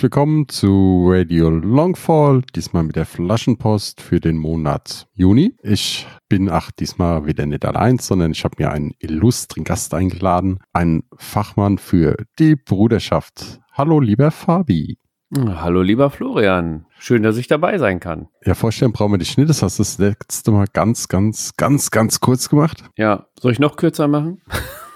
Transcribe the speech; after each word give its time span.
Herzlich 0.00 0.14
willkommen 0.14 0.48
zu 0.48 1.04
Radio 1.10 1.50
Longfall, 1.50 2.40
diesmal 2.56 2.84
mit 2.84 2.96
der 2.96 3.04
Flaschenpost 3.04 4.00
für 4.00 4.18
den 4.18 4.38
Monat 4.38 5.06
Juni. 5.12 5.54
Ich 5.62 6.06
bin 6.26 6.48
ach 6.48 6.70
diesmal 6.70 7.26
wieder 7.26 7.44
nicht 7.44 7.66
allein, 7.66 7.98
sondern 7.98 8.30
ich 8.30 8.42
habe 8.42 8.54
mir 8.58 8.70
einen 8.70 8.94
illustren 8.98 9.62
Gast 9.62 9.92
eingeladen, 9.92 10.60
einen 10.72 11.02
Fachmann 11.18 11.76
für 11.76 12.16
die 12.38 12.56
Bruderschaft. 12.56 13.60
Hallo 13.74 14.00
lieber 14.00 14.30
Fabi. 14.30 14.96
Hallo 15.36 15.82
lieber 15.82 16.08
Florian, 16.08 16.86
schön, 16.98 17.22
dass 17.22 17.36
ich 17.36 17.46
dabei 17.46 17.76
sein 17.76 18.00
kann. 18.00 18.28
Ja, 18.46 18.54
vorstellen 18.54 18.92
brauchen 18.92 19.12
wir 19.12 19.18
dich 19.18 19.36
nicht, 19.36 19.50
das 19.50 19.62
hast 19.62 19.80
du 19.80 19.82
das 19.82 19.98
letzte 19.98 20.50
Mal 20.50 20.64
ganz, 20.72 21.08
ganz, 21.08 21.52
ganz, 21.58 21.90
ganz 21.90 22.20
kurz 22.20 22.48
gemacht. 22.48 22.84
Ja, 22.96 23.26
soll 23.38 23.52
ich 23.52 23.58
noch 23.58 23.76
kürzer 23.76 24.08
machen? 24.08 24.40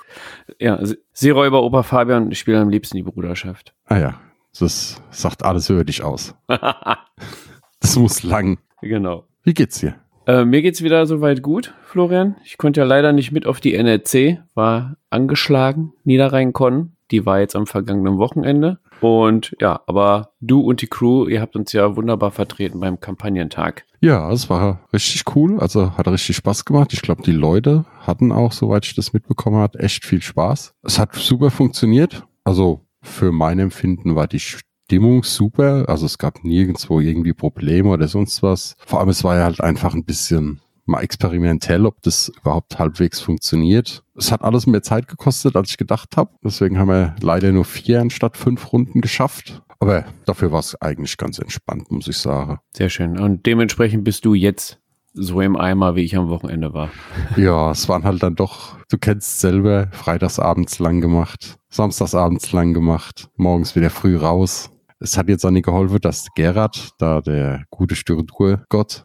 ja, 0.58 0.82
Seeräuber 1.12 1.62
Opa 1.62 1.82
Fabian 1.82 2.34
spielen 2.34 2.62
am 2.62 2.70
liebsten 2.70 2.96
die 2.96 3.02
Bruderschaft. 3.02 3.74
Ah 3.84 3.98
ja, 3.98 4.20
das 4.58 5.00
sagt 5.10 5.44
alles 5.44 5.70
über 5.70 5.84
dich 5.84 6.02
aus. 6.02 6.34
das 7.80 7.96
muss 7.96 8.22
lang. 8.22 8.58
Genau. 8.80 9.24
Wie 9.42 9.54
geht's 9.54 9.80
dir? 9.80 9.96
Äh, 10.26 10.44
mir 10.44 10.62
geht's 10.62 10.82
wieder 10.82 11.06
soweit 11.06 11.42
gut, 11.42 11.74
Florian. 11.84 12.36
Ich 12.44 12.56
konnte 12.56 12.80
ja 12.80 12.86
leider 12.86 13.12
nicht 13.12 13.30
mit 13.32 13.46
auf 13.46 13.60
die 13.60 13.74
NRC, 13.74 14.42
war 14.54 14.96
angeschlagen, 15.10 15.92
Niederrhein-Con. 16.04 16.92
Die 17.10 17.26
war 17.26 17.40
jetzt 17.40 17.54
am 17.54 17.66
vergangenen 17.66 18.16
Wochenende. 18.16 18.78
Und 19.00 19.54
ja, 19.60 19.82
aber 19.86 20.30
du 20.40 20.60
und 20.60 20.80
die 20.80 20.86
Crew, 20.86 21.26
ihr 21.28 21.42
habt 21.42 21.56
uns 21.56 21.72
ja 21.72 21.94
wunderbar 21.94 22.30
vertreten 22.30 22.80
beim 22.80 23.00
Kampagnentag. 23.00 23.84
Ja, 24.00 24.30
es 24.32 24.48
war 24.48 24.80
richtig 24.94 25.24
cool. 25.36 25.60
Also 25.60 25.96
hat 25.98 26.08
richtig 26.08 26.36
Spaß 26.36 26.64
gemacht. 26.64 26.94
Ich 26.94 27.02
glaube, 27.02 27.22
die 27.22 27.32
Leute 27.32 27.84
hatten 28.00 28.32
auch, 28.32 28.52
soweit 28.52 28.86
ich 28.86 28.94
das 28.94 29.12
mitbekommen 29.12 29.56
habe, 29.56 29.78
echt 29.80 30.06
viel 30.06 30.22
Spaß. 30.22 30.74
Es 30.82 30.98
hat 30.98 31.14
super 31.14 31.50
funktioniert. 31.50 32.26
Also 32.44 32.86
für 33.04 33.32
mein 33.32 33.58
Empfinden 33.58 34.14
war 34.14 34.26
die 34.26 34.40
Stimmung 34.40 35.22
super. 35.22 35.88
Also 35.88 36.06
es 36.06 36.18
gab 36.18 36.44
nirgendwo 36.44 37.00
irgendwie 37.00 37.32
Probleme 37.32 37.88
oder 37.90 38.08
sonst 38.08 38.42
was. 38.42 38.74
Vor 38.84 39.00
allem 39.00 39.08
es 39.08 39.24
war 39.24 39.36
ja 39.36 39.44
halt 39.44 39.60
einfach 39.60 39.94
ein 39.94 40.04
bisschen 40.04 40.60
mal 40.86 41.00
experimentell, 41.00 41.86
ob 41.86 42.02
das 42.02 42.30
überhaupt 42.40 42.78
halbwegs 42.78 43.20
funktioniert. 43.20 44.04
Es 44.16 44.30
hat 44.30 44.42
alles 44.42 44.66
mehr 44.66 44.82
Zeit 44.82 45.08
gekostet, 45.08 45.56
als 45.56 45.70
ich 45.70 45.76
gedacht 45.78 46.16
habe. 46.16 46.30
Deswegen 46.44 46.78
haben 46.78 46.88
wir 46.88 47.16
leider 47.20 47.52
nur 47.52 47.64
vier 47.64 48.00
anstatt 48.00 48.36
fünf 48.36 48.72
Runden 48.72 49.00
geschafft. 49.00 49.62
Aber 49.80 50.04
dafür 50.24 50.52
war 50.52 50.60
es 50.60 50.80
eigentlich 50.80 51.16
ganz 51.16 51.38
entspannt, 51.38 51.90
muss 51.90 52.08
ich 52.08 52.18
sagen. 52.18 52.58
Sehr 52.74 52.90
schön. 52.90 53.18
Und 53.18 53.46
dementsprechend 53.46 54.04
bist 54.04 54.24
du 54.24 54.34
jetzt 54.34 54.80
so 55.14 55.40
im 55.40 55.56
Eimer, 55.56 55.94
wie 55.94 56.02
ich 56.02 56.16
am 56.16 56.28
Wochenende 56.28 56.74
war. 56.74 56.90
Ja, 57.36 57.70
es 57.70 57.88
waren 57.88 58.04
halt 58.04 58.22
dann 58.22 58.34
doch, 58.34 58.76
du 58.90 58.98
kennst 58.98 59.40
selber, 59.40 59.88
freitagsabends 59.92 60.80
lang 60.80 61.00
gemacht, 61.00 61.56
samstagsabends 61.70 62.52
lang 62.52 62.74
gemacht, 62.74 63.28
morgens 63.36 63.76
wieder 63.76 63.90
früh 63.90 64.16
raus. 64.16 64.70
Es 64.98 65.16
hat 65.16 65.28
jetzt 65.28 65.44
auch 65.44 65.50
nicht 65.50 65.66
geholfen, 65.66 66.00
dass 66.00 66.28
Gerhard, 66.34 66.90
da 66.98 67.20
der 67.20 67.64
gute 67.70 67.94
Styrentur-Gott, 67.94 69.04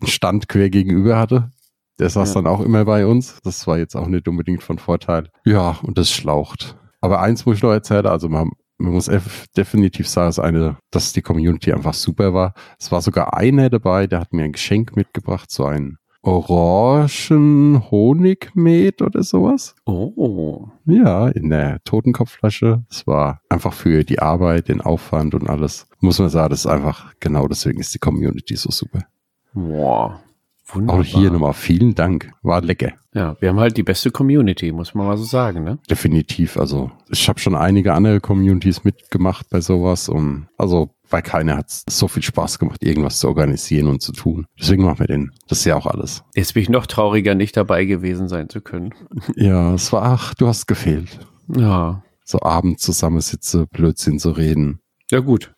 einen 0.00 0.08
Stand 0.08 0.48
quer 0.48 0.70
gegenüber 0.70 1.18
hatte. 1.18 1.50
Der 1.98 2.08
saß 2.10 2.30
ja. 2.30 2.34
dann 2.34 2.46
auch 2.46 2.60
immer 2.60 2.84
bei 2.84 3.06
uns. 3.06 3.38
Das 3.44 3.66
war 3.66 3.78
jetzt 3.78 3.94
auch 3.94 4.08
nicht 4.08 4.26
unbedingt 4.26 4.62
von 4.62 4.78
Vorteil. 4.78 5.28
Ja, 5.44 5.78
und 5.82 5.98
das 5.98 6.10
schlaucht. 6.10 6.76
Aber 7.00 7.20
eins 7.20 7.46
muss 7.46 7.56
ich 7.56 7.62
noch 7.62 7.72
erzählen, 7.72 8.06
also 8.06 8.28
man 8.28 8.50
man 8.78 8.92
muss 8.92 9.10
definitiv 9.56 10.08
sagen, 10.08 10.28
dass, 10.28 10.38
eine, 10.38 10.76
dass 10.90 11.12
die 11.12 11.22
Community 11.22 11.72
einfach 11.72 11.94
super 11.94 12.34
war. 12.34 12.54
Es 12.78 12.90
war 12.90 13.00
sogar 13.00 13.36
einer 13.36 13.70
dabei, 13.70 14.06
der 14.06 14.20
hat 14.20 14.32
mir 14.32 14.44
ein 14.44 14.52
Geschenk 14.52 14.96
mitgebracht, 14.96 15.50
so 15.50 15.64
ein 15.64 15.98
Orangen 16.24 17.90
Honigmet 17.90 19.02
oder 19.02 19.24
sowas. 19.24 19.74
Oh. 19.86 20.68
Ja, 20.84 21.28
in 21.28 21.50
der 21.50 21.82
Totenkopfflasche. 21.82 22.84
Es 22.88 23.06
war 23.08 23.40
einfach 23.48 23.72
für 23.72 24.04
die 24.04 24.20
Arbeit, 24.20 24.68
den 24.68 24.80
Aufwand 24.80 25.34
und 25.34 25.50
alles. 25.50 25.88
Muss 25.98 26.20
man 26.20 26.28
sagen, 26.28 26.50
das 26.50 26.60
ist 26.60 26.66
einfach, 26.66 27.12
genau 27.18 27.48
deswegen 27.48 27.80
ist 27.80 27.92
die 27.94 27.98
Community 27.98 28.54
so 28.54 28.70
super. 28.70 29.00
Wow. 29.52 30.12
Wunderbar. 30.72 31.00
Auch 31.00 31.04
hier 31.04 31.30
nochmal 31.30 31.54
vielen 31.54 31.94
Dank. 31.94 32.32
War 32.42 32.62
lecker. 32.62 32.92
Ja, 33.14 33.36
wir 33.40 33.50
haben 33.50 33.60
halt 33.60 33.76
die 33.76 33.82
beste 33.82 34.10
Community, 34.10 34.72
muss 34.72 34.94
man 34.94 35.06
mal 35.06 35.16
so 35.18 35.24
sagen, 35.24 35.64
ne? 35.64 35.78
Definitiv. 35.90 36.56
Also 36.56 36.90
ich 37.10 37.28
habe 37.28 37.38
schon 37.38 37.54
einige 37.54 37.92
andere 37.92 38.20
Communities 38.20 38.84
mitgemacht 38.84 39.50
bei 39.50 39.60
sowas 39.60 40.08
und 40.08 40.48
also 40.56 40.90
weil 41.12 41.22
keiner 41.22 41.58
hat 41.58 41.66
so 41.68 42.08
viel 42.08 42.22
Spaß 42.22 42.58
gemacht, 42.58 42.82
irgendwas 42.82 43.18
zu 43.18 43.28
organisieren 43.28 43.86
und 43.86 44.00
zu 44.00 44.12
tun. 44.12 44.46
Deswegen 44.58 44.84
machen 44.84 45.00
wir 45.00 45.06
den. 45.06 45.30
Das 45.46 45.58
ist 45.58 45.64
ja 45.66 45.76
auch 45.76 45.86
alles. 45.86 46.24
Jetzt 46.34 46.54
bin 46.54 46.62
ich 46.62 46.70
noch 46.70 46.86
trauriger, 46.86 47.34
nicht 47.34 47.56
dabei 47.56 47.84
gewesen 47.84 48.28
sein 48.28 48.48
zu 48.48 48.60
können. 48.60 48.94
Ja, 49.36 49.74
es 49.74 49.92
war, 49.92 50.02
ach, 50.02 50.34
du 50.34 50.46
hast 50.46 50.66
gefehlt. 50.66 51.18
Ja. 51.48 52.02
So 52.24 52.40
abends 52.40 52.82
zusammensitze, 52.82 53.66
Blödsinn 53.66 54.18
zu 54.18 54.30
reden. 54.30 54.80
Ja, 55.10 55.20
gut. 55.20 55.54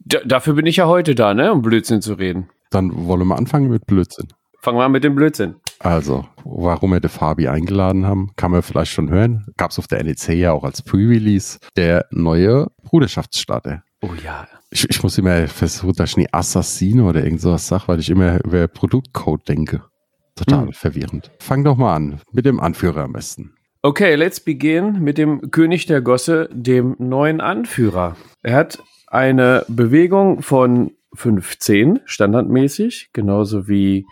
D 0.00 0.18
dafür 0.24 0.54
bin 0.54 0.66
ich 0.66 0.76
ja 0.76 0.86
heute 0.86 1.14
da, 1.14 1.34
ne, 1.34 1.52
um 1.52 1.62
Blödsinn 1.62 2.02
zu 2.02 2.14
reden. 2.14 2.48
Dann 2.70 3.06
wollen 3.06 3.26
wir 3.26 3.36
anfangen 3.36 3.70
mit 3.70 3.86
Blödsinn. 3.86 4.28
Fangen 4.60 4.78
wir 4.78 4.84
an 4.84 4.92
mit 4.92 5.04
dem 5.04 5.14
Blödsinn. 5.14 5.56
Also, 5.78 6.26
warum 6.44 6.90
wir 6.90 7.00
den 7.00 7.10
Fabi 7.10 7.46
eingeladen 7.46 8.06
haben, 8.06 8.30
kann 8.36 8.50
man 8.50 8.62
vielleicht 8.62 8.92
schon 8.92 9.10
hören. 9.10 9.46
Gab 9.56 9.70
es 9.70 9.78
auf 9.78 9.86
der 9.86 10.02
NEC 10.02 10.30
ja 10.30 10.52
auch 10.52 10.64
als 10.64 10.82
Pre-Release 10.82 11.58
der 11.76 12.06
neue 12.10 12.66
Bruderschaftsstarter. 12.82 13.84
Oh 14.02 14.10
ja. 14.24 14.48
Ich, 14.70 14.88
ich 14.88 15.02
muss 15.02 15.16
immer 15.18 15.46
versuchen, 15.46 15.94
dass 15.94 16.10
ich 16.10 16.16
nie 16.16 16.28
Assassino 16.32 17.08
oder 17.08 17.22
irgend 17.24 17.40
sowas 17.40 17.66
sage, 17.68 17.84
weil 17.86 18.00
ich 18.00 18.10
immer 18.10 18.44
über 18.44 18.66
Produktcode 18.68 19.48
denke. 19.48 19.82
Total 20.34 20.66
hm. 20.66 20.72
verwirrend. 20.72 21.30
Fang 21.38 21.64
doch 21.64 21.76
mal 21.76 21.94
an 21.94 22.20
mit 22.32 22.44
dem 22.44 22.60
Anführer 22.60 23.04
am 23.04 23.12
besten. 23.12 23.54
Okay, 23.82 24.16
let's 24.16 24.40
begin 24.40 25.00
mit 25.02 25.18
dem 25.18 25.50
König 25.52 25.86
der 25.86 26.00
Gosse, 26.00 26.48
dem 26.52 26.96
neuen 26.98 27.40
Anführer. 27.40 28.16
Er 28.42 28.56
hat 28.56 28.82
eine 29.06 29.64
Bewegung 29.68 30.42
von 30.42 30.92
15 31.14 32.00
standardmäßig, 32.04 33.10
genauso 33.12 33.68
wie 33.68 34.04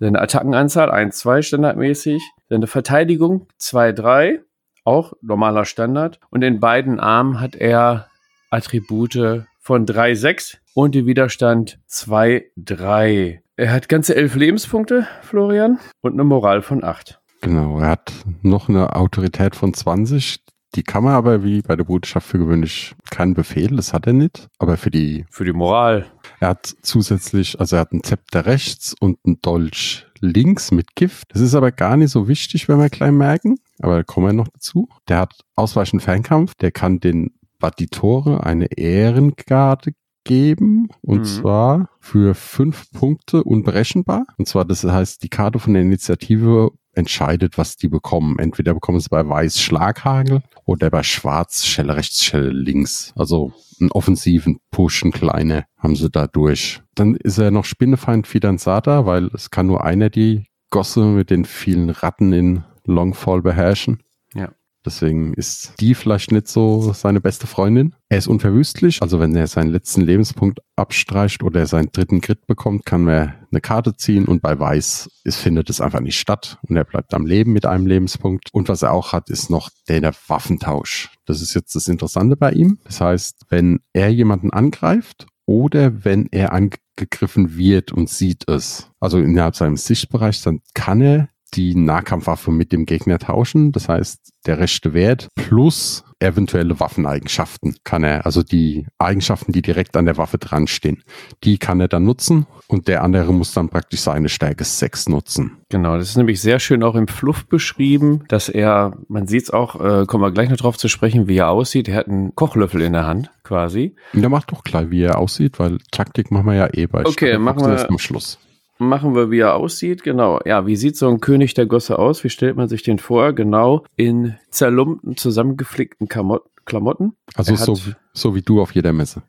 seine 0.00 0.20
Attackenanzahl 0.20 0.90
1, 0.90 1.16
2 1.18 1.42
standardmäßig. 1.42 2.22
Seine 2.48 2.66
Verteidigung 2.66 3.46
2, 3.58 3.92
3, 3.92 4.40
auch 4.84 5.12
normaler 5.20 5.66
Standard. 5.66 6.18
Und 6.30 6.42
in 6.42 6.58
beiden 6.58 6.98
Armen 6.98 7.38
hat 7.38 7.54
er 7.54 8.08
Attribute 8.50 9.44
von 9.60 9.86
3, 9.86 10.14
6 10.14 10.58
und 10.74 10.94
den 10.94 11.06
Widerstand 11.06 11.78
2, 11.86 12.46
3. 12.56 13.42
Er 13.56 13.72
hat 13.72 13.88
ganze 13.88 14.16
11 14.16 14.34
Lebenspunkte, 14.36 15.06
Florian, 15.20 15.78
und 16.00 16.14
eine 16.14 16.24
Moral 16.24 16.62
von 16.62 16.82
8. 16.82 17.20
Genau, 17.42 17.78
er 17.78 17.90
hat 17.90 18.12
noch 18.42 18.68
eine 18.68 18.96
Autorität 18.96 19.54
von 19.54 19.74
20. 19.74 20.42
Die 20.76 20.82
kann 20.82 21.04
man 21.04 21.14
aber 21.14 21.42
wie 21.42 21.62
bei 21.62 21.76
der 21.76 21.84
Botschaft 21.84 22.26
für 22.26 22.38
gewöhnlich 22.38 22.94
keinen 23.10 23.34
Befehl, 23.34 23.76
das 23.76 23.92
hat 23.92 24.06
er 24.06 24.12
nicht. 24.12 24.48
Aber 24.58 24.76
für 24.76 24.90
die. 24.90 25.26
Für 25.30 25.44
die 25.44 25.52
Moral. 25.52 26.06
Er 26.40 26.48
hat 26.48 26.74
zusätzlich, 26.82 27.60
also 27.60 27.76
er 27.76 27.80
hat 27.80 27.92
ein 27.92 28.02
Zepter 28.02 28.46
rechts 28.46 28.94
und 28.98 29.18
ein 29.26 29.40
Dolch 29.42 30.06
links 30.20 30.70
mit 30.70 30.96
Gift. 30.96 31.24
Das 31.28 31.42
ist 31.42 31.54
aber 31.54 31.70
gar 31.70 31.98
nicht 31.98 32.10
so 32.10 32.28
wichtig, 32.28 32.66
wenn 32.66 32.78
wir 32.78 32.88
gleich 32.88 33.12
merken. 33.12 33.58
Aber 33.80 33.96
da 33.96 34.02
kommen 34.02 34.26
wir 34.26 34.32
noch 34.32 34.48
dazu. 34.48 34.88
Der 35.08 35.18
hat 35.18 35.34
ausweichend 35.54 36.02
Fernkampf. 36.02 36.54
Der 36.54 36.72
kann 36.72 36.98
den 36.98 37.34
Baditore 37.58 38.44
eine 38.44 38.66
Ehrengarde 38.66 39.92
geben. 40.24 40.88
Und 41.02 41.20
mhm. 41.20 41.24
zwar 41.24 41.90
für 42.00 42.34
fünf 42.34 42.90
Punkte 42.90 43.44
unberechenbar. 43.44 44.24
Und 44.38 44.48
zwar, 44.48 44.64
das 44.64 44.82
heißt, 44.82 45.22
die 45.22 45.28
Karte 45.28 45.58
von 45.58 45.74
der 45.74 45.82
Initiative 45.82 46.70
entscheidet, 46.92 47.58
was 47.58 47.76
die 47.76 47.88
bekommen. 47.88 48.38
Entweder 48.38 48.74
bekommen 48.74 49.00
sie 49.00 49.08
bei 49.08 49.28
Weiß 49.28 49.60
Schlaghagel 49.60 50.42
oder 50.64 50.90
bei 50.90 51.02
Schwarz 51.02 51.64
Schelle 51.64 51.96
rechts, 51.96 52.24
Schelle 52.24 52.50
links. 52.50 53.12
Also 53.16 53.52
einen 53.80 53.92
offensiven 53.92 54.58
Push, 54.70 55.04
ein 55.04 55.12
kleiner, 55.12 55.64
haben 55.78 55.96
sie 55.96 56.10
da 56.10 56.26
durch. 56.26 56.82
Dann 56.94 57.14
ist 57.14 57.38
er 57.38 57.50
noch 57.50 57.64
Spinnefeind 57.64 58.26
Fidanzata, 58.26 59.06
weil 59.06 59.30
es 59.34 59.50
kann 59.50 59.66
nur 59.66 59.84
einer 59.84 60.10
die 60.10 60.46
Gosse 60.70 61.04
mit 61.04 61.30
den 61.30 61.44
vielen 61.44 61.90
Ratten 61.90 62.32
in 62.32 62.64
Longfall 62.84 63.42
beherrschen. 63.42 64.02
Ja. 64.34 64.50
Deswegen 64.84 65.34
ist 65.34 65.74
die 65.80 65.94
vielleicht 65.94 66.32
nicht 66.32 66.48
so 66.48 66.92
seine 66.92 67.20
beste 67.20 67.46
Freundin. 67.46 67.94
Er 68.08 68.18
ist 68.18 68.28
unverwüstlich, 68.28 69.02
also 69.02 69.20
wenn 69.20 69.36
er 69.36 69.46
seinen 69.46 69.70
letzten 69.70 70.00
Lebenspunkt 70.00 70.60
abstreicht 70.76 71.42
oder 71.42 71.66
seinen 71.66 71.92
dritten 71.92 72.20
Grit 72.20 72.46
bekommt, 72.46 72.86
kann 72.86 73.06
er 73.06 73.34
eine 73.50 73.60
Karte 73.60 73.94
ziehen 73.96 74.26
und 74.26 74.40
bei 74.42 74.58
Weiß 74.58 75.10
es 75.24 75.36
findet 75.36 75.68
es 75.70 75.80
einfach 75.80 76.00
nicht 76.00 76.18
statt 76.18 76.58
und 76.62 76.76
er 76.76 76.84
bleibt 76.84 77.14
am 77.14 77.26
Leben 77.26 77.52
mit 77.52 77.66
einem 77.66 77.86
Lebenspunkt. 77.86 78.48
Und 78.52 78.68
was 78.68 78.82
er 78.82 78.92
auch 78.92 79.12
hat, 79.12 79.28
ist 79.28 79.50
noch 79.50 79.70
der 79.88 80.14
Waffentausch. 80.28 81.10
Das 81.26 81.42
ist 81.42 81.54
jetzt 81.54 81.74
das 81.74 81.88
Interessante 81.88 82.36
bei 82.36 82.52
ihm. 82.52 82.78
Das 82.84 83.00
heißt, 83.00 83.46
wenn 83.50 83.80
er 83.92 84.08
jemanden 84.08 84.50
angreift 84.50 85.26
oder 85.46 86.04
wenn 86.04 86.26
er 86.30 86.52
angegriffen 86.52 87.56
wird 87.56 87.92
und 87.92 88.08
sieht 88.08 88.48
es, 88.48 88.90
also 88.98 89.18
innerhalb 89.18 89.56
seines 89.56 89.84
Sichtbereichs, 89.84 90.42
dann 90.42 90.60
kann 90.74 91.00
er 91.00 91.28
die 91.54 91.74
Nahkampfwaffe 91.74 92.50
mit 92.50 92.72
dem 92.72 92.86
Gegner 92.86 93.18
tauschen. 93.18 93.72
Das 93.72 93.88
heißt, 93.88 94.32
der 94.46 94.58
rechte 94.58 94.94
Wert 94.94 95.28
plus 95.34 96.04
eventuelle 96.20 96.78
Waffeneigenschaften 96.78 97.76
kann 97.82 98.04
er, 98.04 98.26
also 98.26 98.42
die 98.42 98.86
Eigenschaften, 98.98 99.52
die 99.52 99.62
direkt 99.62 99.96
an 99.96 100.04
der 100.04 100.18
Waffe 100.18 100.38
dran 100.38 100.66
stehen, 100.66 101.02
die 101.44 101.58
kann 101.58 101.80
er 101.80 101.88
dann 101.88 102.04
nutzen 102.04 102.46
und 102.68 102.88
der 102.88 103.02
andere 103.02 103.32
muss 103.32 103.52
dann 103.52 103.70
praktisch 103.70 104.00
seine 104.00 104.28
Stärke 104.28 104.64
6 104.64 105.08
nutzen. 105.08 105.58
Genau, 105.70 105.96
das 105.96 106.10
ist 106.10 106.16
nämlich 106.16 106.40
sehr 106.40 106.60
schön 106.60 106.82
auch 106.82 106.94
im 106.94 107.08
Fluff 107.08 107.46
beschrieben, 107.46 108.24
dass 108.28 108.48
er, 108.48 108.98
man 109.08 109.26
sieht 109.26 109.44
es 109.44 109.50
auch, 109.50 109.80
äh, 109.80 110.04
kommen 110.06 110.22
wir 110.22 110.30
gleich 110.30 110.50
noch 110.50 110.58
drauf 110.58 110.76
zu 110.76 110.88
sprechen, 110.88 111.26
wie 111.26 111.38
er 111.38 111.48
aussieht. 111.48 111.88
Er 111.88 111.96
hat 111.96 112.08
einen 112.08 112.34
Kochlöffel 112.34 112.82
in 112.82 112.92
der 112.92 113.06
Hand 113.06 113.30
quasi. 113.42 113.96
Und 114.12 114.20
der 114.20 114.30
macht 114.30 114.52
doch 114.52 114.62
gleich, 114.62 114.90
wie 114.90 115.02
er 115.02 115.18
aussieht, 115.18 115.58
weil 115.58 115.78
Taktik 115.90 116.30
machen 116.30 116.46
wir 116.46 116.54
ja 116.54 116.68
eh 116.72 116.86
bei 116.86 117.06
Okay, 117.06 117.38
machen 117.38 117.62
wir 117.62 117.88
am 117.88 117.98
Schluss 117.98 118.38
machen 118.80 119.14
wir, 119.14 119.30
wie 119.30 119.40
er 119.40 119.54
aussieht. 119.54 120.02
Genau. 120.02 120.40
Ja, 120.44 120.66
wie 120.66 120.76
sieht 120.76 120.96
so 120.96 121.08
ein 121.08 121.20
König 121.20 121.54
der 121.54 121.66
Gosse 121.66 121.98
aus? 121.98 122.24
Wie 122.24 122.30
stellt 122.30 122.56
man 122.56 122.68
sich 122.68 122.82
den 122.82 122.98
vor? 122.98 123.32
Genau. 123.32 123.84
In 123.96 124.36
zerlumpten, 124.50 125.16
zusammengeflickten 125.16 126.08
Klamotten. 126.08 127.12
Also 127.34 127.54
so, 127.54 127.76
so 128.12 128.34
wie 128.34 128.42
du 128.42 128.60
auf 128.60 128.74
jeder 128.74 128.92
Messe. 128.92 129.22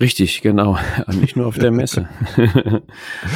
Richtig, 0.00 0.42
genau. 0.42 0.78
Nicht 1.20 1.36
nur 1.36 1.46
auf 1.46 1.58
der 1.58 1.70
Messe. 1.70 2.08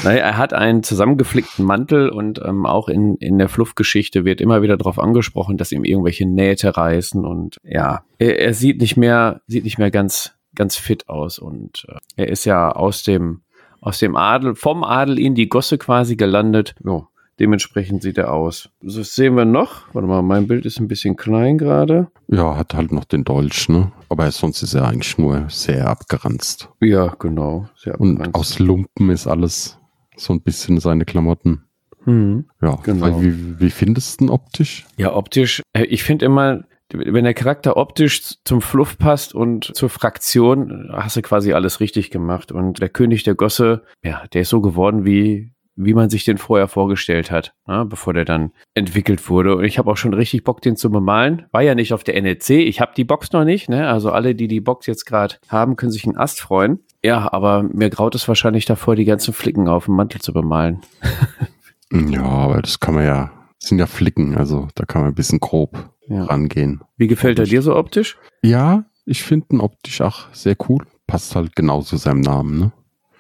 naja, 0.05 0.23
er 0.23 0.37
hat 0.37 0.53
einen 0.53 0.83
zusammengeflickten 0.83 1.65
Mantel 1.65 2.11
und 2.11 2.41
ähm, 2.45 2.67
auch 2.67 2.89
in, 2.89 3.17
in 3.17 3.39
der 3.39 3.49
Fluffgeschichte 3.49 4.25
wird 4.25 4.41
immer 4.41 4.63
wieder 4.63 4.77
darauf 4.77 4.99
angesprochen, 4.99 5.57
dass 5.57 5.73
ihm 5.73 5.85
irgendwelche 5.85 6.27
Nähte 6.27 6.77
reißen 6.77 7.25
und 7.25 7.57
ja, 7.65 8.05
er, 8.19 8.39
er 8.39 8.55
sieht 8.55 8.81
nicht 8.81 8.97
mehr, 8.97 9.41
sieht 9.47 9.65
nicht 9.65 9.79
mehr 9.79 9.91
ganz, 9.91 10.35
ganz 10.55 10.77
fit 10.77 11.09
aus 11.09 11.39
und 11.39 11.87
äh, 11.89 11.99
er 12.17 12.29
ist 12.29 12.45
ja 12.45 12.71
aus 12.71 13.03
dem 13.03 13.41
aus 13.81 13.99
dem 13.99 14.17
Adel, 14.17 14.55
vom 14.55 14.85
Adel 14.85 15.19
in 15.19 15.35
die 15.35 15.49
Gosse 15.49 15.79
quasi 15.79 16.17
gelandet. 16.17 16.75
Jo, 16.85 17.09
dementsprechend 17.39 18.03
sieht 18.03 18.19
er 18.19 18.33
aus. 18.33 18.71
So 18.83 19.03
sehen 19.03 19.37
wir 19.37 19.45
noch. 19.45 19.93
Warte 19.93 20.07
mal, 20.07 20.23
mein 20.23 20.47
Bild 20.47 20.67
ist 20.67 20.79
ein 20.81 20.89
bisschen 20.89 21.17
klein 21.17 21.59
gerade. 21.59 22.09
Ja, 22.29 22.57
hat 22.57 22.75
halt 22.75 22.93
noch 22.93 23.05
den 23.05 23.25
Dolch, 23.25 23.69
ne? 23.69 23.93
Aber 24.09 24.31
sonst 24.31 24.63
ist 24.63 24.75
er 24.75 24.87
eigentlich 24.87 25.19
nur 25.19 25.47
sehr 25.49 25.89
abgeranzt. 25.89 26.69
Ja, 26.81 27.15
genau. 27.19 27.69
Sehr 27.77 27.95
abgeranzt. 27.95 28.27
Und 28.27 28.35
aus 28.35 28.59
Lumpen 28.59 29.11
ist 29.11 29.27
alles 29.27 29.79
so 30.17 30.33
ein 30.33 30.43
bisschen 30.43 30.79
seine 30.81 31.05
Klamotten. 31.05 31.65
Hm, 32.05 32.47
ja, 32.63 32.77
genau. 32.83 33.21
Wie, 33.21 33.61
wie 33.61 33.71
findest 33.71 34.21
du 34.21 34.25
ihn 34.25 34.31
optisch? 34.31 34.87
Ja, 34.97 35.15
optisch. 35.15 35.63
Äh, 35.75 35.85
ich 35.85 36.03
finde 36.03 36.27
immer, 36.27 36.65
wenn 36.93 37.25
der 37.25 37.35
Charakter 37.35 37.77
optisch 37.77 38.37
zum 38.45 38.61
Fluff 38.61 38.99
passt 38.99 39.35
und 39.35 39.77
zur 39.77 39.89
Fraktion, 39.89 40.91
hast 40.93 41.17
du 41.17 41.23
quasi 41.23 41.53
alles 41.53 41.81
richtig 41.81 42.11
gemacht. 42.11 42.53
Und 42.53 42.81
der 42.81 42.89
König 42.89 43.23
der 43.23 43.35
Gosse, 43.35 43.83
ja, 44.03 44.25
der 44.33 44.43
ist 44.43 44.51
so 44.51 44.61
geworden, 44.61 45.05
wie, 45.05 45.53
wie 45.77 45.95
man 45.95 46.11
sich 46.11 46.25
den 46.25 46.39
vorher 46.39 46.69
vorgestellt 46.69 47.31
hat, 47.31 47.55
ne, 47.67 47.85
bevor 47.87 48.13
der 48.13 48.25
dann 48.25 48.53
entwickelt 48.75 49.29
wurde. 49.29 49.57
Und 49.57 49.65
ich 49.65 49.79
habe 49.79 49.91
auch 49.91 49.97
schon 49.97 50.15
richtig 50.15 50.45
Bock, 50.45 50.61
den 50.63 50.77
zu 50.77 50.91
bemalen. 50.91 51.47
War 51.53 51.63
ja 51.63 51.75
nicht 51.75 51.93
auf 51.93 52.05
der 52.05 52.21
NEC, 52.21 52.51
ich 52.51 52.81
habe 52.81 52.93
die 52.97 53.05
Box 53.05 53.33
noch 53.33 53.45
nicht. 53.45 53.69
Ne? 53.69 53.89
Also 53.89 54.11
alle, 54.11 54.35
die 54.35 54.49
die 54.49 54.61
Box 54.61 54.87
jetzt 54.87 55.07
gerade 55.07 55.37
haben, 55.49 55.77
können 55.77 55.93
sich 55.93 56.05
einen 56.05 56.17
Ast 56.17 56.41
freuen. 56.41 56.81
Ja, 57.03 57.33
aber 57.33 57.63
mir 57.63 57.89
graut 57.89 58.15
es 58.15 58.29
wahrscheinlich 58.29 58.67
davor, 58.67 58.97
die 58.97 59.07
ganzen 59.07 59.33
Flicken 59.33 59.69
auf 59.69 59.87
dem 59.87 59.95
Mantel 59.95 60.21
zu 60.21 60.33
bemalen. 60.33 60.81
ja, 61.93 62.23
aber 62.23 62.61
das 62.61 62.81
kann 62.81 62.95
man 62.95 63.05
ja, 63.05 63.31
das 63.59 63.69
sind 63.69 63.79
ja 63.79 63.87
Flicken, 63.87 64.37
also 64.37 64.69
da 64.75 64.85
kann 64.85 65.03
man 65.03 65.13
ein 65.13 65.15
bisschen 65.15 65.41
grob 65.41 65.91
ja. 66.11 66.25
rangehen. 66.25 66.83
Wie 66.97 67.07
gefällt 67.07 67.39
er 67.39 67.47
dir 67.47 67.63
so 67.63 67.77
optisch? 67.77 68.19
Ja, 68.43 68.85
ich 69.07 69.23
finde 69.23 69.47
ihn 69.53 69.61
optisch 69.61 70.01
auch 70.01 70.33
sehr 70.33 70.57
cool. 70.69 70.85
Passt 71.07 71.35
halt 71.35 71.57
genau 71.57 71.83
zu 71.83 71.97
seinem 71.97 72.21
Namen, 72.21 72.59
ne? 72.59 72.73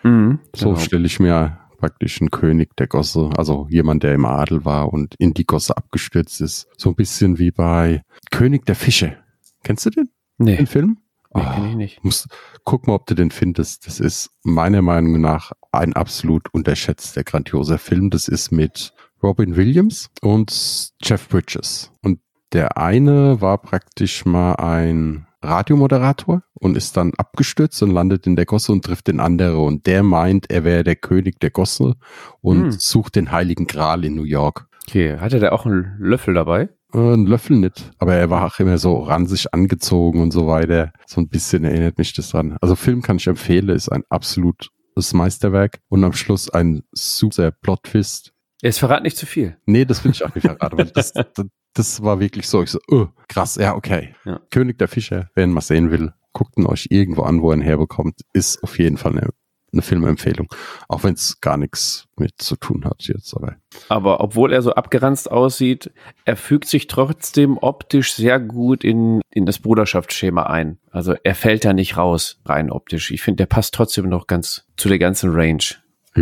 Mhm, 0.02 0.38
so 0.54 0.70
genau. 0.70 0.81
stelle 0.81 1.06
ich 1.06 1.20
mir 1.20 1.58
praktisch 1.78 2.20
einen 2.20 2.31
König 2.31 2.76
der 2.76 2.87
Gosse, 2.87 3.31
also 3.37 3.66
jemand, 3.70 4.02
der 4.02 4.14
im 4.14 4.26
Adel 4.26 4.64
war 4.64 4.92
und 4.92 5.14
in 5.19 5.32
die 5.32 5.46
Gosse 5.46 5.76
abgestürzt 5.76 6.40
ist. 6.40 6.69
So 6.76 6.90
ein 6.90 6.94
bisschen 6.94 7.38
wie 7.38 7.50
bei 7.50 8.02
König 8.31 8.66
der 8.66 8.75
Fische. 8.75 9.16
Kennst 9.62 9.86
du 9.86 9.90
den? 9.90 10.10
Nee. 10.38 10.56
Den 10.56 10.66
Film? 10.66 10.98
Nee, 11.32 11.43
oh, 11.43 11.64
ich 11.69 11.76
nicht. 11.76 12.04
Musst, 12.04 12.28
guck 12.64 12.86
mal, 12.86 12.94
ob 12.94 13.06
du 13.06 13.14
den 13.14 13.31
findest. 13.31 13.86
Das 13.86 14.00
ist 14.00 14.31
meiner 14.43 14.82
Meinung 14.82 15.20
nach 15.20 15.52
ein 15.72 15.93
absolut 15.93 16.52
unterschätzter, 16.52 17.25
grandioser 17.25 17.78
Film. 17.78 18.10
Das 18.10 18.26
ist 18.26 18.50
mit 18.50 18.93
Robin 19.22 19.56
Williams 19.56 20.10
und 20.22 20.93
Jeff 21.02 21.28
Bridges. 21.28 21.93
Und 22.02 22.20
der 22.52 22.76
eine 22.76 23.41
war 23.41 23.58
praktisch 23.58 24.25
mal 24.25 24.55
ein 24.55 25.26
Radiomoderator 25.43 26.43
und 26.55 26.76
ist 26.76 26.97
dann 26.97 27.12
abgestürzt 27.17 27.82
und 27.82 27.91
landet 27.91 28.26
in 28.26 28.37
der 28.37 28.44
Gosse 28.44 28.73
und 28.73 28.85
trifft 28.85 29.08
den 29.08 29.20
anderen. 29.20 29.56
Und 29.56 29.87
der 29.87 30.02
meint, 30.02 30.50
er 30.50 30.64
wäre 30.64 30.85
der 30.85 30.97
König 30.97 31.41
der 31.41 31.50
Gosse 31.50 31.97
und 32.41 32.62
hm. 32.62 32.70
sucht 32.73 33.17
den 33.17 33.32
Heiligen 33.32 33.67
Gral 33.67 34.05
in 34.05 34.14
New 34.14 34.25
York. 34.25 34.67
Okay, 34.87 35.19
hatte 35.19 35.41
der 35.41 35.52
auch 35.52 35.67
einen 35.67 35.97
Löffel 35.99 36.35
dabei? 36.35 36.69
Äh, 36.93 37.14
ein 37.14 37.26
Löffel 37.26 37.56
nicht, 37.56 37.93
aber 37.99 38.14
er 38.14 38.31
war 38.31 38.47
auch 38.47 38.58
immer 38.58 38.79
so 38.79 38.99
ransig 38.99 39.53
angezogen 39.55 40.20
und 40.20 40.32
so 40.32 40.46
weiter. 40.46 40.93
So 41.06 41.20
ein 41.20 41.29
bisschen 41.29 41.64
erinnert 41.64 41.99
mich 41.99 42.12
das 42.12 42.31
dran. 42.31 42.56
Also 42.61 42.75
Film 42.76 43.03
kann 43.03 43.17
ich 43.17 43.26
empfehlen, 43.26 43.69
ist 43.69 43.91
ein 43.91 44.03
absolutes 44.08 45.12
Meisterwerk 45.12 45.79
und 45.88 46.05
am 46.05 46.12
Schluss 46.12 46.50
ein 46.50 46.82
super 46.93 47.50
Plot-Twist. 47.50 48.32
Jetzt 48.62 48.79
verrat 48.79 49.03
nicht 49.03 49.17
zu 49.17 49.25
viel. 49.25 49.56
Nee, 49.64 49.87
das 49.87 50.05
will 50.05 50.11
ich 50.11 50.25
auch 50.25 50.35
nicht 50.35 50.46
verraten, 50.46 50.91
das, 50.93 51.12
das, 51.35 51.46
das 51.75 52.02
war 52.02 52.20
wirklich 52.20 52.49
so. 52.49 52.62
Ich 52.62 52.70
so, 52.70 52.78
oh, 52.88 53.06
krass, 53.28 53.56
ja, 53.56 53.75
okay. 53.75 54.14
Ja. 54.25 54.40
König 54.50 54.78
der 54.78 54.88
Fische, 54.88 55.28
wer 55.34 55.44
ihn 55.44 55.52
mal 55.52 55.61
sehen 55.61 55.90
will, 55.90 56.12
guckt 56.32 56.56
ihn 56.56 56.67
euch 56.67 56.88
irgendwo 56.90 57.22
an, 57.22 57.43
wo 57.43 57.50
er 57.50 57.56
ihn 57.56 57.62
herbekommt. 57.62 58.20
Ist 58.32 58.62
auf 58.62 58.78
jeden 58.78 58.96
Fall 58.96 59.12
eine, 59.12 59.31
eine 59.72 59.82
Filmempfehlung. 59.82 60.49
Auch 60.88 61.05
wenn 61.05 61.14
es 61.14 61.40
gar 61.40 61.56
nichts 61.56 62.06
mit 62.17 62.32
zu 62.38 62.56
tun 62.56 62.84
hat 62.84 63.02
jetzt. 63.02 63.34
Aber. 63.34 63.56
aber 63.88 64.20
obwohl 64.20 64.52
er 64.52 64.62
so 64.62 64.72
abgeranzt 64.72 65.31
aussieht, 65.31 65.93
er 66.25 66.37
fügt 66.37 66.67
sich 66.67 66.87
trotzdem 66.87 67.58
optisch 67.58 68.14
sehr 68.14 68.40
gut 68.40 68.84
in, 68.84 69.20
in 69.31 69.46
das 69.46 69.58
Bruderschaftsschema 69.61 70.44
ein. 70.44 70.78
Also 70.90 71.14
er 71.22 71.34
fällt 71.34 71.64
da 71.64 71.72
nicht 71.72 71.96
raus, 71.96 72.40
rein 72.44 72.70
optisch. 72.70 73.11
Ich 73.11 73.22
finde, 73.22 73.38
der 73.38 73.46
passt 73.46 73.75
trotzdem 73.75 74.08
noch 74.08 74.26
ganz 74.26 74.67
zu 74.76 74.88
der 74.88 74.99
ganzen 74.99 75.31
Range. 75.31 75.62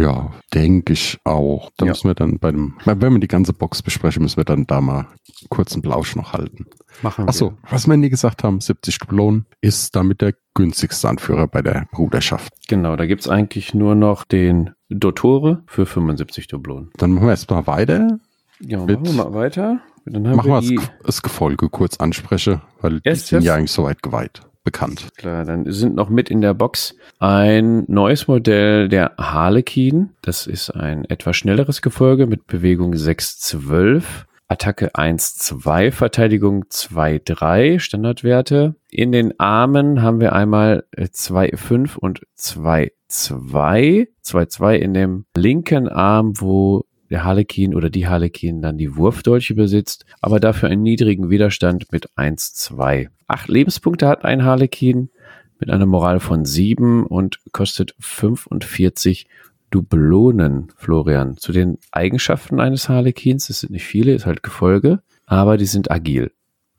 Ja, 0.00 0.30
denke 0.54 0.92
ich 0.92 1.18
auch. 1.24 1.70
Da 1.76 1.86
ja. 1.86 1.90
müssen 1.90 2.08
wir 2.08 2.14
dann 2.14 2.38
bei 2.38 2.52
dem, 2.52 2.74
wenn 2.84 3.12
wir 3.12 3.18
die 3.18 3.28
ganze 3.28 3.52
Box 3.52 3.82
besprechen, 3.82 4.22
müssen 4.22 4.36
wir 4.36 4.44
dann 4.44 4.66
da 4.66 4.80
mal 4.80 5.08
kurzen 5.48 5.82
Blausch 5.82 6.14
noch 6.14 6.32
halten. 6.32 6.66
Machen 7.02 7.24
wir. 7.24 7.28
Achso, 7.28 7.54
was 7.68 7.86
wir 7.88 7.96
nie 7.96 8.08
gesagt 8.08 8.44
haben, 8.44 8.60
70 8.60 8.98
Dublonen 8.98 9.46
ist 9.60 9.96
damit 9.96 10.20
der 10.20 10.34
günstigste 10.54 11.08
Anführer 11.08 11.48
bei 11.48 11.62
der 11.62 11.88
Bruderschaft. 11.90 12.52
Genau, 12.68 12.96
da 12.96 13.06
gibt's 13.06 13.28
eigentlich 13.28 13.74
nur 13.74 13.94
noch 13.94 14.24
den 14.24 14.70
Dottore 14.88 15.62
für 15.66 15.84
75 15.84 16.46
Dublonen. 16.46 16.90
Dann 16.96 17.12
machen 17.12 17.26
wir 17.26 17.30
erstmal 17.30 17.66
weiter. 17.66 18.18
Ja, 18.60 18.78
machen 18.78 19.04
wir 19.04 19.12
mal 19.12 19.34
weiter. 19.34 19.80
Dann 20.04 20.28
haben 20.28 20.36
machen 20.36 20.50
wir, 20.50 20.62
wir 20.62 20.82
das 21.04 21.22
Gefolge 21.22 21.68
kurz 21.68 21.96
anspreche, 21.96 22.62
weil 22.80 23.00
yes, 23.04 23.24
die 23.24 23.28
sind 23.30 23.38
yes. 23.38 23.44
ja 23.44 23.54
eigentlich 23.56 23.72
soweit 23.72 24.02
geweiht 24.02 24.42
bekannt. 24.68 25.08
Klar, 25.16 25.46
dann 25.46 25.64
sind 25.72 25.94
noch 25.94 26.10
mit 26.10 26.28
in 26.28 26.42
der 26.42 26.52
Box 26.52 26.94
ein 27.20 27.84
neues 27.88 28.28
Modell 28.28 28.90
der 28.90 29.14
Harlequin. 29.16 30.10
Das 30.20 30.46
ist 30.46 30.68
ein 30.68 31.06
etwas 31.06 31.38
schnelleres 31.38 31.80
Gefolge 31.80 32.26
mit 32.26 32.46
Bewegung 32.46 32.94
612. 32.94 34.26
Attacke 34.46 34.94
1-2, 34.94 35.90
Verteidigung 35.90 36.64
2-3, 36.64 37.78
Standardwerte. 37.78 38.74
In 38.90 39.10
den 39.12 39.40
Armen 39.40 40.02
haben 40.02 40.20
wir 40.20 40.34
einmal 40.34 40.84
2-5 40.98 41.96
und 41.96 42.26
2-2. 42.38 44.08
2-2 44.22 44.74
in 44.74 44.92
dem 44.92 45.24
linken 45.34 45.88
Arm, 45.88 46.38
wo 46.38 46.84
der 47.10 47.24
Harlekin 47.24 47.74
oder 47.74 47.90
die 47.90 48.06
Harlekin 48.06 48.62
dann 48.62 48.78
die 48.78 48.96
Wurfdolche 48.96 49.54
besitzt, 49.54 50.04
aber 50.20 50.40
dafür 50.40 50.68
einen 50.68 50.82
niedrigen 50.82 51.30
Widerstand 51.30 51.90
mit 51.92 52.10
1-2. 52.16 53.08
Acht 53.26 53.48
Lebenspunkte 53.48 54.08
hat 54.08 54.24
ein 54.24 54.44
Harlekin 54.44 55.10
mit 55.58 55.70
einer 55.70 55.86
Moral 55.86 56.20
von 56.20 56.44
7 56.44 57.04
und 57.06 57.38
kostet 57.52 57.94
45 57.98 59.26
Dublonen, 59.70 60.72
Florian. 60.76 61.36
Zu 61.36 61.52
den 61.52 61.78
Eigenschaften 61.90 62.60
eines 62.60 62.88
Harlekins, 62.88 63.48
das 63.48 63.60
sind 63.60 63.72
nicht 63.72 63.84
viele, 63.84 64.14
ist 64.14 64.26
halt 64.26 64.42
Gefolge, 64.42 65.02
aber 65.26 65.56
die 65.56 65.66
sind 65.66 65.90
agil. 65.90 66.32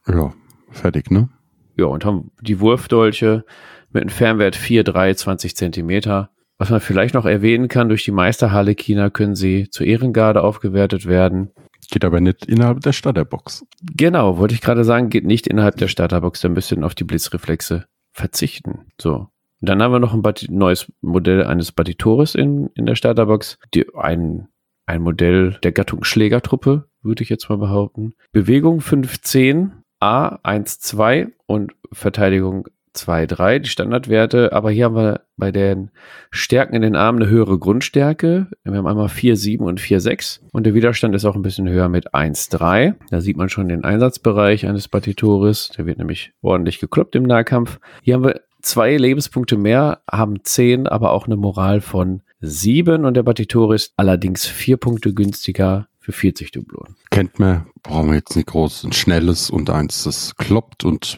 Ja, 0.08 0.34
fertig, 0.72 1.12
ne? 1.12 1.30
Ja, 1.78 1.86
und 1.86 2.04
haben 2.04 2.32
die 2.42 2.60
Wurfdolche 2.60 3.46
mit 3.92 4.02
einem 4.02 4.10
Fernwert 4.10 4.56
4, 4.56 4.84
3, 4.84 5.14
20 5.14 5.56
Zentimeter 5.56 6.30
was 6.60 6.70
man 6.70 6.82
vielleicht 6.82 7.16
noch 7.16 7.26
erwähnen 7.26 7.70
kann, 7.70 7.88
durch 7.88 8.04
die 8.04 8.12
Meister 8.12 8.52
Harlekiner 8.52 9.10
können 9.10 9.36
sie 9.36 9.70
zur 9.70 9.88
Ehrengarde 9.88 10.44
aufgewertet 10.44 11.08
werden. 11.08 11.52
Geht 11.90 12.06
aber 12.06 12.20
nicht 12.20 12.46
innerhalb 12.46 12.82
der 12.82 12.92
Starterbox. 12.92 13.66
Genau, 13.96 14.38
wollte 14.38 14.54
ich 14.54 14.62
gerade 14.62 14.84
sagen, 14.84 15.10
geht 15.10 15.26
nicht 15.26 15.48
innerhalb 15.48 15.78
der 15.78 15.88
Starterbox, 15.88 16.42
dann 16.42 16.54
müsst 16.54 16.72
ihr 16.72 16.84
auf 16.84 16.94
die 16.94 17.06
Blitzreflexe 17.06 17.86
verzichten. 18.12 18.92
So. 19.02 19.30
Dann 19.62 19.82
haben 19.82 19.92
wir 19.92 20.00
noch 20.00 20.14
ein 20.14 20.22
Bati 20.22 20.52
neues 20.52 20.92
Modell 21.02 21.44
eines 21.44 21.72
Batitores 21.72 22.36
in, 22.36 22.70
in 22.76 22.86
der 22.86 22.96
Starterbox. 22.96 23.58
Die, 23.74 23.86
ein, 23.96 24.50
ein 24.86 25.02
Modell 25.02 25.58
der 25.64 25.72
Gattung 25.72 26.04
Schlägertruppe, 26.04 26.90
würde 27.02 27.24
ich 27.24 27.30
jetzt 27.30 27.50
mal 27.50 27.58
behaupten. 27.58 28.14
Bewegung 28.32 28.82
510, 28.82 29.72
A 30.00 30.36
1-2 30.44 31.32
und 31.46 31.74
Verteidigung 31.92 32.68
2-3, 33.06 33.60
die 33.60 33.70
Standardwerte. 33.70 34.54
Aber 34.54 34.72
hier 34.72 34.86
haben 34.86 34.96
wir 34.96 35.22
bei 35.38 35.52
den 35.52 35.92
Stärken 36.32 36.76
in 36.76 36.82
den 36.82 36.96
Armen 36.96 37.22
eine 37.22 37.32
höhere 37.32 37.58
Grundstärke. 37.58 38.48
Wir 38.64 38.74
haben 38.74 38.88
einmal 38.88 39.08
4-7 39.08 39.60
und 39.60 39.80
4-6 39.80 40.42
und 40.52 40.66
der 40.66 40.74
Widerstand 40.74 41.16
ist 41.16 41.26
auch 41.26 41.36
ein 41.36 41.42
bisschen 41.42 41.70
höher 41.70 41.90
mit 41.90 42.14
1-3. 42.14 42.96
Da 43.10 43.22
sieht 43.22 43.38
man 43.38 43.50
schon 43.50 43.70
den 43.70 43.84
Einsatzbereich 43.84 44.68
eines 44.68 44.88
Batitores. 44.88 45.70
Der 45.78 45.86
wird 45.86 45.98
nämlich 45.98 46.32
ordentlich 46.42 46.80
gekloppt 46.80 47.16
im 47.16 47.24
Nahkampf. 47.24 47.80
Hier 48.02 48.16
haben 48.16 48.24
wir 48.24 48.42
zwei 48.62 48.96
Lebenspunkte 48.98 49.58
mehr, 49.58 50.02
haben 50.12 50.44
10, 50.44 50.88
aber 50.88 51.12
auch 51.12 51.26
eine 51.26 51.38
Moral 51.38 51.82
von 51.82 52.22
7 52.42 53.06
und 53.06 53.16
der 53.16 53.24
Batitore 53.24 53.76
ist 53.76 53.94
allerdings 53.98 54.46
4 54.46 54.78
Punkte 54.78 55.14
günstiger 55.14 55.88
für 56.00 56.12
40 56.12 56.52
Dublonen. 56.52 56.96
Kennt 57.12 57.40
man, 57.40 57.68
brauchen 57.84 58.10
wir 58.10 58.16
jetzt 58.16 58.36
nicht 58.36 58.48
groß, 58.48 58.86
ein 58.86 58.94
schnelles 58.94 59.50
und 59.50 59.70
eins, 59.70 60.04
das 60.04 60.36
kloppt 60.36 60.86
und 60.86 61.18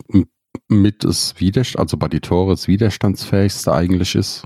mit 0.72 1.04
es 1.04 1.36
Widerstand, 1.38 1.82
also 1.82 1.98
bei 1.98 2.08
die 2.08 2.22
Tore 2.22 2.54
das 2.54 2.68
widerstandsfähigste 2.68 3.74
eigentlich 3.74 4.16
ist, 4.16 4.46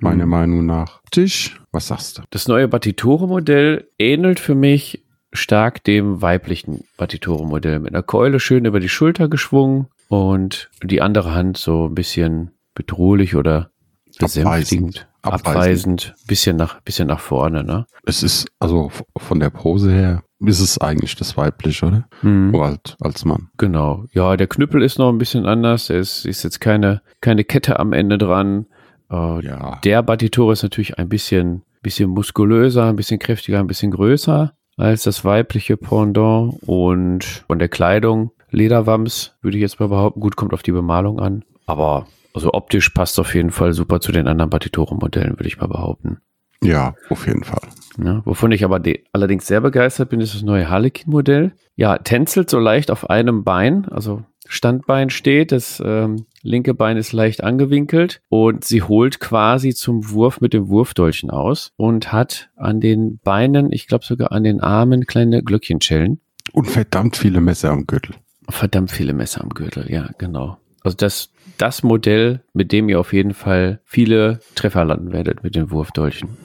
meiner 0.00 0.26
mhm. 0.26 0.30
Meinung 0.30 0.66
nach. 0.66 1.00
Tisch, 1.10 1.60
was 1.72 1.88
sagst 1.88 2.18
du? 2.18 2.22
Das 2.30 2.46
neue 2.46 2.68
Batitore-Modell 2.68 3.88
ähnelt 3.98 4.38
für 4.38 4.54
mich 4.54 5.04
stark 5.32 5.82
dem 5.84 6.20
weiblichen 6.20 6.84
Batitore-Modell. 6.98 7.80
Mit 7.80 7.94
einer 7.94 8.02
Keule 8.02 8.38
schön 8.38 8.66
über 8.66 8.80
die 8.80 8.90
Schulter 8.90 9.28
geschwungen 9.28 9.86
und 10.08 10.70
die 10.82 11.00
andere 11.00 11.34
Hand 11.34 11.56
so 11.56 11.86
ein 11.88 11.94
bisschen 11.94 12.50
bedrohlich 12.74 13.34
oder 13.34 13.70
besänftigend, 14.18 15.08
abweisend, 15.22 16.14
bisschen 16.26 16.56
nach, 16.56 16.80
bisschen 16.80 17.08
nach 17.08 17.20
vorne, 17.20 17.64
ne? 17.64 17.86
Es 18.04 18.22
ist, 18.22 18.46
also 18.58 18.90
von 19.16 19.40
der 19.40 19.50
Pose 19.50 19.92
her, 19.92 20.22
ist 20.40 20.60
es 20.60 20.78
eigentlich 20.80 21.14
das 21.14 21.36
weibliche, 21.36 21.86
oder? 21.86 22.08
Mhm. 22.22 22.58
Halt 22.60 22.96
als 23.00 23.24
Mann. 23.24 23.48
Genau. 23.58 24.04
Ja, 24.12 24.36
der 24.36 24.48
Knüppel 24.48 24.82
ist 24.82 24.98
noch 24.98 25.08
ein 25.08 25.18
bisschen 25.18 25.46
anders. 25.46 25.88
Es 25.88 26.24
ist 26.24 26.42
jetzt 26.42 26.60
keine, 26.60 27.02
keine 27.20 27.44
Kette 27.44 27.78
am 27.78 27.92
Ende 27.92 28.18
dran. 28.18 28.66
Äh, 29.10 29.44
ja. 29.44 29.78
Der 29.84 30.02
Batitore 30.02 30.52
ist 30.52 30.64
natürlich 30.64 30.98
ein 30.98 31.08
bisschen, 31.08 31.62
bisschen 31.82 32.10
muskulöser, 32.10 32.86
ein 32.86 32.96
bisschen 32.96 33.20
kräftiger, 33.20 33.60
ein 33.60 33.68
bisschen 33.68 33.92
größer 33.92 34.52
als 34.76 35.02
das 35.04 35.24
weibliche 35.24 35.76
Pendant 35.76 36.54
und 36.66 37.44
von 37.46 37.58
der 37.58 37.68
Kleidung 37.68 38.32
Lederwams 38.50 39.34
würde 39.40 39.56
ich 39.56 39.62
jetzt 39.62 39.80
mal 39.80 39.88
behaupten. 39.88 40.20
Gut, 40.20 40.36
kommt 40.36 40.52
auf 40.52 40.62
die 40.62 40.72
Bemalung 40.72 41.20
an. 41.20 41.44
Aber 41.66 42.06
also 42.34 42.52
optisch 42.52 42.90
passt 42.90 43.18
auf 43.18 43.34
jeden 43.34 43.50
Fall 43.50 43.72
super 43.72 44.00
zu 44.00 44.12
den 44.12 44.26
anderen 44.26 44.50
Batitore-Modellen, 44.50 45.38
würde 45.38 45.48
ich 45.48 45.58
mal 45.58 45.68
behaupten. 45.68 46.18
Ja, 46.62 46.94
auf 47.10 47.26
jeden 47.26 47.42
Fall. 47.42 47.68
Ja, 48.02 48.22
wovon 48.24 48.52
ich 48.52 48.64
aber 48.64 48.80
allerdings 49.12 49.46
sehr 49.46 49.60
begeistert 49.60 50.10
bin, 50.10 50.20
ist 50.20 50.34
das 50.34 50.42
neue 50.42 50.70
Harlequin-Modell. 50.70 51.52
Ja, 51.74 51.98
tänzelt 51.98 52.48
so 52.48 52.58
leicht 52.58 52.90
auf 52.90 53.10
einem 53.10 53.42
Bein, 53.42 53.86
also 53.88 54.22
Standbein 54.48 55.10
steht, 55.10 55.50
das 55.50 55.82
ähm, 55.84 56.26
linke 56.42 56.74
Bein 56.74 56.96
ist 56.96 57.12
leicht 57.12 57.42
angewinkelt 57.42 58.20
und 58.28 58.64
sie 58.64 58.82
holt 58.82 59.18
quasi 59.18 59.74
zum 59.74 60.10
Wurf 60.10 60.40
mit 60.40 60.52
dem 60.52 60.68
Wurfdolchen 60.68 61.30
aus 61.30 61.72
und 61.76 62.12
hat 62.12 62.50
an 62.56 62.80
den 62.80 63.18
Beinen, 63.18 63.72
ich 63.72 63.86
glaube 63.86 64.04
sogar 64.04 64.32
an 64.32 64.44
den 64.44 64.60
Armen, 64.60 65.06
kleine 65.06 65.42
Glöckchenschellen. 65.42 66.20
Und 66.52 66.66
verdammt 66.66 67.16
viele 67.16 67.40
Messer 67.40 67.70
am 67.70 67.86
Gürtel. 67.86 68.16
Verdammt 68.48 68.90
viele 68.90 69.14
Messer 69.14 69.42
am 69.42 69.50
Gürtel, 69.50 69.90
ja, 69.90 70.10
genau. 70.18 70.58
Also 70.82 70.96
das, 70.96 71.30
das 71.58 71.82
Modell, 71.82 72.42
mit 72.52 72.72
dem 72.72 72.88
ihr 72.88 73.00
auf 73.00 73.12
jeden 73.12 73.34
Fall 73.34 73.80
viele 73.84 74.40
Treffer 74.54 74.84
landen 74.84 75.12
werdet 75.12 75.42
mit 75.42 75.54
den 75.54 75.70
Wurfdolchen. 75.70 76.36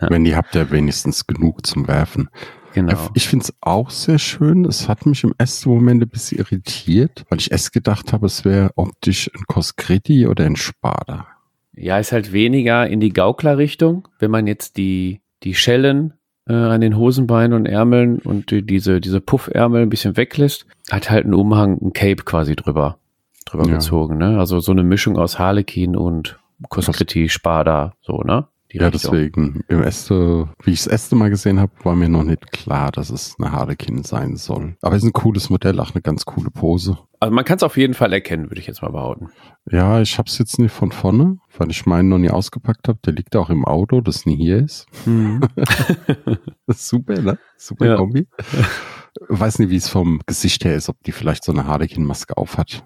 ja. 0.00 0.08
Wenn 0.10 0.24
ihr 0.26 0.36
habt 0.36 0.54
ja 0.54 0.70
wenigstens 0.70 1.26
genug 1.26 1.66
zum 1.66 1.86
Werfen. 1.86 2.28
Genau. 2.74 3.10
Ich 3.14 3.28
finde 3.28 3.44
es 3.44 3.54
auch 3.60 3.90
sehr 3.90 4.18
schön. 4.18 4.64
Es 4.64 4.88
hat 4.88 5.04
mich 5.04 5.24
im 5.24 5.34
ersten 5.36 5.68
Moment 5.68 6.02
ein 6.02 6.08
bisschen 6.08 6.38
irritiert, 6.38 7.24
weil 7.28 7.38
ich 7.38 7.52
erst 7.52 7.72
gedacht 7.72 8.12
habe, 8.12 8.26
es 8.26 8.44
wäre 8.44 8.70
optisch 8.76 9.30
ein 9.34 9.44
Coscretti 9.46 10.26
oder 10.26 10.44
ein 10.44 10.56
Spada. 10.56 11.26
Ja, 11.74 11.98
ist 11.98 12.12
halt 12.12 12.32
weniger 12.32 12.86
in 12.86 13.00
die 13.00 13.12
Gaukler-Richtung. 13.12 14.08
Wenn 14.18 14.30
man 14.30 14.46
jetzt 14.46 14.76
die, 14.76 15.20
die 15.42 15.54
Schellen 15.54 16.14
äh, 16.48 16.54
an 16.54 16.80
den 16.80 16.96
Hosenbeinen 16.96 17.52
und 17.52 17.66
Ärmeln 17.66 18.18
und 18.18 18.50
die, 18.50 18.62
diese, 18.62 19.00
diese 19.00 19.20
Puffärmel 19.20 19.82
ein 19.82 19.90
bisschen 19.90 20.16
weglässt, 20.16 20.66
hat 20.90 21.10
halt 21.10 21.24
einen 21.24 21.34
Umhang, 21.34 21.78
ein 21.80 21.92
Cape 21.92 22.24
quasi 22.24 22.56
drüber, 22.56 22.98
drüber 23.44 23.66
ja. 23.66 23.74
gezogen. 23.74 24.18
Ne? 24.18 24.38
Also 24.38 24.60
so 24.60 24.72
eine 24.72 24.82
Mischung 24.82 25.16
aus 25.16 25.38
Harlekin 25.38 25.96
und 25.96 26.38
Coscretti, 26.68 27.28
Spada, 27.28 27.94
so, 28.00 28.22
ne? 28.22 28.46
Ja, 28.72 28.90
deswegen. 28.90 29.62
Im 29.68 29.82
erste, 29.82 30.48
wie 30.62 30.72
ich 30.72 30.82
das 30.82 30.86
erste 30.86 31.16
Mal 31.16 31.30
gesehen 31.30 31.60
habe, 31.60 31.72
war 31.82 31.94
mir 31.94 32.08
noch 32.08 32.24
nicht 32.24 32.52
klar, 32.52 32.90
dass 32.92 33.10
es 33.10 33.36
eine 33.38 33.52
Harlekin 33.52 34.02
sein 34.02 34.36
soll. 34.36 34.76
Aber 34.82 34.96
es 34.96 35.02
ist 35.02 35.08
ein 35.08 35.12
cooles 35.12 35.50
Modell, 35.50 35.78
auch 35.80 35.92
eine 35.94 36.02
ganz 36.02 36.24
coole 36.24 36.50
Pose. 36.50 36.98
Also 37.20 37.34
man 37.34 37.44
kann 37.44 37.56
es 37.56 37.62
auf 37.62 37.76
jeden 37.76 37.94
Fall 37.94 38.12
erkennen, 38.12 38.50
würde 38.50 38.60
ich 38.60 38.66
jetzt 38.66 38.82
mal 38.82 38.90
behaupten. 38.90 39.28
Ja, 39.70 40.00
ich 40.00 40.18
habe 40.18 40.28
es 40.28 40.38
jetzt 40.38 40.58
nicht 40.58 40.72
von 40.72 40.90
vorne, 40.90 41.38
weil 41.56 41.70
ich 41.70 41.86
meinen 41.86 42.08
noch 42.08 42.18
nie 42.18 42.30
ausgepackt 42.30 42.88
habe. 42.88 42.98
Der 43.04 43.12
liegt 43.12 43.36
auch 43.36 43.48
im 43.48 43.64
Auto, 43.64 44.00
das 44.00 44.26
nie 44.26 44.36
hier 44.36 44.58
ist. 44.58 44.86
Mhm. 45.06 45.40
super, 46.66 47.20
ne? 47.20 47.38
Super 47.56 47.86
ja. 47.86 47.96
Kombi. 47.96 48.26
Weiß 49.28 49.58
nicht, 49.58 49.70
wie 49.70 49.76
es 49.76 49.88
vom 49.88 50.20
Gesicht 50.26 50.64
her 50.64 50.74
ist, 50.74 50.88
ob 50.88 51.00
die 51.04 51.12
vielleicht 51.12 51.44
so 51.44 51.52
eine 51.52 51.66
Harlequin-Maske 51.66 52.36
aufhat. 52.36 52.82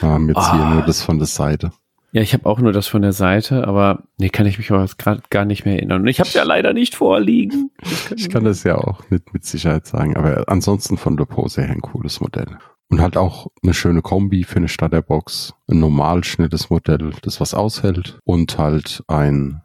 Wir 0.00 0.08
haben 0.08 0.28
jetzt 0.28 0.38
oh. 0.38 0.52
hier 0.52 0.66
nur 0.66 0.82
das 0.82 1.02
von 1.02 1.18
der 1.18 1.26
Seite. 1.26 1.72
Ja, 2.12 2.22
ich 2.22 2.32
habe 2.32 2.46
auch 2.46 2.58
nur 2.58 2.72
das 2.72 2.88
von 2.88 3.02
der 3.02 3.12
Seite, 3.12 3.66
aber 3.68 4.02
nee, 4.18 4.30
kann 4.30 4.46
ich 4.46 4.58
mich 4.58 4.70
aber 4.72 4.84
gerade 4.98 5.22
gar 5.30 5.44
nicht 5.44 5.64
mehr 5.64 5.76
erinnern. 5.76 6.02
Und 6.02 6.08
ich 6.08 6.18
habe 6.18 6.28
es 6.28 6.34
ja 6.34 6.42
leider 6.42 6.72
nicht 6.72 6.96
vorliegen. 6.96 7.70
Ich 8.16 8.28
kann 8.28 8.44
das 8.44 8.64
ja 8.64 8.76
auch 8.76 9.08
nicht 9.10 9.32
mit 9.32 9.44
Sicherheit 9.44 9.86
sagen, 9.86 10.16
aber 10.16 10.44
ansonsten 10.48 10.96
von 10.96 11.16
der 11.16 11.26
Pose 11.26 11.62
her 11.62 11.70
ein 11.70 11.80
cooles 11.80 12.20
Modell. 12.20 12.58
Und 12.88 13.00
halt 13.00 13.16
auch 13.16 13.46
eine 13.62 13.72
schöne 13.72 14.02
Kombi 14.02 14.42
für 14.42 14.56
eine 14.56 14.68
Starterbox. 14.68 15.54
Ein 15.70 15.78
normal 15.78 16.24
schnelles 16.24 16.70
Modell, 16.70 17.12
das 17.22 17.40
was 17.40 17.54
aushält. 17.54 18.18
Und 18.24 18.58
halt 18.58 19.04
ein 19.06 19.62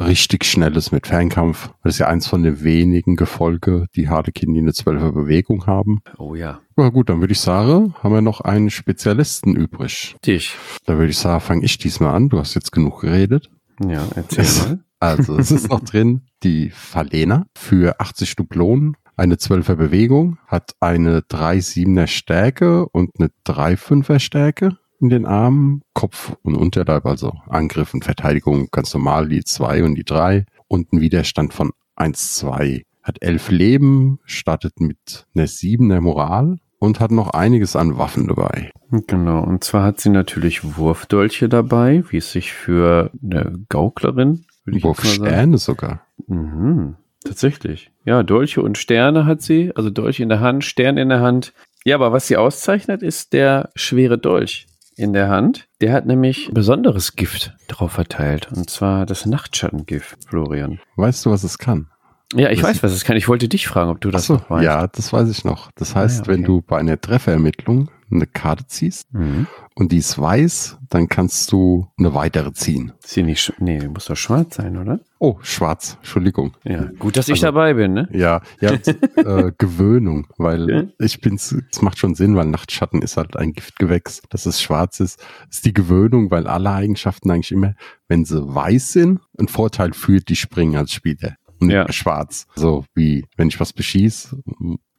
richtig 0.00 0.44
schnelles 0.44 0.92
mit 0.92 1.06
Fernkampf. 1.06 1.70
Das 1.82 1.94
ist 1.94 1.98
ja 1.98 2.08
eins 2.08 2.26
von 2.26 2.42
den 2.42 2.62
wenigen 2.62 3.16
Gefolge, 3.16 3.86
die 3.94 4.08
Harlequin, 4.08 4.54
die 4.54 4.60
eine 4.60 4.72
zwölfer 4.72 5.12
Bewegung 5.12 5.66
haben. 5.66 6.00
Oh 6.18 6.34
ja. 6.34 6.60
Na 6.76 6.90
gut, 6.90 7.08
dann 7.08 7.20
würde 7.20 7.32
ich 7.32 7.40
sagen, 7.40 7.94
haben 8.02 8.14
wir 8.14 8.22
noch 8.22 8.40
einen 8.40 8.70
Spezialisten 8.70 9.56
übrig. 9.56 10.16
Dich. 10.24 10.54
Da 10.86 10.98
würde 10.98 11.10
ich 11.10 11.18
sagen, 11.18 11.40
fange 11.40 11.64
ich 11.64 11.78
diesmal 11.78 12.14
an. 12.14 12.28
Du 12.28 12.38
hast 12.38 12.54
jetzt 12.54 12.72
genug 12.72 13.00
geredet. 13.00 13.50
Ja, 13.86 14.04
erzähl 14.14 14.44
mal. 14.44 14.80
Also, 15.00 15.36
es 15.38 15.50
ist 15.50 15.68
noch 15.68 15.80
drin 15.80 16.22
die 16.42 16.70
Falena 16.70 17.46
für 17.56 18.00
80 18.00 18.36
Dublonen. 18.36 18.96
Eine 19.16 19.34
12er 19.34 19.74
Bewegung, 19.74 20.38
hat 20.46 20.76
eine 20.78 21.20
3-7er 21.20 22.06
Stärke 22.06 22.88
und 22.88 23.10
eine 23.18 23.30
3-5er 23.46 24.20
Stärke 24.20 24.78
in 25.00 25.08
den 25.08 25.26
Armen, 25.26 25.82
Kopf 25.94 26.36
und 26.42 26.54
Unterleib, 26.56 27.06
also 27.06 27.32
Angriff 27.48 27.94
und 27.94 28.04
Verteidigung 28.04 28.68
ganz 28.70 28.92
normal, 28.94 29.28
die 29.28 29.44
zwei 29.44 29.84
und 29.84 29.94
die 29.94 30.04
drei 30.04 30.44
und 30.66 30.92
ein 30.92 31.00
Widerstand 31.00 31.52
von 31.52 31.72
1, 31.96 32.36
2. 32.36 32.84
Hat 33.02 33.18
elf 33.20 33.50
Leben, 33.50 34.18
startet 34.24 34.80
mit 34.80 35.26
einer 35.34 35.46
siebener 35.46 36.00
Moral 36.00 36.58
und 36.78 37.00
hat 37.00 37.10
noch 37.10 37.30
einiges 37.30 37.74
an 37.74 37.98
Waffen 37.98 38.28
dabei. 38.28 38.70
Genau, 38.90 39.42
und 39.42 39.64
zwar 39.64 39.82
hat 39.82 40.00
sie 40.00 40.10
natürlich 40.10 40.76
Wurfdolche 40.76 41.48
dabei, 41.48 42.04
wie 42.10 42.18
es 42.18 42.32
sich 42.32 42.52
für 42.52 43.10
eine 43.22 43.64
Gauklerin, 43.68 44.44
würde 44.64 44.78
ich 44.78 44.84
Wurfsterne 44.84 45.58
sogar. 45.58 46.02
Mhm, 46.26 46.96
tatsächlich. 47.24 47.90
Ja, 48.04 48.22
Dolche 48.22 48.62
und 48.62 48.78
Sterne 48.78 49.26
hat 49.26 49.42
sie, 49.42 49.72
also 49.74 49.90
Dolche 49.90 50.22
in 50.22 50.28
der 50.28 50.40
Hand, 50.40 50.64
Stern 50.64 50.98
in 50.98 51.08
der 51.08 51.20
Hand. 51.20 51.52
Ja, 51.84 51.96
aber 51.96 52.12
was 52.12 52.26
sie 52.26 52.36
auszeichnet, 52.36 53.02
ist 53.02 53.32
der 53.32 53.70
schwere 53.74 54.18
Dolch 54.18 54.67
in 54.98 55.12
der 55.12 55.28
Hand. 55.28 55.68
Der 55.80 55.92
hat 55.92 56.06
nämlich 56.06 56.50
besonderes 56.52 57.14
Gift 57.14 57.54
drauf 57.68 57.92
verteilt. 57.92 58.48
Und 58.52 58.68
zwar 58.68 59.06
das 59.06 59.26
Nachtschattengift, 59.26 60.18
Florian. 60.28 60.80
Weißt 60.96 61.24
du, 61.24 61.30
was 61.30 61.44
es 61.44 61.58
kann? 61.58 61.88
Ja, 62.34 62.50
ich 62.50 62.60
das 62.60 62.70
weiß, 62.70 62.82
was 62.82 62.92
es 62.92 63.04
kann. 63.04 63.16
Ich 63.16 63.28
wollte 63.28 63.48
dich 63.48 63.68
fragen, 63.68 63.90
ob 63.90 64.00
du 64.00 64.10
das 64.10 64.26
so, 64.26 64.34
noch 64.34 64.50
weißt. 64.50 64.64
Ja, 64.64 64.86
das 64.86 65.12
weiß 65.12 65.30
ich 65.30 65.44
noch. 65.44 65.70
Das 65.76 65.94
heißt, 65.94 66.14
ah, 66.14 66.16
ja, 66.16 66.22
okay. 66.22 66.32
wenn 66.32 66.44
du 66.44 66.60
bei 66.60 66.78
einer 66.78 67.00
Trefferermittlung 67.00 67.90
eine 68.10 68.26
Karte 68.26 68.66
ziehst 68.66 69.12
mhm. 69.12 69.46
und 69.74 69.92
die 69.92 69.98
ist 69.98 70.18
weiß, 70.18 70.78
dann 70.88 71.08
kannst 71.08 71.52
du 71.52 71.88
eine 71.98 72.14
weitere 72.14 72.52
ziehen. 72.52 72.92
Ist 73.02 73.16
die 73.16 73.22
nicht, 73.22 73.52
nee, 73.58 73.78
die 73.78 73.88
muss 73.88 74.06
doch 74.06 74.16
schwarz 74.16 74.56
sein, 74.56 74.78
oder? 74.78 75.00
Oh, 75.18 75.36
schwarz, 75.42 75.96
Entschuldigung. 75.98 76.56
Ja, 76.64 76.84
gut, 76.98 77.16
dass 77.16 77.28
ich 77.28 77.34
also, 77.34 77.46
dabei 77.46 77.74
bin, 77.74 77.92
ne? 77.92 78.08
Ja, 78.12 78.40
ja, 78.60 78.72
äh, 79.16 79.52
Gewöhnung, 79.58 80.26
weil 80.38 80.70
ja? 80.70 80.84
ich 80.98 81.20
bin's, 81.20 81.54
es 81.70 81.82
macht 81.82 81.98
schon 81.98 82.14
Sinn, 82.14 82.36
weil 82.36 82.46
Nachtschatten 82.46 83.02
ist 83.02 83.16
halt 83.18 83.36
ein 83.36 83.52
Giftgewächs, 83.52 84.22
dass 84.30 84.46
es 84.46 84.62
schwarz 84.62 85.00
ist. 85.00 85.22
ist 85.50 85.66
die 85.66 85.74
Gewöhnung, 85.74 86.30
weil 86.30 86.46
alle 86.46 86.70
Eigenschaften 86.70 87.30
eigentlich 87.30 87.52
immer, 87.52 87.74
wenn 88.06 88.24
sie 88.24 88.42
weiß 88.42 88.92
sind, 88.92 89.20
ein 89.38 89.48
Vorteil 89.48 89.92
für 89.92 90.20
die 90.20 90.36
Springen 90.36 90.76
als 90.76 90.92
Spieler 90.92 91.36
und 91.60 91.70
Ja. 91.70 91.90
schwarz. 91.92 92.46
So 92.56 92.84
wie, 92.94 93.24
wenn 93.36 93.48
ich 93.48 93.58
was 93.60 93.72
beschieß, 93.72 94.36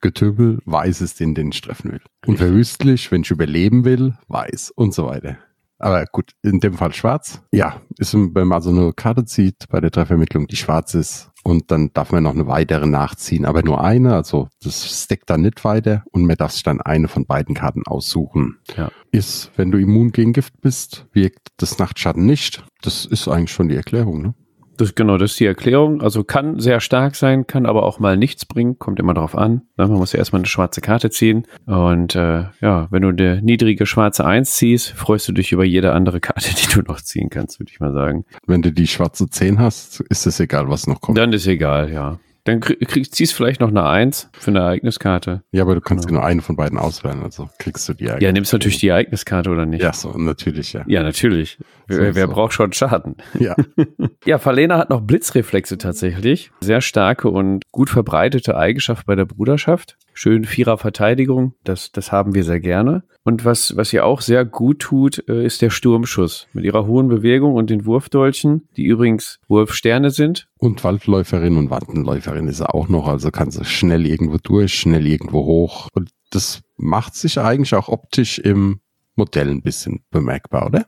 Getümmel, 0.00 0.60
weiß 0.64 1.00
ist 1.02 1.20
den, 1.20 1.34
den 1.34 1.50
ich 1.50 1.60
treffen 1.60 1.92
will. 1.92 2.00
Unverwüstlich, 2.26 3.10
wenn 3.12 3.22
ich 3.22 3.30
überleben 3.30 3.84
will, 3.84 4.14
weiß 4.28 4.70
und 4.74 4.94
so 4.94 5.06
weiter. 5.06 5.36
Aber 5.78 6.04
gut, 6.12 6.32
in 6.42 6.60
dem 6.60 6.74
Fall 6.74 6.92
schwarz. 6.92 7.42
Ja, 7.52 7.80
ist, 7.96 8.12
wenn 8.12 8.32
man 8.32 8.52
also 8.52 8.68
eine 8.68 8.92
Karte 8.92 9.24
zieht 9.24 9.66
bei 9.70 9.80
der 9.80 9.90
Treffermittlung, 9.90 10.46
die 10.46 10.56
schwarz 10.56 10.94
ist. 10.94 11.30
Und 11.42 11.70
dann 11.70 11.90
darf 11.94 12.12
man 12.12 12.22
noch 12.22 12.34
eine 12.34 12.46
weitere 12.46 12.84
nachziehen, 12.86 13.46
aber 13.46 13.62
nur 13.62 13.82
eine. 13.82 14.14
Also 14.14 14.48
das 14.62 15.04
steckt 15.04 15.30
dann 15.30 15.40
nicht 15.40 15.64
weiter 15.64 16.04
und 16.12 16.26
man 16.26 16.36
darf 16.36 16.52
sich 16.52 16.62
dann 16.64 16.82
eine 16.82 17.08
von 17.08 17.24
beiden 17.24 17.54
Karten 17.54 17.86
aussuchen. 17.86 18.58
Ja. 18.76 18.90
Ist, 19.10 19.52
wenn 19.56 19.70
du 19.70 19.78
immun 19.78 20.12
gegen 20.12 20.34
Gift 20.34 20.60
bist, 20.60 21.06
wirkt 21.12 21.48
das 21.56 21.78
Nachtschatten 21.78 22.26
nicht. 22.26 22.62
Das 22.82 23.06
ist 23.06 23.26
eigentlich 23.26 23.52
schon 23.52 23.70
die 23.70 23.76
Erklärung, 23.76 24.20
ne? 24.20 24.34
Das, 24.80 24.94
genau, 24.94 25.18
das 25.18 25.32
ist 25.32 25.40
die 25.40 25.46
Erklärung. 25.46 26.00
Also 26.00 26.24
kann 26.24 26.58
sehr 26.58 26.80
stark 26.80 27.14
sein, 27.14 27.46
kann 27.46 27.66
aber 27.66 27.82
auch 27.82 27.98
mal 27.98 28.16
nichts 28.16 28.46
bringen, 28.46 28.78
kommt 28.78 28.98
immer 28.98 29.12
drauf 29.12 29.36
an. 29.36 29.62
Ne? 29.76 29.86
Man 29.86 29.92
muss 29.92 30.12
ja 30.12 30.18
erstmal 30.18 30.40
eine 30.40 30.46
schwarze 30.46 30.80
Karte 30.80 31.10
ziehen. 31.10 31.46
Und 31.66 32.14
äh, 32.14 32.44
ja, 32.62 32.88
wenn 32.90 33.02
du 33.02 33.08
eine 33.08 33.42
niedrige 33.42 33.84
schwarze 33.84 34.24
Eins 34.24 34.52
ziehst, 34.56 34.90
freust 34.92 35.28
du 35.28 35.32
dich 35.32 35.52
über 35.52 35.64
jede 35.64 35.92
andere 35.92 36.20
Karte, 36.20 36.54
die 36.54 36.72
du 36.72 36.80
noch 36.80 37.02
ziehen 37.02 37.28
kannst, 37.28 37.60
würde 37.60 37.70
ich 37.70 37.80
mal 37.80 37.92
sagen. 37.92 38.24
Wenn 38.46 38.62
du 38.62 38.72
die 38.72 38.86
schwarze 38.86 39.28
10 39.28 39.58
hast, 39.58 40.00
ist 40.00 40.26
es 40.26 40.40
egal, 40.40 40.70
was 40.70 40.86
noch 40.86 41.02
kommt. 41.02 41.18
Dann 41.18 41.34
ist 41.34 41.46
egal, 41.46 41.92
ja. 41.92 42.18
Dann 42.44 42.60
krieg, 42.60 42.80
krieg, 42.88 43.14
ziehst 43.14 43.34
vielleicht 43.34 43.60
noch 43.60 43.68
eine 43.68 43.84
Eins 43.84 44.30
für 44.32 44.50
eine 44.50 44.60
Ereigniskarte. 44.60 45.42
ja, 45.52 45.62
aber 45.62 45.74
du 45.74 45.80
kannst 45.80 46.06
Genau. 46.08 46.20
nur 46.20 46.26
eine 46.28 46.40
von 46.42 46.56
beiden 46.56 46.78
auswählen, 46.78 47.22
also 47.22 47.50
kriegst 47.58 47.88
du 47.88 47.94
die 47.94 48.04
Ja, 48.04 48.32
nimmst 48.32 48.52
natürlich 48.52 48.78
die 48.78 48.88
Ereigniskarte 48.88 49.50
oder 49.50 49.66
nicht? 49.66 49.82
Ja, 49.82 49.92
so, 49.92 50.10
natürlich, 50.16 50.72
ja. 50.72 50.84
Ja, 50.86 51.02
natürlich. 51.02 51.58
So, 51.88 51.98
wer 51.98 52.14
wer 52.14 52.26
so. 52.26 52.32
braucht 52.32 52.52
schon 52.54 52.72
Schaden? 52.72 53.16
Ja. 53.38 53.54
Ja, 54.26 54.38
Falena 54.38 54.76
hat 54.78 54.90
noch 54.90 55.00
Blitzreflexe 55.00 55.78
tatsächlich. 55.78 56.50
Sehr 56.60 56.80
starke 56.82 57.28
und 57.30 57.64
gut 57.72 57.88
verbreitete 57.90 58.56
Eigenschaft 58.56 59.06
bei 59.06 59.14
der 59.16 59.24
Bruderschaft. 59.24 59.96
Schön 60.12 60.44
Vierer 60.44 60.78
Verteidigung, 60.78 61.54
das, 61.64 61.92
das 61.92 62.12
haben 62.12 62.34
wir 62.34 62.44
sehr 62.44 62.60
gerne. 62.60 63.04
Und 63.22 63.44
was, 63.44 63.76
was 63.76 63.92
ihr 63.92 64.04
auch 64.04 64.22
sehr 64.22 64.44
gut 64.44 64.80
tut, 64.80 65.22
äh, 65.28 65.44
ist 65.44 65.62
der 65.62 65.70
Sturmschuss. 65.70 66.46
Mit 66.52 66.64
ihrer 66.64 66.86
hohen 66.86 67.08
Bewegung 67.08 67.54
und 67.54 67.70
den 67.70 67.84
Wurfdolchen, 67.84 68.68
die 68.76 68.84
übrigens 68.84 69.38
Wurfsterne 69.46 70.10
sind. 70.10 70.48
Und 70.58 70.82
Waldläuferin 70.84 71.56
und 71.56 71.70
Wandenläuferin 71.70 72.48
ist 72.48 72.60
er 72.60 72.74
auch 72.74 72.88
noch, 72.88 73.08
also 73.08 73.30
kannst 73.30 73.60
du 73.60 73.64
schnell 73.64 74.06
irgendwo 74.06 74.38
durch, 74.38 74.74
schnell 74.74 75.06
irgendwo 75.06 75.44
hoch. 75.44 75.88
Und 75.92 76.10
das 76.30 76.62
macht 76.76 77.14
sich 77.14 77.38
eigentlich 77.38 77.74
auch 77.74 77.88
optisch 77.88 78.38
im 78.38 78.80
Modell 79.16 79.48
ein 79.48 79.62
bisschen 79.62 80.00
bemerkbar, 80.10 80.66
oder? 80.66 80.86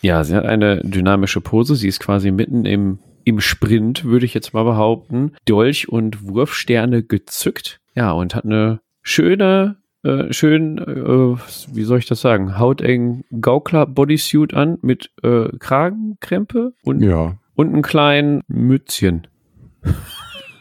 Ja, 0.00 0.22
sie 0.24 0.34
hat 0.34 0.46
eine 0.46 0.80
dynamische 0.82 1.40
Pose. 1.40 1.76
Sie 1.76 1.88
ist 1.88 2.00
quasi 2.00 2.30
mitten 2.30 2.64
im, 2.64 2.98
im 3.24 3.40
Sprint, 3.40 4.04
würde 4.04 4.26
ich 4.26 4.34
jetzt 4.34 4.54
mal 4.54 4.64
behaupten. 4.64 5.32
Dolch 5.44 5.88
und 5.88 6.26
Wurfsterne 6.26 7.02
gezückt. 7.02 7.80
Ja, 7.98 8.12
und 8.12 8.36
hat 8.36 8.44
eine 8.44 8.78
schöne, 9.02 9.74
äh, 10.04 10.32
schön, 10.32 10.78
äh, 10.78 11.74
wie 11.74 11.82
soll 11.82 11.98
ich 11.98 12.06
das 12.06 12.20
sagen, 12.20 12.56
hautengen 12.56 13.24
Gaukler-Bodysuit 13.40 14.54
an 14.54 14.78
mit 14.82 15.10
äh, 15.24 15.48
Kragenkrempe 15.58 16.74
und, 16.84 17.02
Ja. 17.02 17.38
und 17.56 17.72
einem 17.72 17.82
kleinen 17.82 18.42
Mützchen. 18.46 19.26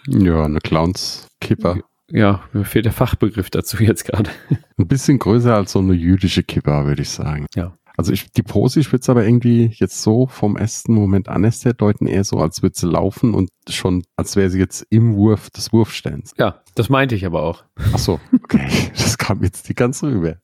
Ja, 0.08 0.46
eine 0.46 0.58
Clowns-Kipper. 0.60 1.78
Ja, 2.10 2.42
mir 2.54 2.64
fehlt 2.66 2.86
der 2.86 2.92
Fachbegriff 2.92 3.52
dazu 3.52 3.84
jetzt 3.84 4.06
gerade. 4.06 4.32
Ein 4.80 4.88
bisschen 4.88 5.20
größer 5.20 5.54
als 5.56 5.74
so 5.74 5.80
eine 5.80 5.94
jüdische 5.94 6.42
Kipper, 6.42 6.86
würde 6.88 7.04
ich 7.04 7.10
sagen. 7.12 7.46
Ja. 7.54 7.74
Also 7.98 8.14
ich, 8.14 8.32
die 8.32 8.44
Pose, 8.44 8.80
ich 8.80 8.92
würde 8.92 9.02
es 9.02 9.10
aber 9.10 9.26
irgendwie 9.26 9.72
jetzt 9.74 10.04
so 10.04 10.28
vom 10.28 10.56
ersten 10.56 10.94
Moment 10.94 11.30
an 11.30 11.44
erst 11.44 11.68
deuten, 11.82 12.06
eher 12.06 12.24
so, 12.24 12.38
als 12.38 12.62
würde 12.62 12.78
sie 12.78 12.88
laufen 12.88 13.34
und 13.34 13.50
schon, 13.70 14.04
als 14.16 14.36
wäre 14.36 14.52
sie 14.52 14.60
jetzt 14.60 14.86
im 14.92 15.16
Wurf 15.16 15.50
des 15.50 15.74
Wurfsterns. 15.74 16.36
Ja, 16.38 16.62
das 16.76 16.90
meinte 16.90 17.16
ich 17.16 17.26
aber 17.26 17.42
auch. 17.42 17.64
Ach 17.94 17.98
so, 17.98 18.20
okay. 18.44 18.68
Das 18.94 19.18
kam 19.18 19.42
jetzt 19.42 19.68
nicht 19.68 19.78
ganz 19.78 20.04
rüber. 20.04 20.38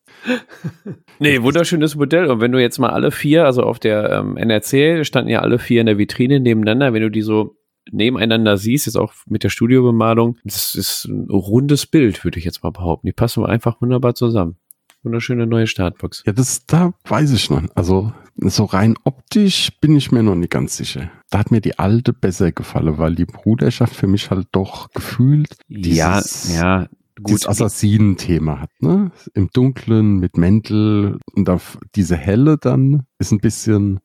Nee, 1.19 1.41
wunderschönes 1.43 1.95
Modell. 1.95 2.25
Und 2.25 2.41
wenn 2.41 2.51
du 2.51 2.59
jetzt 2.59 2.79
mal 2.79 2.89
alle 2.89 3.11
vier, 3.11 3.45
also 3.45 3.63
auf 3.63 3.77
der 3.77 4.09
ähm, 4.09 4.35
NRC 4.35 5.05
standen 5.05 5.29
ja 5.29 5.41
alle 5.41 5.59
vier 5.59 5.81
in 5.81 5.85
der 5.85 5.97
Vitrine 5.97 6.39
nebeneinander, 6.39 6.91
wenn 6.93 7.01
du 7.03 7.11
die 7.11 7.21
so 7.21 7.55
nebeneinander 7.91 8.57
siehst, 8.57 8.85
jetzt 8.85 8.95
auch 8.95 9.13
mit 9.27 9.43
der 9.43 9.49
Studiobemalung, 9.49 10.37
das 10.43 10.75
ist 10.75 11.05
ein 11.05 11.29
rundes 11.29 11.85
Bild, 11.85 12.23
würde 12.23 12.39
ich 12.39 12.45
jetzt 12.45 12.63
mal 12.63 12.71
behaupten. 12.71 13.07
Die 13.07 13.13
passen 13.13 13.45
einfach 13.45 13.81
wunderbar 13.81 14.15
zusammen. 14.15 14.57
Wunderschöne 15.03 15.45
neue 15.47 15.67
Startbox. 15.67 16.23
Ja, 16.25 16.31
das, 16.33 16.65
da 16.65 16.93
weiß 17.05 17.31
ich 17.33 17.49
noch. 17.49 17.61
Also, 17.75 18.13
so 18.37 18.65
rein 18.65 18.95
optisch 19.03 19.69
bin 19.81 19.95
ich 19.95 20.11
mir 20.11 20.23
noch 20.23 20.35
nicht 20.35 20.51
ganz 20.51 20.77
sicher. 20.77 21.11
Da 21.29 21.39
hat 21.39 21.51
mir 21.51 21.61
die 21.61 21.77
alte 21.79 22.13
besser 22.13 22.51
gefallen, 22.51 22.97
weil 22.97 23.15
die 23.15 23.25
Bruderschaft 23.25 23.95
für 23.95 24.07
mich 24.07 24.31
halt 24.31 24.47
doch 24.51 24.89
gefühlt 24.91 25.49
ja, 25.67 26.17
dieses- 26.19 26.55
ja, 26.55 26.87
dieses 27.19 27.41
gut. 27.41 27.49
Assassinen-Thema 27.49 28.61
hat, 28.61 28.69
ne? 28.79 29.11
Im 29.33 29.49
Dunklen 29.53 30.17
mit 30.19 30.35
Mäntel 30.37 31.19
und 31.35 31.49
auf 31.49 31.77
diese 31.95 32.15
Helle 32.17 32.57
dann 32.57 33.03
ist 33.19 33.31
ein 33.31 33.39
bisschen, 33.39 33.99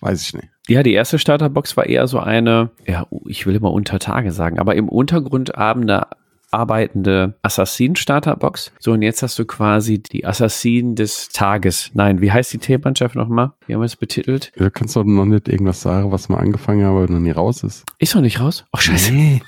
weiß 0.00 0.22
ich 0.22 0.34
nicht. 0.34 0.48
Ja, 0.68 0.82
die 0.82 0.92
erste 0.92 1.18
Starterbox 1.18 1.76
war 1.76 1.86
eher 1.86 2.06
so 2.06 2.18
eine, 2.18 2.70
ja, 2.86 3.06
ich 3.26 3.46
will 3.46 3.54
immer 3.56 3.72
unter 3.72 3.98
Tage 3.98 4.30
sagen, 4.32 4.58
aber 4.58 4.74
im 4.76 4.88
Untergrund 4.88 5.56
abende 5.56 6.06
arbeitende 6.52 7.34
Assassin-Starterbox. 7.42 8.72
So, 8.78 8.92
und 8.92 9.02
jetzt 9.02 9.22
hast 9.22 9.38
du 9.38 9.44
quasi 9.44 9.98
die 9.98 10.24
Assassinen 10.24 10.94
des 10.94 11.28
Tages. 11.28 11.90
Nein, 11.94 12.20
wie 12.20 12.32
heißt 12.32 12.52
die 12.52 12.58
Themenmannschaft 12.58 13.14
nochmal? 13.14 13.52
Wie 13.66 13.74
haben 13.74 13.80
wir 13.80 13.86
es 13.86 13.96
betitelt? 13.96 14.52
Du 14.56 14.70
kannst 14.70 14.96
doch 14.96 15.04
noch 15.04 15.24
nicht 15.24 15.48
irgendwas 15.48 15.80
sagen, 15.80 16.12
was 16.12 16.28
wir 16.28 16.38
angefangen 16.38 16.84
haben, 16.84 16.96
aber 16.96 17.12
noch 17.12 17.20
nie 17.20 17.30
raus 17.30 17.62
ist. 17.62 17.84
Ist 17.98 18.14
noch 18.14 18.22
nicht 18.22 18.40
raus? 18.40 18.64
Oh, 18.72 18.78
scheiße. 18.78 19.12
Nee. 19.12 19.42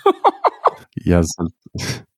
ja, 0.97 1.21
ist 1.21 1.37
halt, 1.39 1.53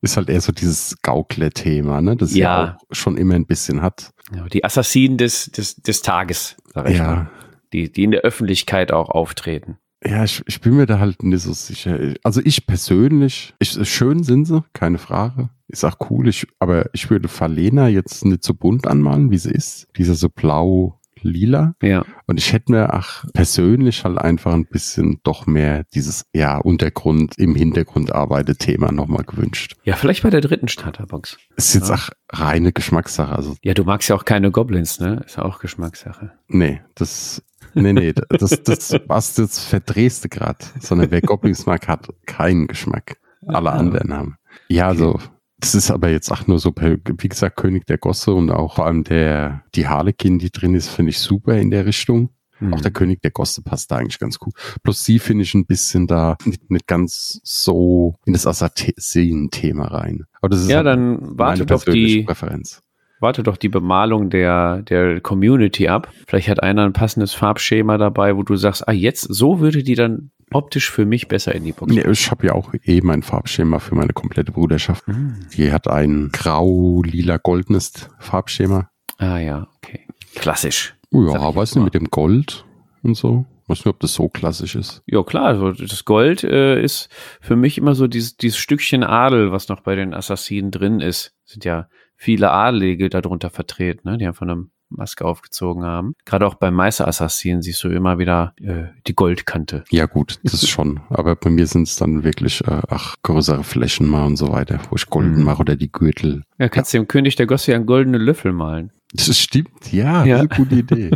ist 0.03 0.17
halt 0.17 0.29
eher 0.29 0.41
so 0.41 0.53
dieses 0.53 0.97
Gaukler-Thema, 1.03 2.01
ne? 2.01 2.17
Das 2.17 2.35
ja. 2.35 2.65
Ja. 2.65 2.77
auch 2.77 2.95
schon 2.95 3.17
immer 3.17 3.35
ein 3.35 3.47
bisschen 3.47 3.83
hat. 3.83 4.11
Ja, 4.35 4.45
die 4.47 4.65
Assassinen 4.65 5.19
des, 5.19 5.51
des, 5.51 5.77
des 5.77 6.03
Tages, 6.03 6.57
sag 6.73 6.89
ich 6.91 6.99
mal. 6.99 7.05
Ja. 7.05 7.31
Die, 7.73 7.91
die 7.91 8.05
in 8.05 8.13
der 8.13 8.21
Öffentlichkeit 8.21 8.93
auch 8.93 9.09
auftreten. 9.09 9.79
Ja, 10.07 10.25
ich, 10.25 10.43
ich 10.47 10.61
bin 10.61 10.77
mir 10.77 10.87
da 10.87 10.99
halt 11.01 11.23
nicht 11.23 11.43
so 11.43 11.53
sicher. 11.53 11.99
Also 12.23 12.41
ich 12.45 12.67
persönlich, 12.67 13.55
ich, 13.59 13.71
schön 13.89 14.23
sind 14.23 14.45
sie, 14.47 14.63
keine 14.73 14.99
Frage. 14.99 15.51
Ist 15.69 15.85
auch 15.85 15.97
cool. 16.11 16.29
Ich, 16.29 16.47
aber 16.61 16.95
ich 16.95 17.11
würde 17.11 17.29
Falena 17.29 17.89
jetzt 17.89 18.25
nicht 18.25 18.45
so 18.45 18.55
bunt 18.55 18.87
anmalen, 18.87 19.31
wie 19.31 19.39
sie 19.39 19.51
ist. 19.51 19.89
Dieser 19.97 20.15
so 20.15 20.29
blau 20.29 21.01
lila. 21.23 21.75
Ja. 21.83 22.05
Und 22.27 22.39
ich 22.39 22.53
hätte 22.53 22.71
mir 22.71 22.93
ach 22.95 23.25
persönlich 23.33 24.05
halt 24.05 24.19
einfach 24.19 24.53
ein 24.53 24.67
bisschen 24.67 25.19
doch 25.25 25.47
mehr 25.47 25.85
dieses 25.95 26.25
ja 26.33 26.59
Untergrund 26.59 27.37
im 27.39 27.57
Hintergrund 27.57 28.13
arbeitet 28.13 28.61
Thema 28.61 28.93
nochmal 28.93 29.25
gewünscht. 29.25 29.75
Ja, 29.83 29.97
vielleicht 29.97 30.23
bei 30.23 30.31
der 30.31 30.41
dritten 30.43 30.69
Starterbox. 30.69 31.39
Ist 31.57 31.75
jetzt 31.75 31.89
Ja. 31.89 31.97
auch 31.97 32.11
reine 32.33 32.73
Geschmackssache. 32.73 33.35
Also 33.35 33.57
Ja, 33.65 33.75
du 33.75 33.83
magst 33.85 34.09
ja 34.09 34.15
auch 34.15 34.25
keine 34.25 34.53
Goblins, 34.53 35.01
ne? 35.01 35.23
Ist 35.27 35.39
auch 35.39 35.59
Geschmackssache. 35.59 36.31
nee, 36.49 36.81
das 36.95 37.43
nee 37.77 37.93
nee 37.93 38.13
das 38.13 38.63
das 38.65 38.97
was 39.07 39.35
du 39.35 39.43
jetzt 39.43 39.61
verdrehst 39.61 40.25
du 40.25 40.29
grad. 40.29 40.73
Sondern 40.81 41.11
wer 41.11 41.21
Goblins 41.21 41.67
mag, 41.67 41.87
hat 41.89 42.09
keinen 42.27 42.67
Geschmack. 42.67 43.17
Alle 43.47 43.71
anderen 43.71 44.13
haben. 44.13 44.37
Ja, 44.69 44.89
also 44.89 45.21
das 45.59 45.75
ist 45.75 45.91
aber 45.91 46.11
jetzt 46.11 46.31
auch 46.33 46.47
nur 46.47 46.59
so, 46.59 46.73
per- 46.73 46.99
wie 47.19 47.29
gesagt, 47.29 47.57
König 47.57 47.87
der 47.87 47.99
Gosse 47.99 48.35
und 48.35 48.51
auch 48.51 48.77
vor 48.77 48.87
allem 48.87 49.05
der, 49.05 49.63
die 49.75 49.87
Harlekin, 49.89 50.39
die 50.39 50.51
drin 50.51 50.75
ist, 50.75 50.89
finde 50.89 51.11
ich 51.11 51.19
super 51.19 51.57
in 51.57 51.71
der 51.71 51.87
Richtung. 51.87 52.31
Hm. 52.59 52.75
Auch 52.75 52.81
der 52.81 52.91
König 52.91 53.21
der 53.23 53.31
Gosse 53.31 53.63
passt 53.63 53.91
da 53.91 53.97
eigentlich 53.97 54.19
ganz 54.19 54.39
gut. 54.39 54.55
Plus 54.83 55.05
sie 55.05 55.19
finde 55.19 55.45
ich 55.45 55.55
ein 55.55 55.67
bisschen 55.67 56.07
da 56.07 56.37
nicht, 56.45 56.71
nicht 56.71 56.87
ganz 56.87 57.41
so 57.45 58.17
in 58.25 58.33
das 58.33 58.47
Assassin-Thema 58.47 59.87
rein. 59.89 60.25
Aber 60.41 60.49
das 60.49 60.63
ist 60.63 60.71
ja, 60.71 60.79
halt 60.79 60.87
dann 60.87 61.13
meine 61.21 61.39
warte 61.39 61.67
doch 61.67 61.85
persönliche 61.85 62.19
die, 62.19 62.23
Präferenz. 62.25 62.83
Warte 63.21 63.43
doch 63.43 63.57
die 63.57 63.69
Bemalung 63.69 64.31
der, 64.31 64.83
der 64.83 65.21
Community 65.21 65.89
ab. 65.89 66.11
Vielleicht 66.27 66.49
hat 66.49 66.63
einer 66.63 66.85
ein 66.85 66.93
passendes 66.93 67.35
Farbschema 67.35 67.99
dabei, 67.99 68.37
wo 68.37 68.43
du 68.43 68.57
sagst, 68.57 68.87
ah, 68.89 68.93
jetzt, 68.93 69.23
so 69.23 69.61
würde 69.61 69.83
die 69.83 69.95
dann 69.95 70.31
optisch 70.53 70.91
für 70.91 71.05
mich 71.05 71.29
besser 71.29 71.55
in 71.55 71.65
die 71.65 71.73
Box. 71.73 71.93
Nee, 71.93 72.09
ich 72.09 72.31
habe 72.31 72.47
ja 72.47 72.53
auch 72.53 72.73
eh 72.85 73.01
mein 73.03 73.23
Farbschema 73.23 73.79
für 73.79 73.95
meine 73.95 74.13
komplette 74.13 74.53
Bruderschaft. 74.53 75.07
Hm. 75.07 75.35
Die 75.57 75.73
hat 75.73 75.89
ein 75.89 76.31
grau-lila-goldenes 76.33 78.09
Farbschema. 78.19 78.91
Ah 79.19 79.39
ja, 79.39 79.67
okay. 79.77 80.07
Klassisch. 80.35 80.95
Ja, 81.11 81.21
ich 81.21 81.57
weiß 81.57 81.57
jetzt 81.57 81.57
nicht, 81.57 81.77
mal. 81.77 81.85
mit 81.85 81.95
dem 81.95 82.11
Gold 82.11 82.65
und 83.03 83.17
so. 83.17 83.47
Weiß 83.69 83.79
nicht, 83.79 83.87
ob 83.89 83.99
das 83.99 84.15
so 84.15 84.29
klassisch 84.29 84.77
ist. 84.77 85.03
Ja, 85.07 85.25
klar, 85.25 85.47
also 85.47 85.73
das 85.73 86.05
Gold 86.05 86.45
äh, 86.45 86.81
ist 86.81 87.09
für 87.41 87.57
mich 87.57 87.79
immer 87.79 87.97
so 87.97 88.07
dieses, 88.07 88.37
dieses 88.37 88.59
Stückchen 88.59 89.03
Adel, 89.03 89.51
was 89.51 89.69
noch 89.69 89.81
bei 89.81 89.97
den 89.97 90.15
Assassinen 90.15 90.71
drin 90.71 91.01
ist. 91.01 91.35
Sind 91.45 91.65
ja 91.65 91.89
viele 92.17 92.51
Adelige 92.51 93.09
darunter 93.09 93.51
vertreten, 93.51 94.09
ne, 94.09 94.19
die 94.19 94.27
einfach 94.27 94.43
eine 94.47 94.67
Maske 94.89 95.25
aufgezogen 95.25 95.83
haben. 95.85 96.15
Gerade 96.25 96.47
auch 96.47 96.55
beim 96.55 96.73
Meisterassassinen 96.75 97.61
siehst 97.61 97.83
du 97.83 97.89
immer 97.89 98.19
wieder 98.19 98.55
äh, 98.61 98.85
die 99.09 99.17
Goldkante. 99.17 99.83
Ja 99.91 100.07
gut, 100.07 100.39
das 100.45 100.55
ist 100.55 100.69
schon. 100.69 101.01
Aber 101.09 101.35
bei 101.35 101.51
mir 101.51 101.67
sind 101.67 101.89
es 101.89 101.97
dann 101.97 102.23
wirklich, 102.23 102.61
äh, 102.67 102.83
ach, 102.89 103.17
größere 103.25 103.65
Flächen 103.65 104.07
mal 104.09 104.25
und 104.27 104.37
so 104.37 104.53
weiter, 104.53 104.79
wo 104.91 104.95
ich 104.97 105.07
golden 105.07 105.39
Mhm. 105.39 105.43
mache 105.45 105.61
oder 105.61 105.75
die 105.75 105.91
Gürtel. 105.91 106.45
Ja, 106.59 106.69
kannst 106.69 106.95
dem 106.95 107.09
König 107.09 107.35
der 107.35 107.47
Gosse 107.47 107.73
ja 107.73 107.77
einen 107.77 107.87
goldenen 107.87 108.21
Löffel 108.21 108.53
malen. 108.53 108.93
Das 109.13 109.37
stimmt, 109.39 109.93
ja, 109.93 110.25
Ja. 110.25 110.39
eine 110.39 110.49
gute 110.49 110.75
Idee. 110.77 111.11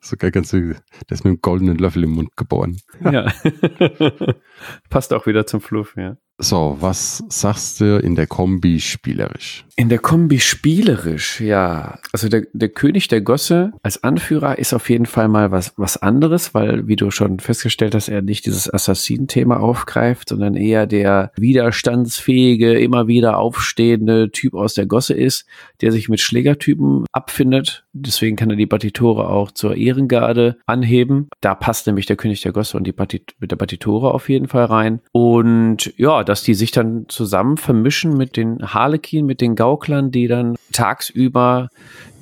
Sogar 0.00 0.30
ganz, 0.32 0.50
der 0.50 0.74
ist 1.10 1.24
mit 1.24 1.26
einem 1.26 1.40
goldenen 1.40 1.76
Löffel 1.78 2.02
im 2.04 2.10
Mund 2.10 2.36
geboren. 2.36 2.78
Ja. 3.00 3.26
Passt 4.90 5.12
auch 5.12 5.26
wieder 5.26 5.46
zum 5.46 5.60
Fluff, 5.60 5.94
ja. 5.96 6.16
So, 6.38 6.76
was 6.80 7.22
sagst 7.28 7.80
du 7.80 7.98
in 7.98 8.16
der 8.16 8.26
Kombi 8.26 8.80
spielerisch? 8.80 9.64
In 9.76 9.88
der 9.88 10.00
Kombi 10.00 10.40
spielerisch, 10.40 11.40
ja. 11.40 11.98
Also 12.12 12.28
der, 12.28 12.46
der 12.52 12.70
König 12.70 13.06
der 13.06 13.20
Gosse 13.20 13.72
als 13.84 14.02
Anführer 14.02 14.58
ist 14.58 14.74
auf 14.74 14.90
jeden 14.90 15.06
Fall 15.06 15.28
mal 15.28 15.52
was, 15.52 15.74
was 15.76 15.96
anderes, 15.96 16.52
weil, 16.52 16.88
wie 16.88 16.96
du 16.96 17.12
schon 17.12 17.38
festgestellt 17.38 17.94
hast, 17.94 18.08
er 18.08 18.20
nicht 18.20 18.46
dieses 18.46 18.72
Assassin-Thema 18.72 19.60
aufgreift, 19.60 20.30
sondern 20.30 20.56
eher 20.56 20.86
der 20.86 21.30
widerstandsfähige, 21.36 22.78
immer 22.80 23.06
wieder 23.06 23.38
aufstehende 23.38 24.30
Typ 24.30 24.54
aus 24.54 24.74
der 24.74 24.86
Gosse 24.86 25.14
ist, 25.14 25.46
der 25.82 25.92
sich 25.92 26.08
mit 26.08 26.20
Schlägertypen 26.20 27.04
abfindet. 27.12 27.84
Deswegen 27.92 28.36
kann 28.36 28.50
er 28.50 28.56
die 28.56 28.66
Partitore 28.66 29.28
auch 29.28 29.52
zur 29.52 29.76
Ehrengarde 29.76 30.58
anheben. 30.66 31.28
Da 31.40 31.54
passt 31.54 31.86
nämlich 31.86 32.06
der 32.06 32.16
König 32.16 32.42
der 32.42 32.52
Gosse 32.52 32.76
und 32.76 32.84
die 32.84 32.92
Partit 32.92 33.34
mit 33.38 33.52
der 33.52 33.56
Partitore 33.56 34.12
auf 34.12 34.28
jeden 34.28 34.48
Fall 34.48 34.64
rein. 34.64 35.00
Und 35.12 35.92
ja, 35.96 36.23
dass 36.24 36.42
die 36.42 36.54
sich 36.54 36.70
dann 36.70 37.06
zusammen 37.08 37.56
vermischen 37.56 38.16
mit 38.16 38.36
den 38.36 38.74
Harlekin, 38.74 39.26
mit 39.26 39.40
den 39.40 39.54
Gauklern, 39.54 40.10
die 40.10 40.26
dann 40.26 40.56
tagsüber 40.72 41.68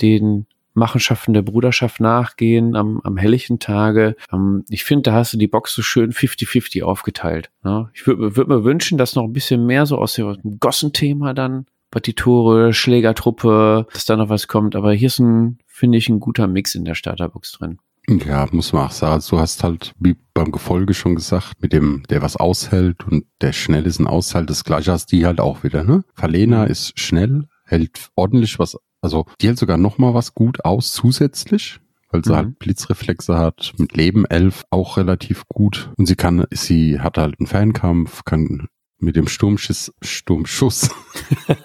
den 0.01 0.47
Machenschaften 0.75 1.35
der 1.35 1.43
Bruderschaft 1.43 2.01
nachgehen 2.01 2.77
am, 2.77 3.01
am 3.05 3.17
helllichen 3.17 3.59
Tage. 3.59 4.17
Ähm, 4.33 4.65
ich 4.69 4.85
finde, 4.85 5.11
da 5.11 5.13
hast 5.13 5.33
du 5.33 5.39
die 5.39 5.49
Box 5.49 5.75
so 5.75 5.83
schön 5.83 6.13
50-50 6.13 6.83
aufgeteilt. 6.83 7.51
Ne? 7.63 7.91
Ich 7.95 8.07
würde 8.07 8.37
würd 8.37 8.49
mir 8.49 8.65
wünschen, 8.65 8.99
dass 8.99 9.15
noch 9.15 9.25
ein 9.25 9.33
bisschen 9.33 9.67
mehr 9.67 9.87
so 9.87 9.99
aus 9.99 10.15
dem 10.15 10.59
Gossenthema 10.61 11.35
dann 11.35 11.67
Partitore, 11.91 12.73
Schlägertruppe, 12.73 13.87
dass 13.93 14.07
da 14.07 14.17
noch 14.17 14.31
was 14.31 14.49
kommt. 14.49 14.75
Aber 14.75 14.93
hier 14.93 15.09
ist 15.09 15.19
ein, 15.19 15.59
finde 15.67 15.99
ich, 15.99 16.09
ein 16.09 16.21
guter 16.21 16.47
Mix 16.47 16.75
in 16.75 16.85
der 16.85 16.95
Starterbox 16.95 17.53
drin. 17.53 17.79
Ja, 18.09 18.49
muss 18.51 18.73
man 18.73 18.87
auch 18.87 18.91
sagen. 18.91 19.23
Du 19.29 19.39
hast 19.39 19.63
halt, 19.63 19.93
wie 19.99 20.17
beim 20.35 20.51
Gefolge 20.51 20.93
schon 20.95 21.15
gesagt, 21.15 21.55
mit 21.63 21.73
dem, 21.73 22.03
der 22.11 22.21
was 22.23 22.37
aushält 22.37 23.07
und 23.07 23.27
der 23.41 23.53
schnell 23.53 23.87
ist 23.87 24.01
ein 24.01 24.07
Aushalt, 24.09 24.51
das 24.51 24.65
gleiche 24.65 24.93
hast 24.93 25.13
die 25.13 25.25
halt 25.25 25.41
auch 25.41 25.63
wieder, 25.63 25.85
ne? 25.85 26.05
Falena 26.15 26.65
ist 26.65 26.99
schnell, 26.99 27.47
hält 27.65 28.09
ordentlich 28.17 28.59
was, 28.59 28.77
also 29.01 29.27
die 29.41 29.47
hält 29.47 29.59
sogar 29.59 29.77
noch 29.77 29.99
mal 29.99 30.15
was 30.15 30.35
gut 30.35 30.65
aus 30.65 30.93
zusätzlich, 30.93 31.79
weil 32.11 32.25
sie 32.25 32.33
Mhm. 32.33 32.37
halt 32.37 32.59
Blitzreflexe 32.59 33.39
hat, 33.39 33.73
mit 33.79 33.97
Leben 33.97 34.25
11 34.27 34.65
auch 34.71 34.97
relativ 34.97 35.45
gut 35.49 35.91
und 35.97 36.07
sie 36.07 36.17
kann, 36.17 36.45
sie 36.51 36.99
hat 36.99 37.19
halt 37.19 37.37
einen 37.39 37.47
Fernkampf, 37.47 38.25
kann 38.25 38.67
mit 38.99 39.15
dem 39.17 39.29
Sturmschuss, 39.29 39.93
Sturmschuss 40.03 40.91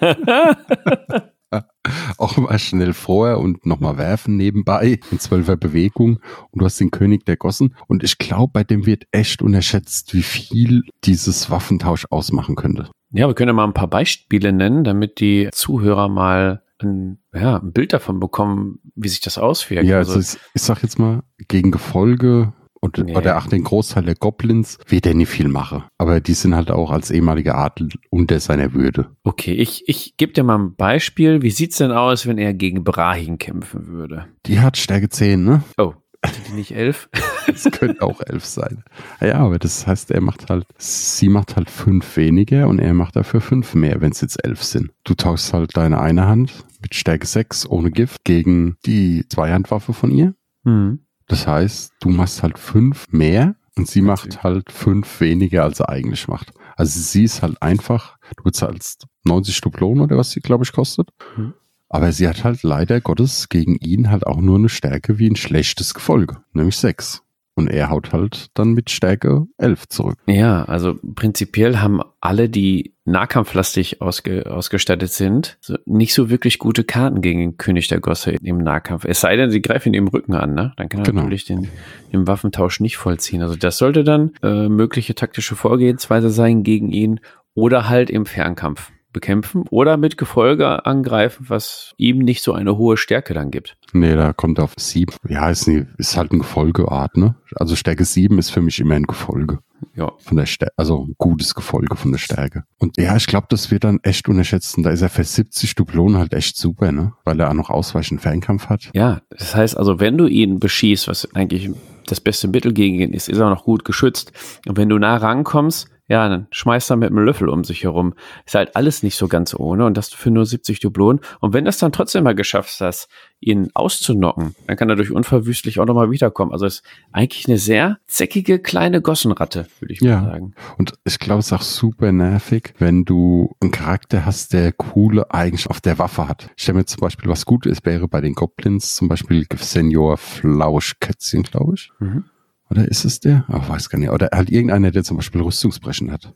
auch 2.18 2.36
mal 2.36 2.58
schnell 2.58 2.92
vorher 2.92 3.38
und 3.38 3.64
nochmal 3.66 3.98
werfen 3.98 4.36
nebenbei 4.36 5.00
in 5.10 5.18
zwölfer 5.18 5.56
Bewegung 5.56 6.20
und 6.50 6.60
du 6.60 6.64
hast 6.64 6.78
den 6.80 6.90
König 6.90 7.24
der 7.24 7.36
Gossen 7.36 7.74
und 7.86 8.02
ich 8.02 8.18
glaube, 8.18 8.52
bei 8.52 8.64
dem 8.64 8.86
wird 8.86 9.04
echt 9.10 9.42
unterschätzt, 9.42 10.14
wie 10.14 10.22
viel 10.22 10.82
dieses 11.04 11.50
Waffentausch 11.50 12.06
ausmachen 12.10 12.56
könnte. 12.56 12.90
Ja, 13.10 13.26
wir 13.26 13.34
können 13.34 13.48
ja 13.48 13.54
mal 13.54 13.64
ein 13.64 13.74
paar 13.74 13.88
Beispiele 13.88 14.52
nennen, 14.52 14.84
damit 14.84 15.20
die 15.20 15.48
Zuhörer 15.52 16.08
mal 16.08 16.62
ein, 16.82 17.18
ja, 17.34 17.56
ein 17.56 17.72
Bild 17.72 17.92
davon 17.92 18.20
bekommen, 18.20 18.80
wie 18.94 19.08
sich 19.08 19.20
das 19.20 19.38
auswirkt. 19.38 19.86
Ja, 19.86 19.96
also 19.96 20.20
ich, 20.20 20.36
ich 20.54 20.62
sag 20.62 20.82
jetzt 20.82 20.98
mal, 20.98 21.22
gegen 21.48 21.70
Gefolge 21.70 22.52
und 22.80 22.98
Nee. 22.98 23.16
oder 23.16 23.38
auch 23.38 23.46
den 23.46 23.64
Großteil 23.64 24.04
der 24.04 24.14
Goblins 24.14 24.78
wird 24.86 25.06
er 25.06 25.14
nicht 25.14 25.28
viel 25.30 25.48
machen. 25.48 25.84
Aber 25.98 26.20
die 26.20 26.34
sind 26.34 26.54
halt 26.54 26.70
auch 26.70 26.90
als 26.90 27.10
ehemaliger 27.10 27.56
Adel 27.56 27.88
unter 28.10 28.38
seiner 28.40 28.72
Würde. 28.74 29.10
Okay, 29.24 29.52
ich, 29.54 29.88
ich 29.88 30.16
gebe 30.16 30.32
dir 30.32 30.44
mal 30.44 30.58
ein 30.58 30.74
Beispiel. 30.76 31.42
Wie 31.42 31.50
sieht's 31.50 31.78
denn 31.78 31.90
aus, 31.92 32.26
wenn 32.26 32.38
er 32.38 32.54
gegen 32.54 32.84
Brahin 32.84 33.38
kämpfen 33.38 33.86
würde? 33.88 34.26
Die 34.46 34.60
hat 34.60 34.76
Stärke 34.76 35.08
10, 35.08 35.44
ne? 35.44 35.62
Oh, 35.76 35.94
hatte 36.24 36.40
die 36.48 36.54
nicht 36.54 36.72
elf? 36.74 37.08
Das 37.48 37.64
könnte 37.70 38.02
auch 38.02 38.20
elf 38.20 38.44
sein. 38.44 38.84
Ja, 39.22 39.36
aber 39.36 39.58
das 39.58 39.86
heißt, 39.86 40.10
er 40.10 40.20
macht 40.20 40.50
halt, 40.50 40.66
sie 40.76 41.30
macht 41.30 41.56
halt 41.56 41.70
fünf 41.70 42.18
weniger 42.18 42.68
und 42.68 42.78
er 42.78 42.92
macht 42.92 43.16
dafür 43.16 43.40
fünf 43.40 43.74
mehr, 43.74 44.02
wenn 44.02 44.12
es 44.12 44.20
jetzt 44.20 44.44
elf 44.44 44.62
sind. 44.62 44.90
Du 45.04 45.14
tauschst 45.14 45.54
halt 45.54 45.74
deine 45.74 45.98
eine 45.98 46.26
Hand 46.26 46.66
mit 46.82 46.94
Stärke 46.94 47.26
6 47.26 47.66
ohne 47.70 47.90
Gift 47.90 48.22
gegen 48.24 48.76
die 48.84 49.24
Zweihandwaffe 49.30 49.94
von 49.94 50.10
ihr. 50.10 50.34
Hm. 50.66 51.06
Das 51.28 51.46
heißt, 51.46 51.92
du 52.00 52.08
machst 52.08 52.42
halt 52.42 52.58
fünf 52.58 53.06
mehr 53.10 53.54
und 53.76 53.86
sie 53.86 54.02
macht 54.02 54.42
halt 54.42 54.72
fünf 54.72 55.20
weniger, 55.20 55.62
als 55.62 55.80
er 55.80 55.90
eigentlich 55.90 56.26
macht. 56.26 56.52
Also 56.76 57.00
sie 57.00 57.24
ist 57.24 57.42
halt 57.42 57.62
einfach, 57.62 58.16
du 58.36 58.42
bezahlst 58.44 59.06
90 59.24 59.60
Dublonen 59.60 60.02
oder 60.02 60.16
was 60.16 60.30
sie, 60.30 60.40
glaube 60.40 60.64
ich, 60.64 60.72
kostet. 60.72 61.10
Mhm. 61.36 61.54
Aber 61.88 62.12
sie 62.12 62.28
hat 62.28 62.44
halt 62.44 62.62
leider 62.62 63.00
Gottes 63.00 63.48
gegen 63.48 63.76
ihn 63.76 64.10
halt 64.10 64.26
auch 64.26 64.40
nur 64.40 64.56
eine 64.56 64.68
Stärke 64.68 65.18
wie 65.18 65.28
ein 65.28 65.36
schlechtes 65.36 65.94
Gefolge, 65.94 66.38
nämlich 66.52 66.76
sechs. 66.76 67.22
Und 67.58 67.66
er 67.66 67.90
haut 67.90 68.12
halt 68.12 68.50
dann 68.54 68.72
mit 68.72 68.88
Stärke 68.88 69.46
elf 69.56 69.88
zurück. 69.88 70.16
Ja, 70.26 70.62
also 70.66 70.94
prinzipiell 71.16 71.78
haben 71.78 72.00
alle, 72.20 72.48
die 72.48 72.94
nahkampflastig 73.04 74.00
ausge, 74.00 74.48
ausgestattet 74.48 75.10
sind, 75.10 75.58
so 75.60 75.76
nicht 75.84 76.14
so 76.14 76.30
wirklich 76.30 76.60
gute 76.60 76.84
Karten 76.84 77.20
gegen 77.20 77.40
den 77.40 77.56
König 77.56 77.88
der 77.88 77.98
Gosse 77.98 78.36
im 78.42 78.58
Nahkampf. 78.58 79.04
Es 79.04 79.20
sei 79.20 79.34
denn, 79.34 79.50
sie 79.50 79.60
greifen 79.60 79.92
ihm 79.92 80.04
im 80.04 80.08
Rücken 80.08 80.34
an, 80.34 80.54
ne? 80.54 80.72
Dann 80.76 80.88
kann 80.88 81.00
er 81.00 81.06
Genau. 81.06 81.22
natürlich 81.22 81.46
den, 81.46 81.66
den 82.12 82.28
Waffentausch 82.28 82.78
nicht 82.78 82.96
vollziehen. 82.96 83.42
Also 83.42 83.56
das 83.56 83.76
sollte 83.78 84.04
dann 84.04 84.34
äh, 84.44 84.68
mögliche 84.68 85.16
taktische 85.16 85.56
Vorgehensweise 85.56 86.30
sein 86.30 86.62
gegen 86.62 86.90
ihn 86.90 87.18
oder 87.54 87.88
halt 87.88 88.08
im 88.08 88.24
Fernkampf 88.24 88.92
bekämpfen 89.12 89.64
oder 89.70 89.96
mit 89.96 90.18
Gefolge 90.18 90.84
angreifen, 90.86 91.46
was 91.48 91.94
ihm 91.96 92.18
nicht 92.18 92.42
so 92.42 92.52
eine 92.52 92.76
hohe 92.76 92.96
Stärke 92.96 93.34
dann 93.34 93.50
gibt. 93.50 93.76
Nee, 93.92 94.14
da 94.14 94.32
kommt 94.32 94.58
er 94.58 94.64
auf 94.64 94.74
sieben. 94.76 95.14
Ja, 95.28 95.48
ist, 95.48 95.66
nie, 95.66 95.86
ist 95.96 96.16
halt 96.16 96.32
ein 96.32 96.40
Gefolgeart, 96.40 97.16
ne? 97.16 97.36
Also 97.54 97.74
Stärke 97.74 98.04
sieben 98.04 98.38
ist 98.38 98.50
für 98.50 98.60
mich 98.60 98.78
immer 98.80 98.94
ein 98.94 99.04
Gefolge. 99.04 99.60
Ja, 99.94 100.12
von 100.18 100.36
der 100.36 100.46
Stärke, 100.46 100.74
also 100.76 101.06
ein 101.06 101.14
gutes 101.18 101.54
Gefolge 101.54 101.96
von 101.96 102.12
der 102.12 102.18
Stärke. 102.18 102.64
Und 102.78 102.98
ja, 102.98 103.16
ich 103.16 103.26
glaube, 103.26 103.46
das 103.48 103.70
wird 103.70 103.84
dann 103.84 104.00
echt 104.02 104.28
unterschätzt. 104.28 104.76
Und 104.76 104.82
da 104.82 104.90
ist 104.90 105.02
er 105.02 105.08
für 105.08 105.24
70 105.24 105.74
Dublonen 105.74 106.18
halt 106.18 106.34
echt 106.34 106.56
super, 106.56 106.92
ne? 106.92 107.12
Weil 107.24 107.40
er 107.40 107.50
auch 107.50 107.54
noch 107.54 107.70
ausweichend 107.70 108.20
Fernkampf 108.20 108.68
hat. 108.68 108.90
Ja, 108.94 109.22
das 109.30 109.54
heißt 109.54 109.76
also, 109.76 110.00
wenn 110.00 110.18
du 110.18 110.26
ihn 110.26 110.60
beschießt, 110.60 111.08
was 111.08 111.34
eigentlich 111.34 111.70
das 112.06 112.20
beste 112.20 112.48
Mittel 112.48 112.72
gegen 112.72 113.00
ihn 113.00 113.12
ist, 113.12 113.28
ist 113.28 113.38
er 113.38 113.50
noch 113.50 113.64
gut 113.64 113.84
geschützt. 113.84 114.32
Und 114.66 114.76
wenn 114.76 114.88
du 114.88 114.98
nah 114.98 115.16
rankommst, 115.16 115.88
ja, 116.08 116.28
dann 116.28 116.46
schmeißt 116.50 116.90
er 116.90 116.96
mit 116.96 117.10
einem 117.10 117.24
Löffel 117.24 117.48
um 117.48 117.64
sich 117.64 117.84
herum. 117.84 118.14
Ist 118.46 118.54
halt 118.54 118.74
alles 118.76 119.02
nicht 119.02 119.16
so 119.16 119.28
ganz 119.28 119.54
ohne 119.54 119.84
und 119.84 119.96
das 119.96 120.08
für 120.08 120.30
nur 120.30 120.46
70 120.46 120.80
Dublonen. 120.80 121.20
Und 121.40 121.52
wenn 121.52 121.64
das 121.66 121.78
dann 121.78 121.92
trotzdem 121.92 122.24
mal 122.24 122.34
geschafft 122.34 122.80
hast, 122.80 123.08
ihn 123.40 123.70
auszunocken, 123.74 124.54
dann 124.66 124.76
kann 124.76 124.88
er 124.88 124.96
durch 124.96 125.12
unverwüstlich 125.12 125.78
auch 125.78 125.86
nochmal 125.86 126.10
wiederkommen. 126.10 126.50
Also 126.52 126.66
ist 126.66 126.82
eigentlich 127.12 127.46
eine 127.46 127.58
sehr 127.58 127.98
zäckige 128.06 128.58
kleine 128.58 129.00
Gossenratte, 129.02 129.66
würde 129.80 129.92
ich 129.94 130.00
Ja. 130.00 130.22
mal 130.22 130.30
sagen. 130.32 130.54
Und 130.78 130.94
ich 131.04 131.18
glaube, 131.18 131.40
es 131.40 131.46
ist 131.46 131.52
auch 131.52 131.62
super 131.62 132.10
nervig, 132.10 132.74
wenn 132.78 133.04
du 133.04 133.54
einen 133.60 133.70
Charakter 133.70 134.24
hast, 134.26 134.54
der 134.54 134.72
coole 134.72 135.30
Eigenschaften 135.32 135.70
auf 135.72 135.80
der 135.82 135.98
Waffe 135.98 136.26
hat. 136.26 136.50
Ich 136.56 136.62
stelle 136.62 136.78
mir 136.78 136.86
zum 136.86 137.00
Beispiel, 137.00 137.28
was 137.30 137.44
gut 137.44 137.66
ist, 137.66 137.84
wäre 137.84 138.08
bei 138.08 138.20
den 138.20 138.34
Goblins 138.34 138.96
zum 138.96 139.08
Beispiel 139.08 139.46
Senior 139.56 140.16
Flauschkätzchen, 140.16 141.42
glaube 141.42 141.74
ich. 141.74 141.90
Mhm. 141.98 142.24
Oder 142.70 142.86
ist 142.88 143.04
es 143.04 143.20
der? 143.20 143.44
Ach, 143.48 143.68
weiß 143.68 143.88
gar 143.90 143.98
nicht. 143.98 144.10
Oder 144.10 144.28
halt 144.32 144.50
irgendeiner, 144.50 144.90
der 144.90 145.04
zum 145.04 145.16
Beispiel 145.16 145.40
Rüstungsbrechen 145.40 146.10
hat. 146.12 146.34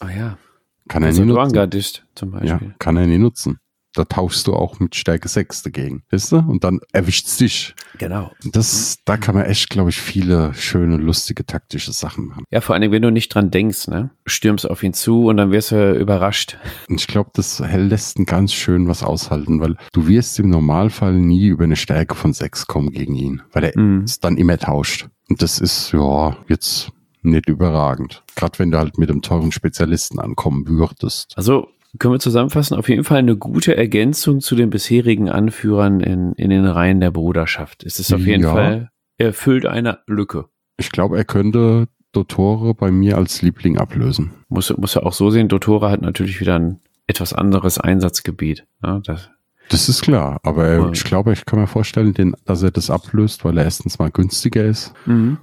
Ah 0.00 0.10
ja, 0.10 0.38
Kann 0.88 1.02
er 1.02 1.08
also 1.08 1.22
nie 1.22 1.28
nutzen. 1.28 1.36
Dwarngardist 1.52 2.06
zum 2.14 2.32
Ja, 2.34 2.40
Beispiel. 2.40 2.74
kann 2.78 2.96
er 2.96 3.06
nie 3.06 3.18
nutzen. 3.18 3.58
Da 3.94 4.04
tauschst 4.04 4.46
du 4.48 4.54
auch 4.54 4.80
mit 4.80 4.96
Stärke 4.96 5.28
6 5.28 5.62
dagegen. 5.62 6.02
Weißt 6.10 6.32
du? 6.32 6.38
Und 6.38 6.64
dann 6.64 6.80
erwischt's 6.92 7.36
dich. 7.36 7.74
Genau. 7.98 8.32
Das, 8.44 8.98
da 9.04 9.16
kann 9.16 9.36
man 9.36 9.44
echt, 9.44 9.70
glaube 9.70 9.90
ich, 9.90 10.00
viele 10.00 10.52
schöne, 10.54 10.96
lustige, 10.96 11.46
taktische 11.46 11.92
Sachen 11.92 12.26
machen. 12.26 12.44
Ja, 12.50 12.60
vor 12.60 12.74
allem, 12.74 12.90
wenn 12.90 13.02
du 13.02 13.10
nicht 13.10 13.28
dran 13.34 13.50
denkst, 13.52 13.86
ne? 13.88 14.10
Stürmst 14.26 14.68
auf 14.68 14.82
ihn 14.82 14.94
zu 14.94 15.26
und 15.26 15.36
dann 15.36 15.52
wirst 15.52 15.70
du 15.70 15.92
überrascht. 15.98 16.58
Und 16.88 17.00
ich 17.00 17.06
glaube, 17.06 17.30
das 17.34 17.60
lässt 17.60 18.18
ein 18.18 18.24
ganz 18.26 18.52
schön 18.52 18.88
was 18.88 19.02
aushalten, 19.04 19.60
weil 19.60 19.76
du 19.92 20.08
wirst 20.08 20.38
im 20.40 20.50
Normalfall 20.50 21.12
nie 21.14 21.46
über 21.46 21.64
eine 21.64 21.76
Stärke 21.76 22.16
von 22.16 22.32
6 22.32 22.66
kommen 22.66 22.90
gegen 22.90 23.14
ihn, 23.14 23.42
weil 23.52 23.64
er 23.64 23.78
Mhm. 23.78 24.02
es 24.04 24.18
dann 24.18 24.36
immer 24.36 24.58
tauscht. 24.58 25.08
Und 25.28 25.40
das 25.40 25.58
ist, 25.60 25.92
ja, 25.92 26.36
jetzt 26.48 26.90
nicht 27.22 27.48
überragend. 27.48 28.22
Gerade 28.36 28.58
wenn 28.58 28.70
du 28.70 28.78
halt 28.78 28.98
mit 28.98 29.08
einem 29.10 29.22
teuren 29.22 29.50
Spezialisten 29.52 30.18
ankommen 30.18 30.68
würdest. 30.68 31.32
Also 31.36 31.68
können 31.98 32.14
wir 32.14 32.18
zusammenfassen, 32.20 32.76
auf 32.76 32.88
jeden 32.88 33.04
Fall 33.04 33.18
eine 33.18 33.36
gute 33.36 33.76
Ergänzung 33.76 34.40
zu 34.40 34.56
den 34.56 34.70
bisherigen 34.70 35.28
Anführern 35.28 36.00
in, 36.00 36.32
in 36.34 36.50
den 36.50 36.66
Reihen 36.66 37.00
der 37.00 37.10
Bruderschaft. 37.10 37.84
Es 37.84 37.98
ist 37.98 38.12
auf 38.12 38.20
jeden 38.26 38.42
Ja. 38.42 38.52
Fall, 38.52 38.90
er 39.18 39.32
füllt 39.32 39.66
eine 39.66 39.98
Lücke. 40.06 40.46
Ich 40.76 40.90
glaube, 40.90 41.16
er 41.16 41.24
könnte 41.24 41.86
Dottore 42.12 42.74
bei 42.74 42.90
mir 42.90 43.16
als 43.16 43.42
Liebling 43.42 43.78
ablösen. 43.78 44.32
Muss, 44.48 44.76
muss 44.76 44.96
er 44.96 45.06
auch 45.06 45.12
so 45.12 45.30
sehen, 45.30 45.48
Dotora 45.48 45.90
hat 45.90 46.02
natürlich 46.02 46.40
wieder 46.40 46.56
ein 46.58 46.80
etwas 47.06 47.32
anderes 47.32 47.78
Einsatzgebiet. 47.78 48.66
Ja, 48.82 49.00
das, 49.04 49.30
Das 49.70 49.88
ist 49.88 50.02
klar, 50.02 50.40
aber 50.42 50.66
er, 50.66 50.78
Ja. 50.80 50.90
ich 50.92 51.04
glaube, 51.04 51.32
ich 51.32 51.46
kann 51.46 51.58
mir 51.58 51.66
vorstellen, 51.66 52.12
den, 52.12 52.34
dass 52.44 52.62
er 52.62 52.70
das 52.70 52.90
ablöst, 52.90 53.44
weil 53.44 53.56
er 53.58 53.64
erstens 53.64 53.98
mal 53.98 54.10
günstiger 54.10 54.64
ist 54.64 54.92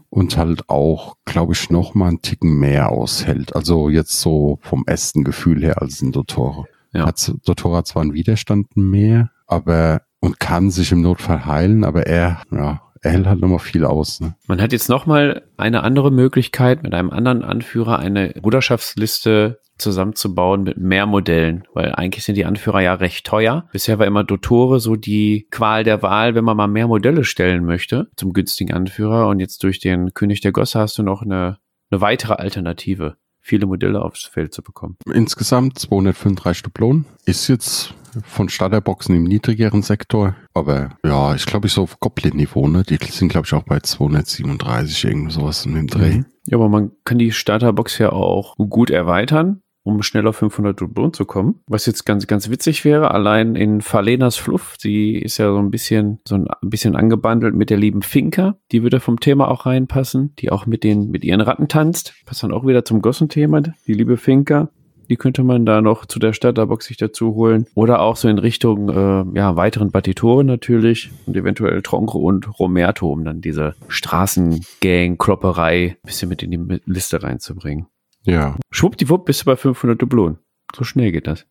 und 0.09 0.37
halt 0.37 0.69
auch, 0.69 1.15
glaube 1.25 1.53
ich, 1.53 1.69
noch 1.69 1.95
mal 1.95 2.07
einen 2.09 2.21
Ticken 2.21 2.59
mehr 2.59 2.89
aushält. 2.91 3.55
Also 3.55 3.89
jetzt 3.89 4.21
so 4.21 4.59
vom 4.61 4.83
ersten 4.85 5.23
Gefühl 5.23 5.63
her 5.63 5.81
als 5.81 6.01
ein 6.01 6.11
Dottore. 6.11 6.65
Ja. 6.93 7.05
Hat 7.07 7.33
Dottore 7.45 7.77
hat 7.77 7.87
zwar 7.87 8.03
einen 8.03 8.13
Widerstand 8.13 8.75
mehr, 8.77 9.31
aber 9.47 10.01
und 10.19 10.39
kann 10.39 10.69
sich 10.69 10.91
im 10.91 11.01
Notfall 11.01 11.45
heilen, 11.47 11.83
aber 11.83 12.05
er, 12.05 12.43
ja, 12.51 12.81
er 13.01 13.11
hält 13.11 13.25
halt 13.25 13.41
nochmal 13.41 13.57
viel 13.57 13.85
aus. 13.85 14.19
Ne? 14.21 14.35
Man 14.45 14.61
hat 14.61 14.71
jetzt 14.71 14.87
nochmal 14.87 15.41
eine 15.57 15.81
andere 15.81 16.11
Möglichkeit, 16.11 16.83
mit 16.83 16.93
einem 16.93 17.09
anderen 17.09 17.43
Anführer 17.43 17.97
eine 17.97 18.29
Bruderschaftsliste 18.39 19.59
zusammenzubauen 19.81 20.63
mit 20.63 20.77
mehr 20.77 21.05
Modellen, 21.05 21.63
weil 21.73 21.93
eigentlich 21.93 22.23
sind 22.23 22.35
die 22.35 22.45
Anführer 22.45 22.81
ja 22.81 22.93
recht 22.93 23.25
teuer. 23.25 23.67
Bisher 23.71 23.99
war 23.99 24.07
immer 24.07 24.23
Dottore 24.23 24.79
so 24.79 24.95
die 24.95 25.47
Qual 25.51 25.83
der 25.83 26.01
Wahl, 26.01 26.35
wenn 26.35 26.45
man 26.45 26.57
mal 26.57 26.67
mehr 26.67 26.87
Modelle 26.87 27.23
stellen 27.23 27.65
möchte 27.65 28.09
zum 28.15 28.33
günstigen 28.33 28.73
Anführer. 28.73 29.27
Und 29.27 29.39
jetzt 29.39 29.63
durch 29.63 29.79
den 29.79 30.13
König 30.13 30.41
der 30.41 30.51
Gosse 30.51 30.79
hast 30.79 30.97
du 30.97 31.03
noch 31.03 31.21
eine, 31.21 31.57
eine 31.89 32.01
weitere 32.01 32.33
Alternative, 32.33 33.17
viele 33.39 33.65
Modelle 33.65 34.01
aufs 34.01 34.23
Feld 34.23 34.53
zu 34.53 34.61
bekommen. 34.61 34.97
Insgesamt 35.11 35.79
235 35.79 36.63
Dublonen. 36.63 37.05
Ist 37.25 37.47
jetzt 37.47 37.93
von 38.23 38.49
Starterboxen 38.49 39.15
im 39.15 39.23
niedrigeren 39.23 39.81
Sektor. 39.81 40.35
Aber 40.53 40.97
ja, 41.05 41.35
ich 41.35 41.45
glaube, 41.45 41.67
ich 41.67 41.73
so 41.73 41.83
auf 41.83 41.99
Goblin-Niveau, 41.99 42.67
ne? 42.67 42.83
Die 42.83 42.97
sind, 42.97 43.29
glaube 43.29 43.45
ich, 43.45 43.53
auch 43.53 43.63
bei 43.63 43.79
237, 43.79 45.05
irgend 45.05 45.31
sowas 45.31 45.65
in 45.65 45.75
dem 45.75 45.87
Dreh. 45.87 46.17
Mhm. 46.17 46.25
Ja, 46.45 46.57
aber 46.57 46.69
man 46.69 46.91
kann 47.05 47.19
die 47.19 47.31
Starterbox 47.31 47.97
ja 47.99 48.11
auch 48.11 48.55
gut 48.57 48.89
erweitern 48.89 49.61
um 49.83 50.03
schnell 50.03 50.27
auf 50.27 50.37
500 50.37 50.79
Dublonen 50.79 51.13
zu 51.13 51.25
kommen. 51.25 51.61
Was 51.67 51.85
jetzt 51.85 52.05
ganz, 52.05 52.27
ganz 52.27 52.49
witzig 52.49 52.85
wäre, 52.85 53.11
allein 53.11 53.55
in 53.55 53.81
Falenas 53.81 54.35
Fluff, 54.35 54.75
sie 54.79 55.15
ist 55.15 55.37
ja 55.37 55.51
so 55.51 55.57
ein 55.57 55.71
bisschen, 55.71 56.19
so 56.27 56.35
ein 56.35 56.47
bisschen 56.61 56.95
angebandelt 56.95 57.55
mit 57.55 57.69
der 57.69 57.77
lieben 57.77 58.01
Finca, 58.01 58.57
die 58.71 58.83
würde 58.83 58.99
vom 58.99 59.19
Thema 59.19 59.49
auch 59.49 59.65
reinpassen, 59.65 60.35
die 60.39 60.51
auch 60.51 60.65
mit 60.65 60.83
den, 60.83 61.09
mit 61.09 61.23
ihren 61.23 61.41
Ratten 61.41 61.67
tanzt, 61.67 62.13
passt 62.25 62.43
dann 62.43 62.51
auch 62.51 62.65
wieder 62.65 62.85
zum 62.85 63.01
Gossenthema, 63.01 63.61
die 63.87 63.93
liebe 63.93 64.17
Finca. 64.17 64.69
Die 65.09 65.17
könnte 65.17 65.43
man 65.43 65.65
da 65.65 65.81
noch 65.81 66.05
zu 66.05 66.19
der 66.19 66.31
Starterbox 66.31 66.85
sich 66.85 66.95
dazu 66.95 67.35
holen. 67.35 67.65
Oder 67.75 67.99
auch 67.99 68.15
so 68.15 68.29
in 68.29 68.37
Richtung 68.37 68.87
äh, 68.87 69.25
ja, 69.37 69.57
weiteren 69.57 69.91
Batitoren 69.91 70.47
natürlich 70.47 71.11
und 71.25 71.35
eventuell 71.35 71.81
Tronco 71.81 72.19
und 72.19 72.57
Romerto, 72.57 73.11
um 73.11 73.25
dann 73.25 73.41
diese 73.41 73.75
Straßengang-Klopperei 73.89 75.89
ein 75.89 75.97
bisschen 76.05 76.29
mit 76.29 76.43
in 76.43 76.51
die 76.51 76.79
Liste 76.85 77.23
reinzubringen. 77.23 77.87
Ja. 78.23 78.57
Schwuppdiwupp 78.69 79.25
bist 79.25 79.41
du 79.41 79.45
bei 79.45 79.55
500 79.55 80.01
Dublonen. 80.01 80.39
So 80.75 80.83
schnell 80.83 81.11
geht 81.11 81.27
das. 81.27 81.45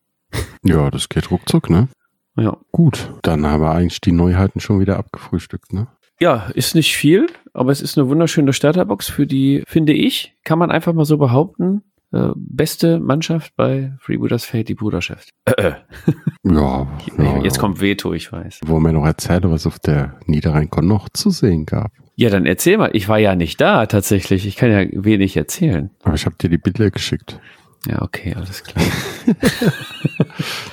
Ja, 0.63 0.89
das 0.89 1.09
geht 1.09 1.31
ruckzuck, 1.31 1.69
ne? 1.69 1.89
Ja. 2.37 2.57
Gut, 2.71 3.13
dann 3.23 3.45
haben 3.45 3.61
wir 3.61 3.71
eigentlich 3.71 3.99
die 4.01 4.13
Neuheiten 4.13 4.59
schon 4.59 4.79
wieder 4.79 4.97
abgefrühstückt, 4.97 5.73
ne? 5.73 5.87
Ja, 6.19 6.51
ist 6.53 6.75
nicht 6.75 6.95
viel, 6.95 7.27
aber 7.53 7.71
es 7.71 7.81
ist 7.81 7.97
eine 7.97 8.07
wunderschöne 8.07 8.53
Starterbox 8.53 9.09
für 9.09 9.25
die, 9.25 9.63
finde 9.67 9.93
ich, 9.93 10.37
kann 10.43 10.59
man 10.59 10.71
einfach 10.71 10.93
mal 10.93 11.03
so 11.03 11.17
behaupten, 11.17 11.81
äh, 12.11 12.29
beste 12.35 12.99
Mannschaft 12.99 13.55
bei 13.55 13.93
Freebooters 13.99 14.45
Fate, 14.45 14.69
die 14.69 14.75
Bruderschaft. 14.75 15.29
Äh, 15.45 15.53
äh. 15.57 15.73
Ja, 16.43 16.87
ja, 17.17 17.41
Jetzt 17.41 17.59
kommt 17.59 17.81
Veto, 17.81 18.13
ich 18.13 18.31
weiß. 18.31 18.61
Wo 18.65 18.79
mir 18.79 18.93
noch 18.93 19.05
erzählt, 19.05 19.43
was 19.45 19.65
auf 19.65 19.79
der 19.79 20.19
Niederrheinkon 20.25 20.87
noch 20.87 21.09
zu 21.09 21.29
sehen 21.31 21.65
gab. 21.65 21.91
Ja, 22.15 22.29
dann 22.29 22.45
erzähl 22.45 22.77
mal. 22.77 22.91
Ich 22.93 23.07
war 23.07 23.19
ja 23.19 23.35
nicht 23.35 23.59
da 23.61 23.85
tatsächlich. 23.85 24.45
Ich 24.45 24.55
kann 24.55 24.71
ja 24.71 24.85
wenig 24.91 25.37
erzählen. 25.37 25.89
Aber 26.03 26.15
ich 26.15 26.25
habe 26.25 26.35
dir 26.35 26.49
die 26.49 26.57
Bilder 26.57 26.91
geschickt. 26.91 27.39
Ja, 27.87 28.01
okay, 28.01 28.35
alles 28.35 28.63
klar. 28.63 28.85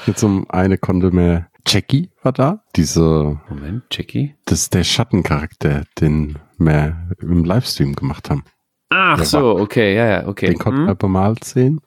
Jetzt 0.06 0.22
um 0.22 0.48
eine 0.50 0.76
konnte 0.76 1.10
mehr 1.10 1.48
Jackie 1.66 2.10
war 2.22 2.32
da. 2.32 2.62
Diese. 2.76 3.40
Moment, 3.48 3.84
Jackie? 3.90 4.34
Das 4.44 4.60
ist 4.60 4.74
der 4.74 4.84
Schattencharakter, 4.84 5.84
den 6.00 6.38
wir 6.58 7.08
im 7.20 7.44
Livestream 7.44 7.94
gemacht 7.94 8.30
haben. 8.30 8.44
Ach 8.90 9.18
der 9.18 9.26
so, 9.26 9.38
war, 9.38 9.56
okay, 9.56 9.94
ja, 9.94 10.06
ja, 10.06 10.28
okay. 10.28 10.46
Den 10.46 10.58
konnten 10.58 10.80
hm? 10.80 10.86
wir 10.86 10.94
bemalt 10.94 11.44
sehen. 11.44 11.80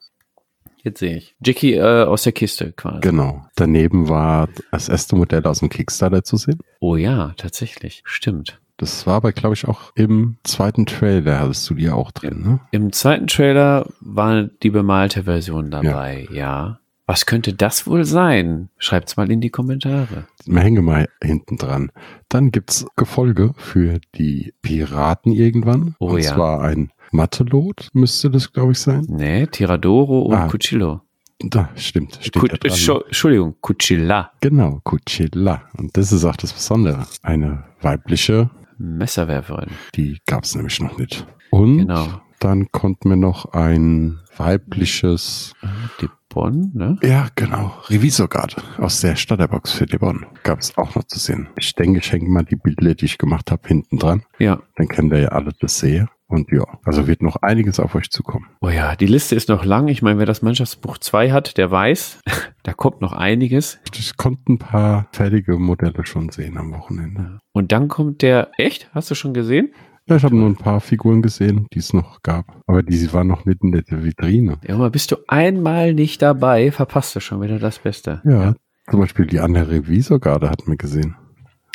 Jetzt 0.84 1.00
sehe 1.00 1.18
ich. 1.18 1.36
Jackie 1.44 1.76
äh, 1.76 2.04
aus 2.04 2.24
der 2.24 2.32
Kiste 2.32 2.72
quasi. 2.74 3.02
Genau. 3.02 3.46
Daneben 3.56 4.10
war 4.10 4.50
das 4.72 4.90
erste 4.90 5.16
Modell 5.16 5.46
aus 5.46 5.60
dem 5.60 5.70
Kickstarter 5.70 6.24
zu 6.24 6.38
sehen. 6.38 6.60
Oh 6.80 6.96
ja, 6.96 7.34
tatsächlich. 7.38 8.02
Stimmt. 8.06 8.61
Das 8.82 9.06
war 9.06 9.14
aber, 9.18 9.32
glaube 9.32 9.54
ich, 9.54 9.68
auch 9.68 9.92
im 9.94 10.38
zweiten 10.44 10.88
Trailer, 10.88 11.40
hattest 11.40 11.70
du 11.70 11.76
die 11.76 11.92
auch 11.92 12.10
drin, 12.10 12.42
ne? 12.42 12.60
Im 12.72 12.92
zweiten 12.92 13.28
Trailer 13.28 13.86
war 14.00 14.46
die 14.46 14.72
bemalte 14.72 15.26
Version 15.26 15.70
dabei, 15.70 16.28
ja. 16.32 16.36
ja. 16.36 16.80
Was 17.06 17.28
könnte 17.28 17.54
das 17.54 17.86
wohl 17.86 18.06
sein? 18.06 18.70
Schreibt's 18.80 19.18
mal 19.18 19.30
in 19.30 19.40
die 19.40 19.52
Kommentare. 19.52 20.26
Wir 20.46 20.62
hängen 20.62 20.84
mal 20.84 21.08
hinten 21.22 21.58
dran. 21.58 21.92
Dann 22.28 22.50
gibt's 22.50 22.88
Gefolge 22.96 23.54
für 23.56 24.00
die 24.16 24.54
Piraten 24.64 25.32
irgendwann. 25.32 25.96
Oh 26.00 26.14
und 26.14 26.24
ja. 26.24 26.34
zwar 26.34 26.62
ein 26.62 26.92
Matelot 27.12 27.90
müsste 27.94 28.32
das, 28.32 28.52
glaube 28.52 28.72
ich, 28.72 28.80
sein. 28.80 29.06
Nee, 29.10 29.46
Tiradoro 29.46 30.22
und 30.22 30.36
ah, 30.36 30.48
Cuchillo. 30.48 31.02
Da, 31.40 31.70
stimmt. 31.76 32.18
Steht 32.20 32.34
Ku 32.34 32.48
da 32.48 32.56
Entschuldigung, 32.56 33.56
Cuchilla. 33.62 34.32
Genau, 34.42 34.80
Cuchilla. 34.84 35.64
Und 35.78 35.96
das 35.96 36.12
ist 36.12 36.26
auch 36.26 36.36
das 36.36 36.54
Besondere. 36.54 37.06
Eine 37.22 37.64
weibliche 37.82 38.50
Messerwerferin. 38.82 39.72
Die 39.96 40.20
gab 40.26 40.44
es 40.44 40.56
nämlich 40.56 40.80
noch 40.80 40.98
nicht. 40.98 41.26
Und 41.50 41.80
genau. 41.80 42.22
dann 42.40 42.72
konnten 42.72 43.10
wir 43.10 43.16
noch 43.16 43.54
ein 43.54 44.20
weibliches 44.38 45.54
De 46.00 46.10
Bonn, 46.30 46.72
ne? 46.74 46.98
Ja, 47.02 47.28
genau. 47.36 47.74
Revisorgarde 47.88 48.56
aus 48.78 49.02
der 49.02 49.16
Starterbox 49.16 49.74
für 49.74 49.86
De 49.86 50.00
Bonn 50.00 50.26
gab 50.44 50.60
es 50.60 50.78
auch 50.78 50.96
noch 50.96 51.04
zu 51.04 51.20
sehen. 51.20 51.50
Ich 51.58 51.76
denke, 51.76 52.00
ich 52.00 52.12
hänge 52.12 52.30
mal 52.30 52.46
die 52.46 52.56
Bilder, 52.56 52.96
die 52.96 53.06
ich 53.06 53.18
gemacht 53.18 53.52
habe, 53.52 53.68
hinten 53.68 53.98
dran. 53.98 54.24
Ja. 54.40 54.62
Dann 54.76 54.88
könnt 54.88 55.12
ihr 55.12 55.20
ja 55.20 55.30
alle 55.30 55.52
das 55.60 55.80
sehen. 55.80 56.08
Und 56.32 56.50
ja, 56.50 56.64
also 56.86 57.08
wird 57.08 57.22
noch 57.22 57.36
einiges 57.42 57.78
auf 57.82 57.94
euch 57.94 58.10
zukommen. 58.10 58.46
Oh 58.62 58.70
ja, 58.70 58.96
die 58.96 59.06
Liste 59.06 59.36
ist 59.36 59.50
noch 59.50 59.66
lang. 59.66 59.90
Ich 59.90 60.02
meine, 60.02 60.18
wer 60.18 60.26
das 60.26 60.42
Mannschaftsbuch 60.42 60.98
2 60.98 61.32
hat, 61.32 61.58
der 61.58 61.70
weiß, 61.70 62.22
da 62.64 62.72
kommt 62.72 63.02
noch 63.02 63.12
einiges. 63.12 63.80
Ich 63.94 64.16
konnte 64.16 64.54
ein 64.54 64.58
paar 64.58 65.10
fertige 65.12 65.58
Modelle 65.58 66.06
schon 66.06 66.30
sehen 66.30 66.58
am 66.58 66.72
Wochenende. 66.72 67.40
Und 67.52 67.74
dann 67.74 67.90
kommt 67.90 68.22
der, 68.22 68.50
echt? 68.58 68.90
Hast 68.94 69.12
du 69.12 69.16
schon 69.16 69.34
gesehen? 69.34 69.74
Ja, 70.08 70.16
ich 70.16 70.24
habe 70.24 70.38
nur 70.38 70.48
ein 70.48 70.56
paar 70.56 70.80
Figuren 70.80 71.22
gesehen, 71.22 71.68
die 71.74 71.80
es 71.80 71.92
noch 71.92 72.24
gab. 72.24 72.62
Aber 72.66 72.82
die 72.82 73.12
waren 73.12 73.28
noch 73.28 73.44
mitten 73.44 73.74
in 73.74 73.84
der 73.90 74.04
Vitrine. 74.06 74.58
Ja, 74.66 74.76
aber 74.76 74.90
bist 74.90 75.12
du 75.12 75.18
einmal 75.28 75.94
nicht 75.94 76.22
dabei, 76.22 76.72
verpasst 76.72 77.14
du 77.14 77.20
schon 77.20 77.42
wieder 77.42 77.60
das 77.60 77.80
Beste. 77.80 78.22
Ja, 78.24 78.44
ja. 78.44 78.56
zum 78.90 79.02
Beispiel 79.02 79.26
die 79.26 79.42
andere 79.42 79.70
Revisorgarde 79.70 80.50
hat 80.50 80.66
man 80.66 80.78
gesehen. 80.78 81.18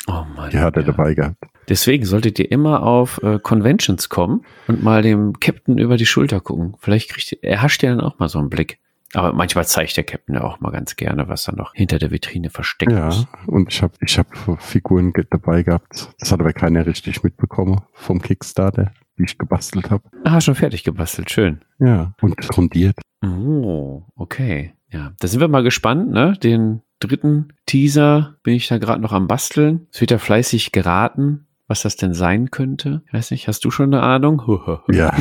Oh 0.07 0.23
Mann. 0.35 0.49
Die 0.49 0.57
hat 0.57 0.77
er 0.77 0.81
ja. 0.81 0.91
dabei 0.91 1.13
gehabt. 1.13 1.37
Deswegen 1.69 2.05
solltet 2.05 2.39
ihr 2.39 2.51
immer 2.51 2.83
auf 2.83 3.21
äh, 3.23 3.39
Conventions 3.39 4.09
kommen 4.09 4.45
und 4.67 4.83
mal 4.83 5.01
dem 5.01 5.39
Captain 5.39 5.77
über 5.77 5.97
die 5.97 6.05
Schulter 6.05 6.39
gucken. 6.39 6.75
Vielleicht 6.79 7.09
kriegt 7.09 7.31
ihr, 7.33 7.43
er 7.43 7.61
hascht 7.61 7.83
ja 7.83 7.89
dann 7.89 8.01
auch 8.01 8.19
mal 8.19 8.29
so 8.29 8.39
einen 8.39 8.49
Blick. 8.49 8.79
Aber 9.13 9.33
manchmal 9.33 9.65
zeigt 9.65 9.95
der 9.95 10.03
Captain 10.03 10.35
ja 10.35 10.43
auch 10.43 10.59
mal 10.59 10.71
ganz 10.71 10.95
gerne, 10.95 11.29
was 11.29 11.45
da 11.45 11.53
noch 11.53 11.73
hinter 11.73 11.97
der 11.97 12.11
Vitrine 12.11 12.49
versteckt 12.49 12.91
ja, 12.91 13.07
ist. 13.07 13.21
Ja, 13.21 13.27
und 13.47 13.71
ich 13.71 13.81
habe 13.81 13.93
ich 14.01 14.17
hab 14.19 14.27
Figuren 14.61 15.13
dabei 15.29 15.63
gehabt. 15.63 16.09
Das 16.19 16.31
hat 16.31 16.39
aber 16.39 16.53
keiner 16.53 16.85
richtig 16.85 17.23
mitbekommen 17.23 17.81
vom 17.93 18.21
Kickstarter, 18.21 18.91
die 19.17 19.23
ich 19.23 19.37
gebastelt 19.37 19.89
habe. 19.91 20.03
Ah, 20.25 20.41
schon 20.41 20.55
fertig 20.55 20.83
gebastelt, 20.83 21.31
schön. 21.31 21.61
Ja, 21.79 22.13
und 22.21 22.37
grundiert. 22.49 22.99
Oh, 23.23 24.03
okay. 24.15 24.73
Ja, 24.91 25.13
da 25.19 25.27
sind 25.27 25.39
wir 25.39 25.47
mal 25.47 25.63
gespannt, 25.63 26.11
ne? 26.11 26.33
Den 26.43 26.81
dritten 26.99 27.53
Teaser 27.65 28.35
bin 28.43 28.55
ich 28.55 28.67
da 28.67 28.77
gerade 28.77 29.01
noch 29.01 29.13
am 29.13 29.27
Basteln. 29.27 29.87
Es 29.91 30.01
wird 30.01 30.11
ja 30.11 30.17
fleißig 30.17 30.71
geraten 30.71 31.46
was 31.67 31.81
das 31.81 31.95
denn 31.95 32.13
sein 32.13 32.51
könnte. 32.51 33.01
Ich 33.07 33.13
weiß 33.13 33.31
nicht, 33.31 33.47
hast 33.47 33.65
du 33.65 33.71
schon 33.71 33.93
eine 33.93 34.03
Ahnung? 34.03 34.41
ja. 34.91 35.13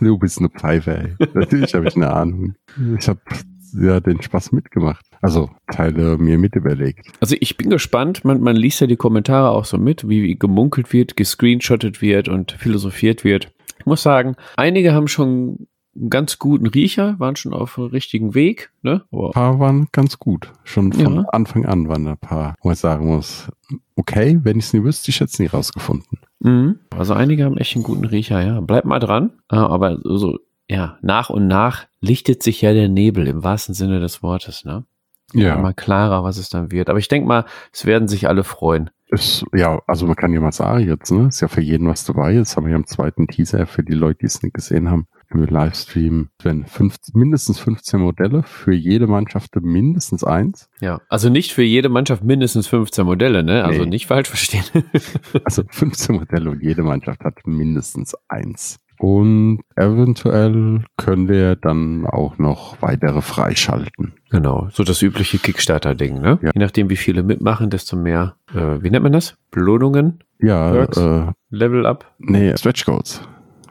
du 0.00 0.18
bist 0.18 0.38
eine 0.38 0.48
Pfeife, 0.48 0.96
ey. 0.96 1.28
Natürlich 1.34 1.74
habe 1.74 1.88
ich 1.88 1.96
eine 1.96 2.12
Ahnung. 2.12 2.54
Ich 2.98 3.08
habe 3.08 3.20
ja 3.76 4.00
den 4.00 4.22
Spaß 4.22 4.52
mitgemacht. 4.52 5.04
Also 5.20 5.50
Teile 5.72 6.18
mir 6.18 6.38
mit 6.38 6.54
überlegt. 6.54 7.06
Also 7.20 7.36
ich 7.40 7.56
bin 7.56 7.70
gespannt. 7.70 8.24
Man, 8.24 8.40
man 8.40 8.56
liest 8.56 8.80
ja 8.80 8.86
die 8.86 8.96
Kommentare 8.96 9.50
auch 9.50 9.64
so 9.64 9.78
mit, 9.78 10.08
wie 10.08 10.38
gemunkelt 10.38 10.92
wird, 10.92 11.16
gescreenshottet 11.16 12.00
wird 12.00 12.28
und 12.28 12.52
philosophiert 12.52 13.24
wird. 13.24 13.52
Ich 13.78 13.86
muss 13.86 14.02
sagen, 14.02 14.36
einige 14.56 14.94
haben 14.94 15.08
schon 15.08 15.66
einen 15.96 16.10
ganz 16.10 16.38
guten 16.38 16.66
Riecher, 16.66 17.18
waren 17.18 17.36
schon 17.36 17.54
auf 17.54 17.74
dem 17.76 17.84
richtigen 17.84 18.34
Weg. 18.34 18.72
Ne? 18.82 19.04
ein 19.12 19.30
paar 19.32 19.58
waren 19.58 19.88
ganz 19.92 20.18
gut. 20.18 20.52
Schon 20.64 20.92
von 20.92 21.14
ja. 21.16 21.24
Anfang 21.32 21.66
an 21.66 21.88
waren 21.88 22.06
ein 22.06 22.18
paar, 22.18 22.54
wo 22.62 22.70
ich 22.70 22.78
sagen 22.78 23.06
muss, 23.06 23.48
okay, 23.96 24.40
wenn 24.42 24.58
ich 24.58 24.66
es 24.66 24.72
nicht 24.72 24.84
wüsste, 24.84 25.10
ich 25.10 25.20
hätte 25.20 25.30
es 25.32 25.38
nie 25.38 25.46
rausgefunden. 25.46 26.18
Mhm. 26.40 26.78
Also 26.90 27.14
einige 27.14 27.44
haben 27.44 27.58
echt 27.58 27.74
einen 27.74 27.84
guten 27.84 28.04
Riecher, 28.04 28.44
ja. 28.44 28.60
Bleibt 28.60 28.86
mal 28.86 28.98
dran. 28.98 29.32
Aber 29.48 29.98
so, 30.02 30.38
ja, 30.68 30.98
nach 31.02 31.30
und 31.30 31.46
nach 31.46 31.86
lichtet 32.00 32.42
sich 32.42 32.60
ja 32.62 32.72
der 32.72 32.88
Nebel 32.88 33.26
im 33.26 33.42
wahrsten 33.42 33.74
Sinne 33.74 34.00
des 34.00 34.22
Wortes, 34.22 34.64
ne? 34.64 34.84
Ja. 35.32 35.56
Mal 35.58 35.74
klarer, 35.74 36.22
was 36.22 36.36
es 36.36 36.48
dann 36.48 36.70
wird. 36.70 36.88
Aber 36.88 36.98
ich 36.98 37.08
denke 37.08 37.26
mal, 37.26 37.44
es 37.72 37.86
werden 37.86 38.08
sich 38.08 38.28
alle 38.28 38.44
freuen. 38.44 38.90
Ist, 39.08 39.44
ja, 39.52 39.80
also 39.86 40.06
man 40.06 40.16
kann 40.16 40.32
ja 40.32 40.40
mal 40.40 40.52
sagen 40.52 40.86
jetzt, 40.86 41.10
ne? 41.10 41.28
Ist 41.28 41.40
ja 41.40 41.48
für 41.48 41.60
jeden 41.60 41.88
was 41.88 42.04
dabei. 42.04 42.32
Jetzt 42.32 42.56
haben 42.56 42.66
wir 42.66 42.70
ja 42.70 42.76
im 42.76 42.86
zweiten 42.86 43.26
Teaser 43.26 43.66
für 43.66 43.82
die 43.82 43.94
Leute, 43.94 44.20
die 44.20 44.26
es 44.26 44.42
nicht 44.42 44.54
gesehen 44.54 44.90
haben, 44.90 45.06
im 45.34 45.44
Livestream 45.44 46.28
wenn 46.42 46.66
fünf, 46.66 46.96
mindestens 47.12 47.58
15 47.58 48.00
Modelle, 48.00 48.42
für 48.42 48.74
jede 48.74 49.06
Mannschaft 49.06 49.54
mindestens 49.60 50.24
eins. 50.24 50.68
Ja, 50.80 51.00
also 51.08 51.28
nicht 51.28 51.52
für 51.52 51.62
jede 51.62 51.88
Mannschaft 51.88 52.22
mindestens 52.24 52.66
15 52.66 53.04
Modelle, 53.04 53.42
ne? 53.42 53.64
Also 53.64 53.82
nee. 53.82 53.90
nicht 53.90 54.06
falsch 54.06 54.28
verstehen. 54.28 54.64
also 55.44 55.62
15 55.68 56.16
Modelle 56.16 56.50
und 56.50 56.62
jede 56.62 56.82
Mannschaft 56.82 57.20
hat 57.24 57.46
mindestens 57.46 58.14
eins. 58.28 58.78
Und 58.98 59.60
eventuell 59.76 60.84
können 60.96 61.28
wir 61.28 61.56
dann 61.56 62.06
auch 62.06 62.38
noch 62.38 62.80
weitere 62.80 63.22
freischalten. 63.22 64.14
Genau, 64.30 64.68
so 64.72 64.84
das 64.84 65.02
übliche 65.02 65.38
Kickstarter-Ding, 65.38 66.20
ne? 66.20 66.38
Ja. 66.42 66.50
Je 66.54 66.60
nachdem, 66.60 66.90
wie 66.90 66.96
viele 66.96 67.22
mitmachen, 67.22 67.70
desto 67.70 67.96
mehr, 67.96 68.36
äh, 68.54 68.82
wie 68.82 68.90
nennt 68.90 69.02
man 69.02 69.12
das? 69.12 69.36
Belohnungen? 69.50 70.20
Ja, 70.38 70.72
Perks? 70.72 70.96
äh, 70.96 71.26
Level 71.50 71.86
up? 71.86 72.14
nee, 72.18 72.56
Stretch 72.56 72.84
Goals. 72.84 73.20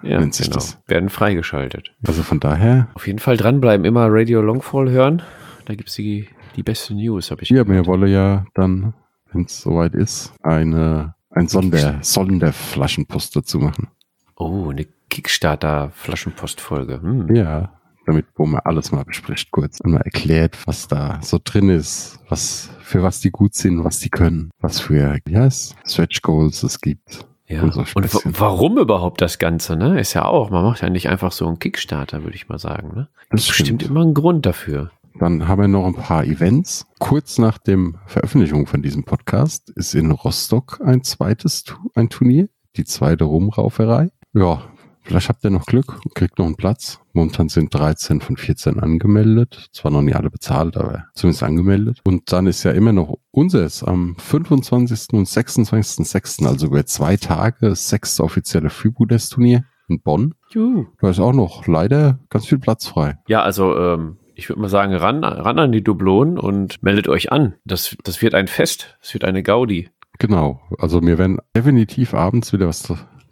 Ja, 0.04 0.20
Nennt 0.20 0.36
sich 0.36 0.48
genau. 0.48 0.58
das. 0.58 0.78
Werden 0.88 1.10
freigeschaltet. 1.10 1.94
Also 2.06 2.24
von 2.24 2.40
daher, 2.40 2.90
Auf 2.94 3.08
jeden 3.08 3.20
Fall 3.20 3.38
dranbleiben, 3.38 3.86
immer 3.86 4.08
Radio 4.10 4.42
Longfall 4.42 4.90
hören. 4.90 5.22
Da 5.66 5.76
gibt's 5.76 5.96
die, 5.96 6.28
die 6.56 6.64
beste 6.64 6.94
News, 6.94 7.32
habe 7.32 7.42
ich 7.44 7.50
ja, 7.50 7.64
gehört. 7.64 7.70
mir 7.70 7.86
wolle 7.86 8.08
ja 8.08 8.46
dann, 8.54 8.94
wenn 9.32 9.46
es 9.46 9.62
soweit 9.62 9.94
ist, 9.96 10.34
eine, 10.44 11.16
ein 11.30 11.48
Sonder, 11.48 12.00
Sonderflaschenpost 12.02 13.36
dazu 13.36 13.60
machen. 13.60 13.88
Oh, 14.36 14.70
eine 14.70 14.86
Kickstarter-Flaschenpost-Folge. 15.10 17.02
Hm. 17.02 17.34
Ja, 17.34 17.72
damit, 18.06 18.26
wo 18.36 18.46
man 18.46 18.62
alles 18.66 18.92
mal 18.92 19.06
bespricht, 19.06 19.52
kurz 19.52 19.80
und 19.80 19.92
mal 19.92 20.02
erklärt, 20.02 20.58
was 20.66 20.88
da 20.88 21.20
so 21.22 21.40
drin 21.42 21.70
ist, 21.70 22.20
was, 22.28 22.70
für 22.82 23.04
was 23.04 23.22
die 23.22 23.32
gut 23.32 23.54
sind, 23.54 23.84
was 23.84 24.00
die 24.00 24.10
können, 24.10 24.50
was 24.60 24.82
für, 24.82 25.18
ja, 25.28 25.50
Stretch 25.50 26.22
Goals 26.22 26.64
es 26.64 26.82
gibt. 26.82 27.26
Ja. 27.54 27.62
Und 27.62 27.74
so 27.74 28.22
warum 28.26 28.78
überhaupt 28.78 29.22
das 29.22 29.40
Ganze, 29.40 29.76
ne? 29.76 30.00
Ist 30.00 30.14
ja 30.14 30.26
auch, 30.26 30.50
man 30.50 30.64
macht 30.64 30.82
ja 30.82 30.90
nicht 30.90 31.10
einfach 31.10 31.32
so 31.32 31.48
einen 31.48 31.60
Kickstarter, 31.60 32.24
würde 32.24 32.36
ich 32.36 32.50
mal 32.50 32.60
sagen, 32.60 32.96
ne? 32.96 33.10
Das 33.30 33.48
Bestimmt 33.48 33.82
stimmt. 33.82 33.84
immer 33.84 34.02
einen 34.02 34.14
Grund 34.14 34.46
dafür. 34.46 34.92
Dann 35.20 35.48
haben 35.48 35.62
wir 35.62 35.68
noch 35.68 35.86
ein 35.86 35.94
paar 35.94 36.24
Events. 36.24 36.88
Kurz 37.00 37.38
nach 37.38 37.60
dem 37.60 37.98
Veröffentlichung 38.08 38.66
von 38.66 38.82
diesem 38.82 39.04
Podcast 39.04 39.70
ist 39.70 39.94
in 39.94 40.10
Rostock 40.12 40.82
ein 40.84 41.04
zweites 41.04 41.64
ein 41.94 42.10
Turnier, 42.10 42.50
die 42.76 42.86
zweite 42.86 43.26
Rumrauferei. 43.26 44.10
Ja, 44.34 44.64
vielleicht 45.04 45.30
habt 45.30 45.44
ihr 45.44 45.50
noch 45.50 45.66
Glück 45.66 46.00
und 46.04 46.16
kriegt 46.16 46.40
noch 46.40 46.46
einen 46.46 46.56
Platz. 46.56 47.00
Momentan 47.14 47.50
sind 47.50 47.74
13 47.74 48.22
von 48.22 48.38
14 48.38 48.80
angemeldet. 48.80 49.68
Zwar 49.72 49.92
noch 49.92 50.02
nicht 50.02 50.16
alle 50.16 50.30
bezahlt, 50.30 50.78
aber 50.78 51.06
zumindest 51.14 51.44
angemeldet. 51.44 52.00
Und 52.04 52.32
dann 52.32 52.48
ist 52.48 52.64
ja 52.64 52.72
immer 52.72 52.94
noch 52.94 53.18
unseres 53.32 53.84
am 53.84 54.16
25. 54.18 55.14
und 55.14 55.28
26.06., 55.28 56.48
also 56.48 56.68
über 56.68 56.86
zwei 56.86 57.18
Tage, 57.18 57.70
das 57.70 57.90
sechste 57.90 58.24
offizielle 58.24 58.70
Freebooters-Turnier 58.70 59.64
in 59.90 60.02
Bonn. 60.02 60.34
Juhu. 60.50 60.86
Da 61.02 61.10
ist 61.10 61.20
auch 61.20 61.34
noch 61.34 61.68
leider 61.68 62.20
ganz 62.30 62.48
viel 62.48 62.60
Platz 62.60 62.88
frei. 62.88 63.18
Ja, 63.28 63.42
also 63.44 63.78
ähm, 63.78 64.18
ich 64.36 64.50
würde 64.50 64.62
mal 64.62 64.70
sagen, 64.70 64.94
ran, 64.94 65.24
ran 65.24 65.60
an 65.60 65.72
die 65.72 65.84
Dublonen 65.84 66.38
und 66.38 66.82
meldet 66.82 67.08
euch 67.08 67.32
an. 67.32 67.56
Das, 67.66 67.96
das 68.04 68.22
wird 68.22 68.34
ein 68.34 68.48
Fest. 68.48 68.98
Das 69.02 69.14
wird 69.14 69.24
eine 69.24 69.44
Gaudi. 69.44 69.90
Genau. 70.20 70.62
Also 70.80 71.02
wir 71.02 71.18
werden 71.18 71.40
definitiv 71.56 72.14
abends 72.14 72.54
wieder 72.54 72.68
was 72.68 72.84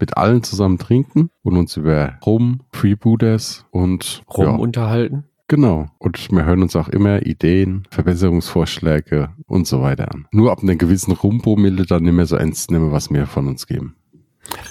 mit 0.02 0.18
allen 0.18 0.44
zusammen 0.44 0.78
trinken 0.78 1.30
und 1.44 1.56
uns 1.56 1.78
über 1.78 2.16
Rum, 2.26 2.62
Freebooters 2.74 3.66
und 3.72 4.24
Rum 4.36 4.46
ja, 4.46 4.52
unterhalten. 4.56 5.24
genau. 5.48 5.88
Und 6.00 6.32
wir 6.32 6.44
hören 6.44 6.64
uns 6.64 6.76
auch 6.76 6.90
immer 6.90 7.26
Ideen, 7.26 7.84
Verbesserungsvorschläge 7.92 9.30
und 9.46 9.68
so 9.68 9.82
weiter 9.82 10.12
an. 10.14 10.28
Nur 10.32 10.52
ab 10.52 10.62
einer 10.62 10.76
gewissen 10.76 11.14
Rumpromille 11.14 11.86
dann 11.86 12.04
nicht 12.04 12.14
mehr 12.14 12.26
so 12.26 12.36
ernst 12.36 12.72
nehmen, 12.72 12.92
was 12.92 13.10
wir 13.12 13.28
von 13.28 13.48
uns 13.48 13.68
geben. 13.68 13.96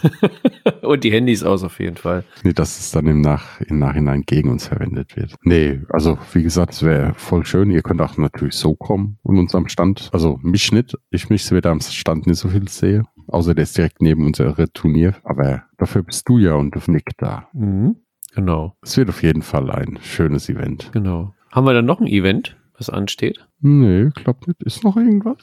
und 0.82 1.04
die 1.04 1.12
Handys 1.12 1.42
aus 1.42 1.62
auf 1.64 1.78
jeden 1.80 1.96
Fall. 1.96 2.24
Nee, 2.42 2.52
dass 2.52 2.78
es 2.78 2.90
dann 2.90 3.06
im, 3.06 3.20
Nach 3.20 3.60
im 3.60 3.78
Nachhinein 3.78 4.22
gegen 4.22 4.50
uns 4.50 4.66
verwendet 4.68 5.16
wird. 5.16 5.34
Nee, 5.42 5.80
also 5.90 6.18
wie 6.32 6.42
gesagt, 6.42 6.72
es 6.74 6.82
wäre 6.82 7.14
voll 7.16 7.44
schön. 7.46 7.70
Ihr 7.70 7.82
könnt 7.82 8.00
auch 8.00 8.16
natürlich 8.16 8.54
so 8.56 8.74
kommen 8.74 9.18
und 9.22 9.38
uns 9.38 9.54
am 9.54 9.68
Stand, 9.68 10.10
also 10.12 10.38
mich 10.42 10.72
nicht, 10.72 10.96
ich 11.10 11.30
mich 11.30 11.50
weder 11.50 11.70
am 11.70 11.80
Stand 11.80 12.26
nicht 12.26 12.38
so 12.38 12.48
viel 12.48 12.68
sehe, 12.68 13.04
außer 13.28 13.54
der 13.54 13.64
ist 13.64 13.76
direkt 13.76 14.02
neben 14.02 14.26
unserem 14.26 14.66
Turnier. 14.72 15.14
Aber 15.24 15.64
dafür 15.78 16.02
bist 16.02 16.28
du 16.28 16.38
ja 16.38 16.54
und 16.54 16.76
Nick 16.88 17.10
da. 17.18 17.48
Mhm. 17.52 17.96
Genau, 18.34 18.76
Es 18.82 18.96
wird 18.96 19.08
auf 19.08 19.22
jeden 19.24 19.42
Fall 19.42 19.70
ein 19.70 19.98
schönes 20.02 20.48
Event. 20.48 20.90
genau. 20.92 21.34
Haben 21.50 21.66
wir 21.66 21.74
dann 21.74 21.84
noch 21.86 22.00
ein 22.00 22.06
Event, 22.06 22.56
was 22.78 22.88
ansteht? 22.88 23.44
Nee, 23.60 24.10
glaub 24.14 24.46
nicht. 24.46 24.62
Ist 24.62 24.84
noch 24.84 24.96
irgendwas? 24.96 25.38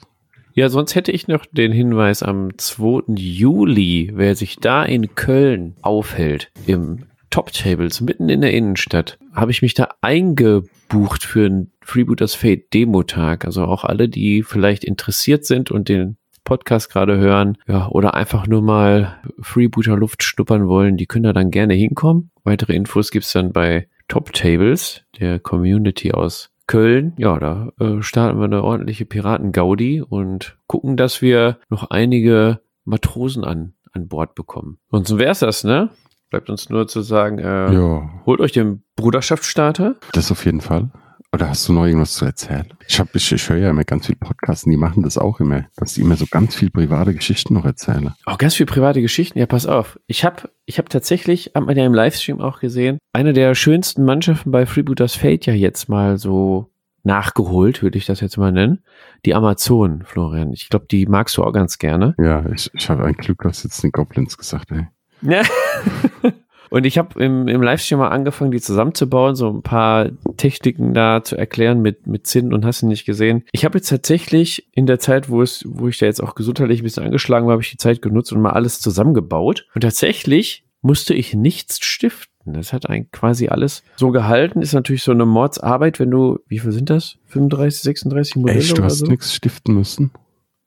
Ja, 0.57 0.69
sonst 0.69 0.95
hätte 0.95 1.11
ich 1.11 1.27
noch 1.27 1.45
den 1.45 1.71
Hinweis 1.71 2.23
am 2.23 2.57
2. 2.57 3.13
Juli, 3.13 4.09
wer 4.15 4.33
sich 4.33 4.55
da 4.55 4.81
in 4.81 5.13
Köln 5.13 5.75
aufhält, 5.83 6.49
im 6.65 7.03
Top 7.29 7.53
Tables, 7.53 8.01
mitten 8.01 8.27
in 8.27 8.41
der 8.41 8.55
Innenstadt, 8.55 9.19
habe 9.33 9.51
ich 9.51 9.61
mich 9.61 9.75
da 9.75 9.89
eingebucht 10.01 11.23
für 11.23 11.45
einen 11.45 11.73
Freebooters 11.81 12.33
Fate 12.33 12.73
Demo-Tag. 12.73 13.45
Also 13.45 13.65
auch 13.65 13.83
alle, 13.83 14.09
die 14.09 14.41
vielleicht 14.41 14.83
interessiert 14.83 15.45
sind 15.45 15.69
und 15.69 15.89
den 15.89 16.17
Podcast 16.43 16.89
gerade 16.89 17.19
hören, 17.19 17.59
ja, 17.67 17.87
oder 17.89 18.15
einfach 18.15 18.47
nur 18.47 18.63
mal 18.63 19.21
Freebooter 19.39 19.95
Luft 19.95 20.23
schnuppern 20.23 20.67
wollen, 20.67 20.97
die 20.97 21.05
können 21.05 21.25
da 21.25 21.33
dann 21.33 21.51
gerne 21.51 21.75
hinkommen. 21.75 22.31
Weitere 22.43 22.73
Infos 22.73 23.11
gibt's 23.11 23.31
dann 23.31 23.53
bei 23.53 23.89
Top 24.07 24.33
Tables, 24.33 25.03
der 25.19 25.37
Community 25.37 26.13
aus 26.13 26.49
Köln. 26.67 27.13
Ja, 27.17 27.39
da 27.39 27.69
äh, 27.79 28.01
starten 28.01 28.37
wir 28.39 28.45
eine 28.45 28.63
ordentliche 28.63 29.05
Piraten-Gaudi 29.05 30.01
und 30.01 30.57
gucken, 30.67 30.97
dass 30.97 31.21
wir 31.21 31.57
noch 31.69 31.89
einige 31.89 32.59
Matrosen 32.85 33.43
an, 33.43 33.73
an 33.93 34.07
Bord 34.07 34.35
bekommen. 34.35 34.77
Sonst 34.91 35.17
wär's 35.17 35.39
das, 35.39 35.63
ne? 35.63 35.89
Bleibt 36.29 36.49
uns 36.49 36.69
nur 36.69 36.87
zu 36.87 37.01
sagen, 37.01 37.39
äh, 37.39 37.73
Ja, 37.73 38.09
holt 38.25 38.41
euch 38.41 38.51
den 38.51 38.83
Bruderschaftsstarter. 38.97 39.95
das 40.11 40.31
auf 40.31 40.45
jeden 40.45 40.61
Fall. 40.61 40.91
Oder 41.37 41.49
hast 41.49 41.69
du 41.69 41.73
noch 41.73 41.85
irgendwas 41.85 42.13
zu 42.13 42.25
erzählen? 42.25 42.65
Ich, 42.87 42.99
hab, 42.99 43.13
ich, 43.13 43.31
ich 43.31 43.47
höre 43.47 43.57
ja 43.57 43.69
immer 43.69 43.83
ganz 43.83 44.07
viel 44.07 44.15
Podcasts 44.15 44.65
und 44.65 44.71
die 44.71 44.77
machen 44.77 45.03
das 45.03 45.19
auch 45.19 45.39
immer, 45.39 45.65
dass 45.75 45.93
die 45.93 46.01
immer 46.01 46.15
so 46.15 46.25
ganz 46.25 46.55
viel 46.55 46.71
private 46.71 47.13
Geschichten 47.13 47.53
noch 47.53 47.63
erzählen. 47.63 48.11
Auch 48.25 48.39
ganz 48.39 48.55
viel 48.55 48.65
private 48.65 49.03
Geschichten. 49.03 49.37
Ja, 49.37 49.45
pass 49.45 49.67
auf. 49.67 49.99
Ich 50.07 50.25
habe 50.25 50.49
ich 50.65 50.79
hab 50.79 50.89
tatsächlich, 50.89 51.51
hat 51.53 51.63
man 51.63 51.77
ja 51.77 51.85
im 51.85 51.93
Livestream 51.93 52.41
auch 52.41 52.59
gesehen, 52.59 52.97
eine 53.13 53.33
der 53.33 53.53
schönsten 53.53 54.03
Mannschaften 54.03 54.49
bei 54.49 54.65
Freebooters 54.65 55.13
Fate 55.13 55.45
ja 55.45 55.53
jetzt 55.53 55.89
mal 55.89 56.17
so 56.17 56.71
nachgeholt, 57.03 57.83
würde 57.83 57.99
ich 57.99 58.07
das 58.07 58.19
jetzt 58.19 58.37
mal 58.37 58.51
nennen. 58.51 58.79
Die 59.23 59.35
Amazonen, 59.35 60.05
Florian. 60.05 60.51
Ich 60.53 60.69
glaube, 60.69 60.87
die 60.89 61.05
magst 61.05 61.37
du 61.37 61.43
auch 61.43 61.53
ganz 61.53 61.77
gerne. 61.77 62.15
Ja, 62.17 62.49
ich, 62.49 62.71
ich 62.73 62.89
habe 62.89 63.05
ein 63.05 63.13
Glück, 63.13 63.43
dass 63.43 63.61
jetzt 63.61 63.83
den 63.83 63.91
Goblins 63.91 64.39
gesagt, 64.39 64.71
ey. 64.71 64.87
Und 66.69 66.85
ich 66.85 66.97
habe 66.97 67.23
im, 67.23 67.47
im 67.47 67.61
Livestream 67.61 67.99
mal 67.99 68.09
angefangen, 68.09 68.51
die 68.51 68.61
zusammenzubauen, 68.61 69.35
so 69.35 69.49
ein 69.49 69.61
paar 69.61 70.09
Techniken 70.37 70.93
da 70.93 71.23
zu 71.23 71.37
erklären 71.37 71.81
mit, 71.81 72.07
mit 72.07 72.27
Zinn 72.27 72.53
und 72.53 72.65
hast 72.65 72.81
du 72.81 72.87
nicht 72.87 73.05
gesehen. 73.05 73.43
Ich 73.51 73.65
habe 73.65 73.77
jetzt 73.77 73.89
tatsächlich 73.89 74.67
in 74.73 74.85
der 74.85 74.99
Zeit, 74.99 75.29
wo 75.29 75.41
es, 75.41 75.63
wo 75.67 75.87
ich 75.87 75.97
da 75.97 76.05
jetzt 76.05 76.21
auch 76.21 76.35
gesundheitlich 76.35 76.81
ein 76.81 76.83
bisschen 76.83 77.03
angeschlagen 77.05 77.45
war, 77.47 77.53
habe 77.53 77.61
ich 77.63 77.71
die 77.71 77.77
Zeit 77.77 78.01
genutzt 78.01 78.31
und 78.33 78.41
mal 78.41 78.51
alles 78.51 78.79
zusammengebaut. 78.79 79.65
Und 79.75 79.81
tatsächlich 79.81 80.65
musste 80.81 81.13
ich 81.13 81.33
nichts 81.33 81.79
stiften. 81.83 82.53
Das 82.53 82.71
hat 82.71 82.89
eigentlich 82.89 83.11
quasi 83.11 83.47
alles 83.49 83.83
so 83.97 84.11
gehalten. 84.11 84.61
Ist 84.61 84.73
natürlich 84.73 85.03
so 85.03 85.11
eine 85.11 85.25
Mordsarbeit, 85.25 85.99
wenn 85.99 86.11
du, 86.11 86.39
wie 86.47 86.59
viel 86.59 86.71
sind 86.71 86.89
das? 86.89 87.17
35, 87.25 87.81
36 87.81 88.35
Modelle 88.37 88.59
Echt, 88.59 88.77
du 88.77 88.83
hast 88.83 88.99
so? 88.99 89.05
nichts 89.07 89.33
stiften 89.33 89.73
müssen? 89.75 90.11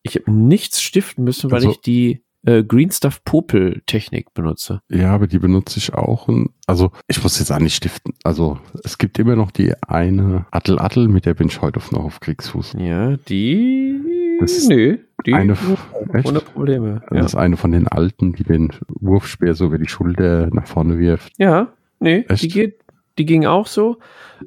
Ich 0.02 0.16
habe 0.16 0.30
nichts 0.30 0.82
stiften 0.82 1.24
müssen, 1.24 1.50
weil 1.50 1.56
Also- 1.58 1.70
ich 1.70 1.80
die 1.80 2.22
äh, 2.44 2.62
Green 2.64 2.90
Stuff 2.90 3.22
Popel 3.24 3.82
Technik 3.86 4.32
benutze. 4.34 4.80
Ja, 4.88 5.12
aber 5.14 5.26
die 5.26 5.38
benutze 5.38 5.78
ich 5.78 5.94
auch. 5.94 6.28
Und, 6.28 6.50
also, 6.66 6.90
ich 7.06 7.22
muss 7.22 7.38
jetzt 7.38 7.50
auch 7.50 7.58
nicht 7.58 7.74
stiften. 7.74 8.14
Also, 8.24 8.58
es 8.84 8.98
gibt 8.98 9.18
immer 9.18 9.36
noch 9.36 9.50
die 9.50 9.74
eine 9.86 10.46
Attel 10.50 10.78
Attel, 10.78 11.08
mit 11.08 11.26
der 11.26 11.34
bin 11.34 11.48
ich 11.48 11.60
heute 11.60 11.80
noch 11.92 12.04
auf 12.04 12.20
Kriegsfuß. 12.20 12.76
Ja, 12.78 13.16
die. 13.16 14.36
Das 14.40 14.68
nö, 14.68 14.96
die 15.26 15.34
eine- 15.34 15.56
echt? 16.14 16.26
ohne 16.26 16.40
Probleme. 16.40 17.02
Das 17.10 17.26
ist 17.26 17.34
eine 17.34 17.58
von 17.58 17.72
den 17.72 17.86
alten, 17.88 18.32
die 18.32 18.44
den 18.44 18.70
Wurfspeer 18.88 19.54
so 19.54 19.66
über 19.66 19.76
die 19.78 19.88
Schulter 19.88 20.48
nach 20.52 20.66
vorne 20.66 20.98
wirft. 20.98 21.32
Ja, 21.36 21.50
ja 21.50 21.68
nee, 21.98 22.24
Echt? 22.26 22.42
die 22.44 22.48
geht, 22.48 22.80
die 23.18 23.26
ging 23.26 23.44
auch 23.44 23.66
so. 23.66 23.98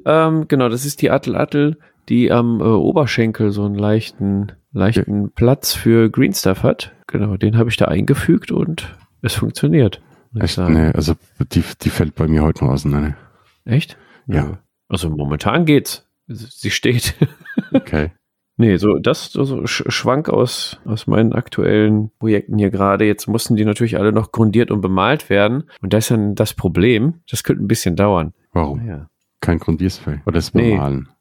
Ähm, 0.04 0.48
genau, 0.48 0.68
das 0.68 0.84
ist 0.84 1.00
die 1.00 1.10
Attel 1.10 1.36
Attel, 1.36 1.78
die 2.08 2.30
am 2.32 2.60
äh, 2.60 2.64
Oberschenkel 2.64 3.50
so 3.50 3.64
einen 3.64 3.74
leichten, 3.76 4.52
leichten 4.72 5.30
Platz 5.32 5.72
für 5.74 6.10
Green 6.10 6.32
Stuff 6.32 6.62
hat. 6.62 6.92
Genau, 7.06 7.36
den 7.36 7.56
habe 7.56 7.70
ich 7.70 7.76
da 7.76 7.86
eingefügt 7.86 8.50
und 8.52 8.94
es 9.22 9.34
funktioniert. 9.34 10.00
Echt? 10.38 10.58
Nee, 10.58 10.90
also, 10.94 11.14
die, 11.52 11.62
die 11.82 11.90
fällt 11.90 12.14
bei 12.16 12.26
mir 12.26 12.42
heute 12.42 12.64
noch 12.64 12.72
auseinander. 12.72 13.16
Echt? 13.64 13.96
Ja. 14.26 14.58
Also 14.88 15.08
momentan 15.10 15.64
geht's. 15.64 16.06
Sie 16.26 16.70
steht. 16.70 17.14
Okay. 17.72 18.10
Nee, 18.56 18.76
so 18.76 18.98
das 18.98 19.32
so, 19.32 19.42
so 19.44 19.58
Sch- 19.62 19.90
Schwank 19.90 20.28
aus, 20.28 20.78
aus 20.84 21.06
meinen 21.08 21.32
aktuellen 21.32 22.10
Projekten 22.20 22.56
hier 22.58 22.70
gerade. 22.70 23.04
Jetzt 23.04 23.26
mussten 23.26 23.56
die 23.56 23.64
natürlich 23.64 23.96
alle 23.98 24.12
noch 24.12 24.30
grundiert 24.30 24.70
und 24.70 24.80
bemalt 24.80 25.28
werden. 25.28 25.64
Und 25.82 25.92
das 25.92 26.04
ist 26.04 26.10
dann 26.12 26.34
das 26.36 26.54
Problem. 26.54 27.14
Das 27.28 27.42
könnte 27.42 27.64
ein 27.64 27.68
bisschen 27.68 27.96
dauern. 27.96 28.32
Warum? 28.52 28.78
Naja. 28.84 29.08
Kein 29.40 29.58
Grundiersfell. 29.58 30.20
Oder 30.26 30.34
das 30.36 30.54
Nee. 30.54 30.70
Bemalen. 30.72 31.08
F 31.08 31.13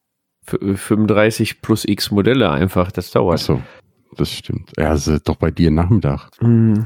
35 0.45 1.61
plus 1.61 1.85
X 1.85 2.11
Modelle 2.11 2.49
einfach, 2.49 2.91
das 2.91 3.11
dauert. 3.11 3.35
Achso, 3.35 3.61
das 4.17 4.31
stimmt. 4.31 4.71
Ja, 4.77 4.89
also 4.89 5.17
doch 5.23 5.35
bei 5.35 5.51
dir 5.51 5.71
Nachmittag. 5.71 6.29
Mm. 6.41 6.83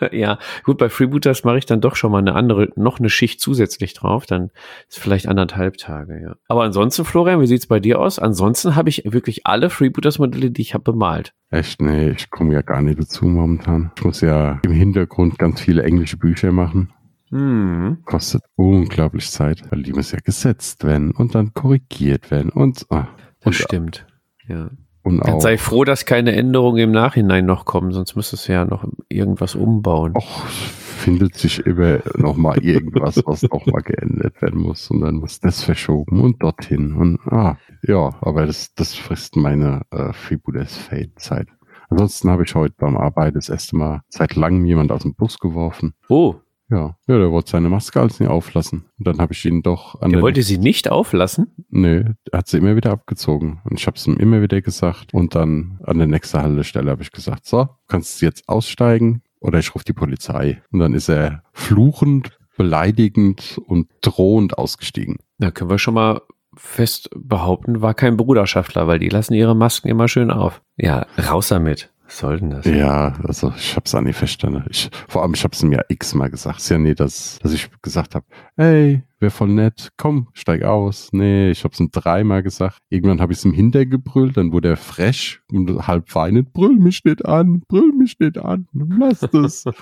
ja, 0.12 0.38
gut, 0.64 0.78
bei 0.78 0.88
Freebooters 0.88 1.44
mache 1.44 1.58
ich 1.58 1.66
dann 1.66 1.80
doch 1.80 1.96
schon 1.96 2.12
mal 2.12 2.18
eine 2.18 2.34
andere, 2.34 2.68
noch 2.76 2.98
eine 2.98 3.10
Schicht 3.10 3.40
zusätzlich 3.40 3.94
drauf. 3.94 4.26
Dann 4.26 4.50
ist 4.88 4.98
vielleicht 4.98 5.28
anderthalb 5.28 5.76
Tage, 5.78 6.20
ja. 6.20 6.36
Aber 6.48 6.64
ansonsten, 6.64 7.04
Florian, 7.04 7.40
wie 7.40 7.46
sieht's 7.46 7.66
bei 7.66 7.80
dir 7.80 8.00
aus? 8.00 8.18
Ansonsten 8.18 8.76
habe 8.76 8.88
ich 8.88 9.02
wirklich 9.04 9.46
alle 9.46 9.70
Freebooters-Modelle, 9.70 10.50
die 10.50 10.62
ich 10.62 10.74
habe, 10.74 10.84
bemalt. 10.84 11.32
Echt? 11.50 11.80
Nee, 11.80 12.10
ich 12.10 12.30
komme 12.30 12.54
ja 12.54 12.62
gar 12.62 12.82
nicht 12.82 12.98
dazu 12.98 13.26
momentan. 13.26 13.92
Ich 13.96 14.04
muss 14.04 14.20
ja 14.20 14.60
im 14.64 14.72
Hintergrund 14.72 15.38
ganz 15.38 15.60
viele 15.60 15.82
englische 15.82 16.16
Bücher 16.16 16.52
machen. 16.52 16.92
Hm. 17.30 17.98
Kostet 18.04 18.42
unglaublich 18.56 19.30
Zeit, 19.30 19.62
weil 19.70 19.82
die 19.82 19.92
muss 19.92 20.12
ja 20.12 20.18
gesetzt 20.22 20.84
werden 20.84 21.10
und 21.10 21.34
dann 21.34 21.52
korrigiert 21.54 22.30
werden 22.30 22.50
und, 22.50 22.86
ah, 22.90 23.08
Das 23.40 23.46
und, 23.46 23.54
stimmt. 23.54 24.06
Ja. 24.48 24.70
und 25.02 25.18
Dann 25.26 25.34
auch. 25.34 25.40
sei 25.40 25.58
froh, 25.58 25.84
dass 25.84 26.04
keine 26.06 26.32
Änderungen 26.36 26.78
im 26.78 26.92
Nachhinein 26.92 27.44
noch 27.44 27.64
kommen, 27.64 27.90
sonst 27.92 28.14
müsstest 28.16 28.48
du 28.48 28.52
ja 28.52 28.64
noch 28.64 28.84
irgendwas 29.08 29.54
umbauen. 29.56 30.14
Och, 30.16 30.46
findet 30.48 31.34
sich 31.34 31.58
immer 31.66 31.98
noch 32.16 32.36
mal 32.36 32.58
irgendwas, 32.58 33.22
was 33.26 33.42
noch 33.42 33.66
mal 33.66 33.82
geändert 33.82 34.40
werden 34.40 34.60
muss 34.60 34.90
und 34.90 35.00
dann 35.00 35.16
muss 35.16 35.40
das 35.40 35.62
verschoben 35.62 36.20
und 36.20 36.42
dorthin 36.42 36.94
und 36.94 37.18
ah, 37.26 37.56
ja, 37.82 38.10
aber 38.20 38.46
das, 38.46 38.72
das 38.74 38.94
frisst 38.94 39.36
meine 39.36 39.82
äh, 39.90 40.12
Fibulas 40.12 40.76
Fade-Zeit. 40.76 41.48
Ansonsten 41.88 42.30
habe 42.30 42.44
ich 42.44 42.54
heute 42.54 42.74
beim 42.78 42.96
Arbeiten 42.96 43.34
das 43.36 43.48
erste 43.48 43.76
Mal 43.76 44.00
seit 44.08 44.34
langem 44.34 44.64
jemand 44.64 44.90
aus 44.90 45.02
dem 45.02 45.14
Bus 45.14 45.38
geworfen. 45.38 45.94
Oh, 46.08 46.34
Ja, 46.68 46.96
ja, 47.06 47.18
der 47.18 47.30
wollte 47.30 47.50
seine 47.50 47.68
Maske 47.68 48.00
als 48.00 48.18
nicht 48.18 48.28
auflassen. 48.28 48.86
Und 48.98 49.06
dann 49.06 49.18
habe 49.18 49.32
ich 49.32 49.44
ihn 49.44 49.62
doch 49.62 50.00
an 50.00 50.10
er 50.10 50.16
der 50.16 50.22
wollte 50.22 50.42
sie 50.42 50.58
nicht 50.58 50.90
auflassen? 50.90 51.54
Nö, 51.70 52.04
er 52.32 52.38
hat 52.38 52.48
sie 52.48 52.58
immer 52.58 52.74
wieder 52.74 52.90
abgezogen. 52.90 53.60
Und 53.64 53.78
ich 53.78 53.86
habe 53.86 53.96
es 53.96 54.06
ihm 54.06 54.16
immer 54.16 54.42
wieder 54.42 54.60
gesagt. 54.60 55.14
Und 55.14 55.34
dann 55.34 55.78
an 55.84 55.98
der 55.98 56.08
nächsten 56.08 56.42
Haltestelle 56.42 56.90
habe 56.90 57.02
ich 57.02 57.12
gesagt, 57.12 57.46
so, 57.46 57.68
kannst 57.86 58.20
du 58.20 58.26
jetzt 58.26 58.48
aussteigen 58.48 59.22
oder 59.38 59.58
ich 59.60 59.74
rufe 59.74 59.84
die 59.84 59.92
Polizei. 59.92 60.62
Und 60.72 60.80
dann 60.80 60.94
ist 60.94 61.08
er 61.08 61.42
fluchend, 61.52 62.38
beleidigend 62.56 63.60
und 63.66 63.88
drohend 64.00 64.58
ausgestiegen. 64.58 65.18
Da 65.38 65.50
können 65.50 65.70
wir 65.70 65.78
schon 65.78 65.94
mal 65.94 66.22
fest 66.56 67.10
behaupten, 67.14 67.82
war 67.82 67.94
kein 67.94 68.16
Bruderschaftler, 68.16 68.86
weil 68.86 68.98
die 68.98 69.10
lassen 69.10 69.34
ihre 69.34 69.54
Masken 69.54 69.88
immer 69.88 70.08
schön 70.08 70.30
auf. 70.30 70.62
Ja, 70.76 71.06
raus 71.18 71.48
damit. 71.48 71.90
Was 72.06 72.18
soll 72.18 72.38
denn 72.38 72.50
das? 72.50 72.64
Ja, 72.66 73.14
also 73.24 73.52
ich 73.56 73.74
habe 73.74 73.84
es 73.84 73.94
auch 73.94 74.00
nicht 74.00 74.16
verstanden. 74.16 74.64
Ich, 74.70 74.88
vor 75.08 75.22
allem, 75.22 75.34
ich 75.34 75.42
habe 75.42 75.54
es 75.54 75.62
ihm 75.62 75.72
ja 75.72 75.82
x-mal 75.88 76.30
gesagt. 76.30 76.58
Es 76.58 76.64
ist 76.64 76.70
ja 76.70 76.78
nie, 76.78 76.94
dass, 76.94 77.40
dass 77.42 77.52
ich 77.52 77.68
gesagt 77.82 78.14
habe, 78.14 78.24
hey, 78.56 79.02
wäre 79.18 79.30
voll 79.30 79.48
nett, 79.48 79.90
komm, 79.96 80.28
steig 80.32 80.62
aus. 80.62 81.08
Nee, 81.12 81.50
ich 81.50 81.64
habe 81.64 81.74
es 81.74 81.80
ihm 81.80 81.90
dreimal 81.90 82.44
gesagt. 82.44 82.78
Irgendwann 82.90 83.20
habe 83.20 83.32
ich 83.32 83.38
es 83.38 83.44
ihm 83.44 83.52
hintergebrüllt, 83.52 84.36
dann 84.36 84.52
wurde 84.52 84.68
er 84.68 84.76
frech 84.76 85.40
und 85.50 85.88
halb 85.88 86.14
weinend, 86.14 86.52
brüll 86.52 86.78
mich 86.78 87.04
nicht 87.04 87.26
an, 87.26 87.62
brüll 87.68 87.92
mich 87.92 88.18
nicht 88.20 88.38
an, 88.38 88.68
lass 88.72 89.20
das. 89.20 89.64
dann 89.64 89.74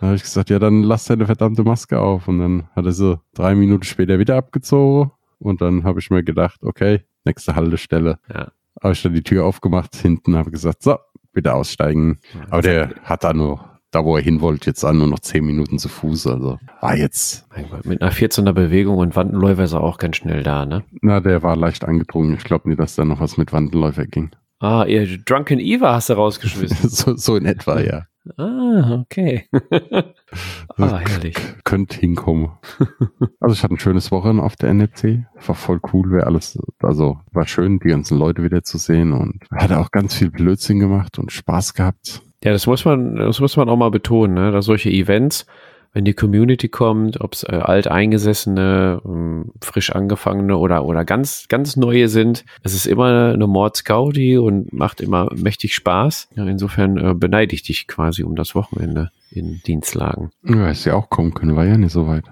habe 0.00 0.16
ich 0.16 0.22
gesagt, 0.22 0.50
ja, 0.50 0.58
dann 0.58 0.82
lass 0.82 1.04
deine 1.04 1.26
verdammte 1.26 1.62
Maske 1.62 2.00
auf. 2.00 2.26
Und 2.26 2.40
dann 2.40 2.68
hat 2.74 2.86
er 2.86 2.92
so 2.92 3.20
drei 3.34 3.54
Minuten 3.54 3.84
später 3.84 4.18
wieder 4.18 4.36
abgezogen. 4.36 5.12
Und 5.38 5.60
dann 5.60 5.84
habe 5.84 6.00
ich 6.00 6.10
mir 6.10 6.24
gedacht, 6.24 6.60
okay, 6.62 7.04
nächste 7.24 7.54
Haltestelle. 7.54 8.18
Ja. 8.28 8.50
Habe 8.82 8.94
ich 8.94 9.02
dann 9.02 9.14
die 9.14 9.22
Tür 9.22 9.44
aufgemacht, 9.44 9.94
hinten 9.94 10.34
habe 10.34 10.50
gesagt, 10.50 10.82
so, 10.82 10.96
bitte 11.32 11.54
aussteigen. 11.54 12.18
Aber 12.50 12.62
der 12.62 12.90
hat 13.04 13.24
da 13.24 13.32
nur, 13.32 13.60
da 13.90 14.04
wo 14.04 14.16
er 14.16 14.22
hin 14.22 14.40
wollte, 14.40 14.70
jetzt 14.70 14.84
auch 14.84 14.92
nur 14.92 15.06
noch 15.06 15.20
zehn 15.20 15.44
Minuten 15.44 15.78
zu 15.78 15.88
Fuß. 15.88 16.26
Also 16.26 16.58
war 16.80 16.96
jetzt, 16.96 17.46
Mein 17.54 17.68
Gott, 17.70 17.86
mit 17.86 18.02
einer 18.02 18.12
14er 18.12 18.52
Bewegung 18.52 18.98
und 18.98 19.16
Wandenläufer 19.16 19.64
ist 19.64 19.72
er 19.72 19.82
auch 19.82 19.98
ganz 19.98 20.16
schnell 20.16 20.42
da, 20.42 20.66
ne? 20.66 20.84
na, 21.00 21.20
der 21.20 21.42
war 21.42 21.56
leicht 21.56 21.84
angedrungen. 21.84 22.34
Ich 22.34 22.44
glaube 22.44 22.68
nicht, 22.68 22.80
dass 22.80 22.94
da 22.94 23.04
noch 23.04 23.20
was 23.20 23.36
mit 23.36 23.52
Wandenläufer 23.52 24.06
ging. 24.06 24.30
Ah, 24.60 24.84
ihr 24.84 25.18
Drunken 25.18 25.58
Eva 25.58 25.94
hast 25.94 26.08
du 26.08 26.14
rausgeschmissen. 26.14 26.88
so, 26.88 27.16
so 27.16 27.36
in 27.36 27.46
etwa, 27.46 27.80
ja. 27.80 28.06
Ah, 28.36 29.00
okay. 29.00 29.46
ah, 30.76 30.98
herrlich. 30.98 31.36
Könnte 31.64 31.98
hinkommen. 31.98 32.50
also 33.40 33.54
ich 33.54 33.62
hatte 33.62 33.74
ein 33.74 33.78
schönes 33.78 34.10
Wochenende 34.10 34.42
auf 34.42 34.56
der 34.56 34.72
NFC. 34.72 35.24
War 35.46 35.54
voll 35.54 35.80
cool, 35.92 36.10
wäre 36.10 36.26
alles, 36.26 36.58
also 36.80 37.20
war 37.32 37.46
schön, 37.46 37.78
die 37.78 37.88
ganzen 37.88 38.18
Leute 38.18 38.42
wieder 38.42 38.62
zu 38.62 38.78
sehen 38.78 39.12
und 39.12 39.44
hatte 39.50 39.78
auch 39.78 39.90
ganz 39.90 40.14
viel 40.14 40.30
Blödsinn 40.30 40.78
gemacht 40.78 41.18
und 41.18 41.32
Spaß 41.32 41.74
gehabt. 41.74 42.22
Ja, 42.44 42.52
das 42.52 42.66
muss 42.66 42.84
man, 42.84 43.16
das 43.16 43.40
muss 43.40 43.56
man 43.56 43.68
auch 43.68 43.76
mal 43.76 43.90
betonen, 43.90 44.34
ne? 44.34 44.50
dass 44.50 44.64
solche 44.64 44.90
Events, 44.90 45.46
wenn 45.94 46.04
die 46.04 46.14
Community 46.14 46.68
kommt, 46.68 47.20
ob 47.20 47.34
es 47.34 47.42
äh, 47.44 47.52
alteingesessene, 47.54 49.00
ähm, 49.04 49.52
frisch 49.60 49.90
angefangene 49.90 50.56
oder 50.56 50.84
oder 50.84 51.04
ganz 51.04 51.46
ganz 51.48 51.76
neue 51.76 52.08
sind, 52.08 52.44
es 52.62 52.74
ist 52.74 52.86
immer 52.86 53.32
eine 53.34 53.46
Mordsgaudi 53.46 54.38
und 54.38 54.72
macht 54.72 55.00
immer 55.00 55.28
mächtig 55.34 55.74
Spaß. 55.74 56.28
Ja, 56.34 56.44
insofern 56.46 56.96
äh, 56.98 57.14
beneide 57.14 57.54
ich 57.54 57.62
dich 57.62 57.86
quasi 57.88 58.22
um 58.22 58.36
das 58.36 58.54
Wochenende 58.54 59.10
in 59.30 59.60
Dienstlagen. 59.66 60.30
Ja, 60.44 60.66
hätte 60.66 60.90
ja 60.90 60.94
auch 60.96 61.10
kommen 61.10 61.34
können, 61.34 61.56
war 61.56 61.64
ja 61.64 61.76
nicht 61.76 61.92
so 61.92 62.06
weit. 62.06 62.24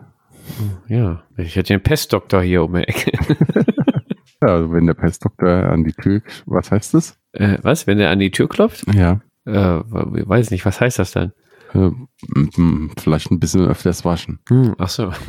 Ja, 0.89 1.23
ich 1.37 1.55
hätte 1.57 1.73
den 1.75 1.83
Pestdoktor 1.83 2.43
hier 2.43 2.65
um 2.65 2.75
die 2.75 2.85
Ecke. 2.89 3.13
Ja, 4.43 4.55
also 4.55 4.73
wenn 4.73 4.87
der 4.87 4.95
Pestdoktor 4.95 5.51
an 5.51 5.85
die 5.85 5.93
Tür, 5.93 6.23
was 6.47 6.71
heißt 6.71 6.95
das? 6.95 7.19
äh, 7.33 7.59
was, 7.61 7.87
wenn 7.87 8.01
er 8.01 8.09
an 8.09 8.21
die 8.21 8.31
Tür 8.31 8.49
klopft? 8.49 8.87
Ja, 8.95 9.21
Äh, 9.45 9.53
weiß 9.53 10.51
nicht, 10.51 10.65
was 10.65 10.81
heißt 10.81 10.99
das 10.99 11.13
dann? 11.13 11.33
Äh, 11.75 11.91
vielleicht 12.99 13.31
ein 13.31 13.41
bisschen 13.41 13.67
öfters 13.67 14.05
waschen. 14.05 14.39
Hm, 14.49 14.75
ach 14.79 14.89
so. 14.89 15.13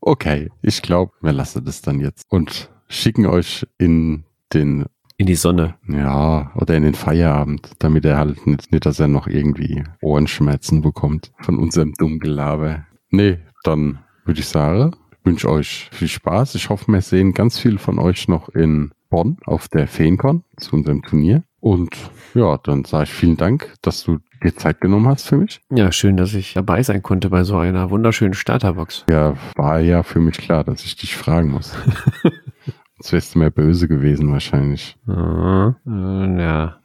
Okay, 0.00 0.50
ich 0.62 0.82
glaube, 0.82 1.12
wir 1.20 1.32
lassen 1.32 1.64
das 1.64 1.82
dann 1.82 2.00
jetzt 2.00 2.24
und 2.30 2.70
schicken 2.88 3.26
euch 3.26 3.66
in 3.78 4.24
den, 4.52 4.86
In 5.18 5.26
die 5.26 5.34
Sonne. 5.34 5.74
ja, 5.88 6.52
oder 6.54 6.76
in 6.76 6.82
den 6.84 6.94
Feierabend, 6.94 7.70
damit 7.78 8.04
er 8.04 8.16
halt 8.16 8.46
nicht, 8.46 8.72
nicht 8.72 8.86
dass 8.86 8.98
er 9.00 9.08
noch 9.08 9.26
irgendwie 9.26 9.84
Ohrenschmerzen 10.00 10.82
bekommt 10.82 11.32
von 11.40 11.58
unserem 11.58 11.92
dummen 11.94 12.18
Gelaber. 12.18 12.86
Nee, 13.10 13.38
dann 13.64 13.98
würde 14.24 14.40
ich 14.40 14.48
sagen, 14.48 14.92
wünsche 15.24 15.50
euch 15.50 15.90
viel 15.92 16.08
Spaß. 16.08 16.54
Ich 16.54 16.70
hoffe, 16.70 16.90
wir 16.90 17.02
sehen 17.02 17.32
ganz 17.34 17.58
viel 17.58 17.78
von 17.78 17.98
euch 17.98 18.28
noch 18.28 18.48
in 18.48 18.92
Bonn 19.10 19.36
auf 19.44 19.68
der 19.68 19.86
Feencon 19.86 20.44
zu 20.56 20.76
unserem 20.76 21.02
Turnier. 21.02 21.42
Und 21.60 21.96
ja, 22.34 22.58
dann 22.58 22.84
sage 22.84 23.04
ich 23.04 23.12
vielen 23.12 23.36
Dank, 23.36 23.74
dass 23.82 24.04
du 24.04 24.18
dir 24.42 24.54
Zeit 24.54 24.80
genommen 24.80 25.08
hast 25.08 25.26
für 25.26 25.36
mich. 25.36 25.60
Ja, 25.70 25.90
schön, 25.90 26.16
dass 26.16 26.34
ich 26.34 26.54
dabei 26.54 26.82
sein 26.82 27.02
konnte 27.02 27.30
bei 27.30 27.44
so 27.44 27.56
einer 27.56 27.90
wunderschönen 27.90 28.34
Starterbox. 28.34 29.04
Ja, 29.10 29.34
war 29.56 29.80
ja 29.80 30.02
für 30.02 30.20
mich 30.20 30.36
klar, 30.36 30.64
dass 30.64 30.84
ich 30.84 30.96
dich 30.96 31.16
fragen 31.16 31.50
muss. 31.50 31.72
Sonst 32.98 33.12
wärst 33.12 33.34
du 33.34 33.38
mehr 33.40 33.50
böse 33.50 33.88
gewesen 33.88 34.32
wahrscheinlich. 34.32 34.96
Ah, 35.06 35.74
äh, 35.86 36.42
ja, 36.42 36.76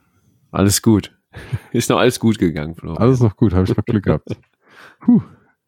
alles 0.52 0.82
gut. 0.82 1.16
Ist 1.72 1.90
noch 1.90 2.00
alles 2.00 2.20
gut 2.20 2.38
gegangen, 2.38 2.76
Flo. 2.76 2.94
Alles 2.96 3.22
noch 3.22 3.36
gut, 3.36 3.54
habe 3.54 3.64
ich 3.64 3.76
noch 3.76 3.86
Glück 3.86 4.04
gehabt. 4.04 4.28
Puh, 5.00 5.22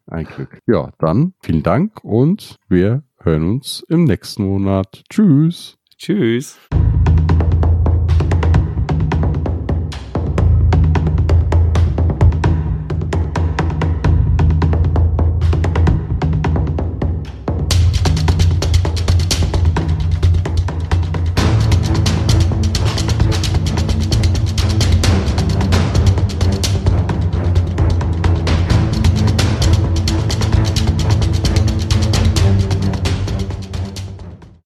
ein 0.06 0.26
Glück. 0.26 0.58
Ja, 0.66 0.90
dann 0.98 1.34
vielen 1.40 1.62
Dank 1.62 2.04
und 2.04 2.56
wir 2.68 3.04
hören 3.20 3.48
uns 3.48 3.84
im 3.88 4.04
nächsten 4.04 4.44
Monat. 4.44 5.02
Tschüss. 5.08 5.78
Tschüss. 5.96 6.58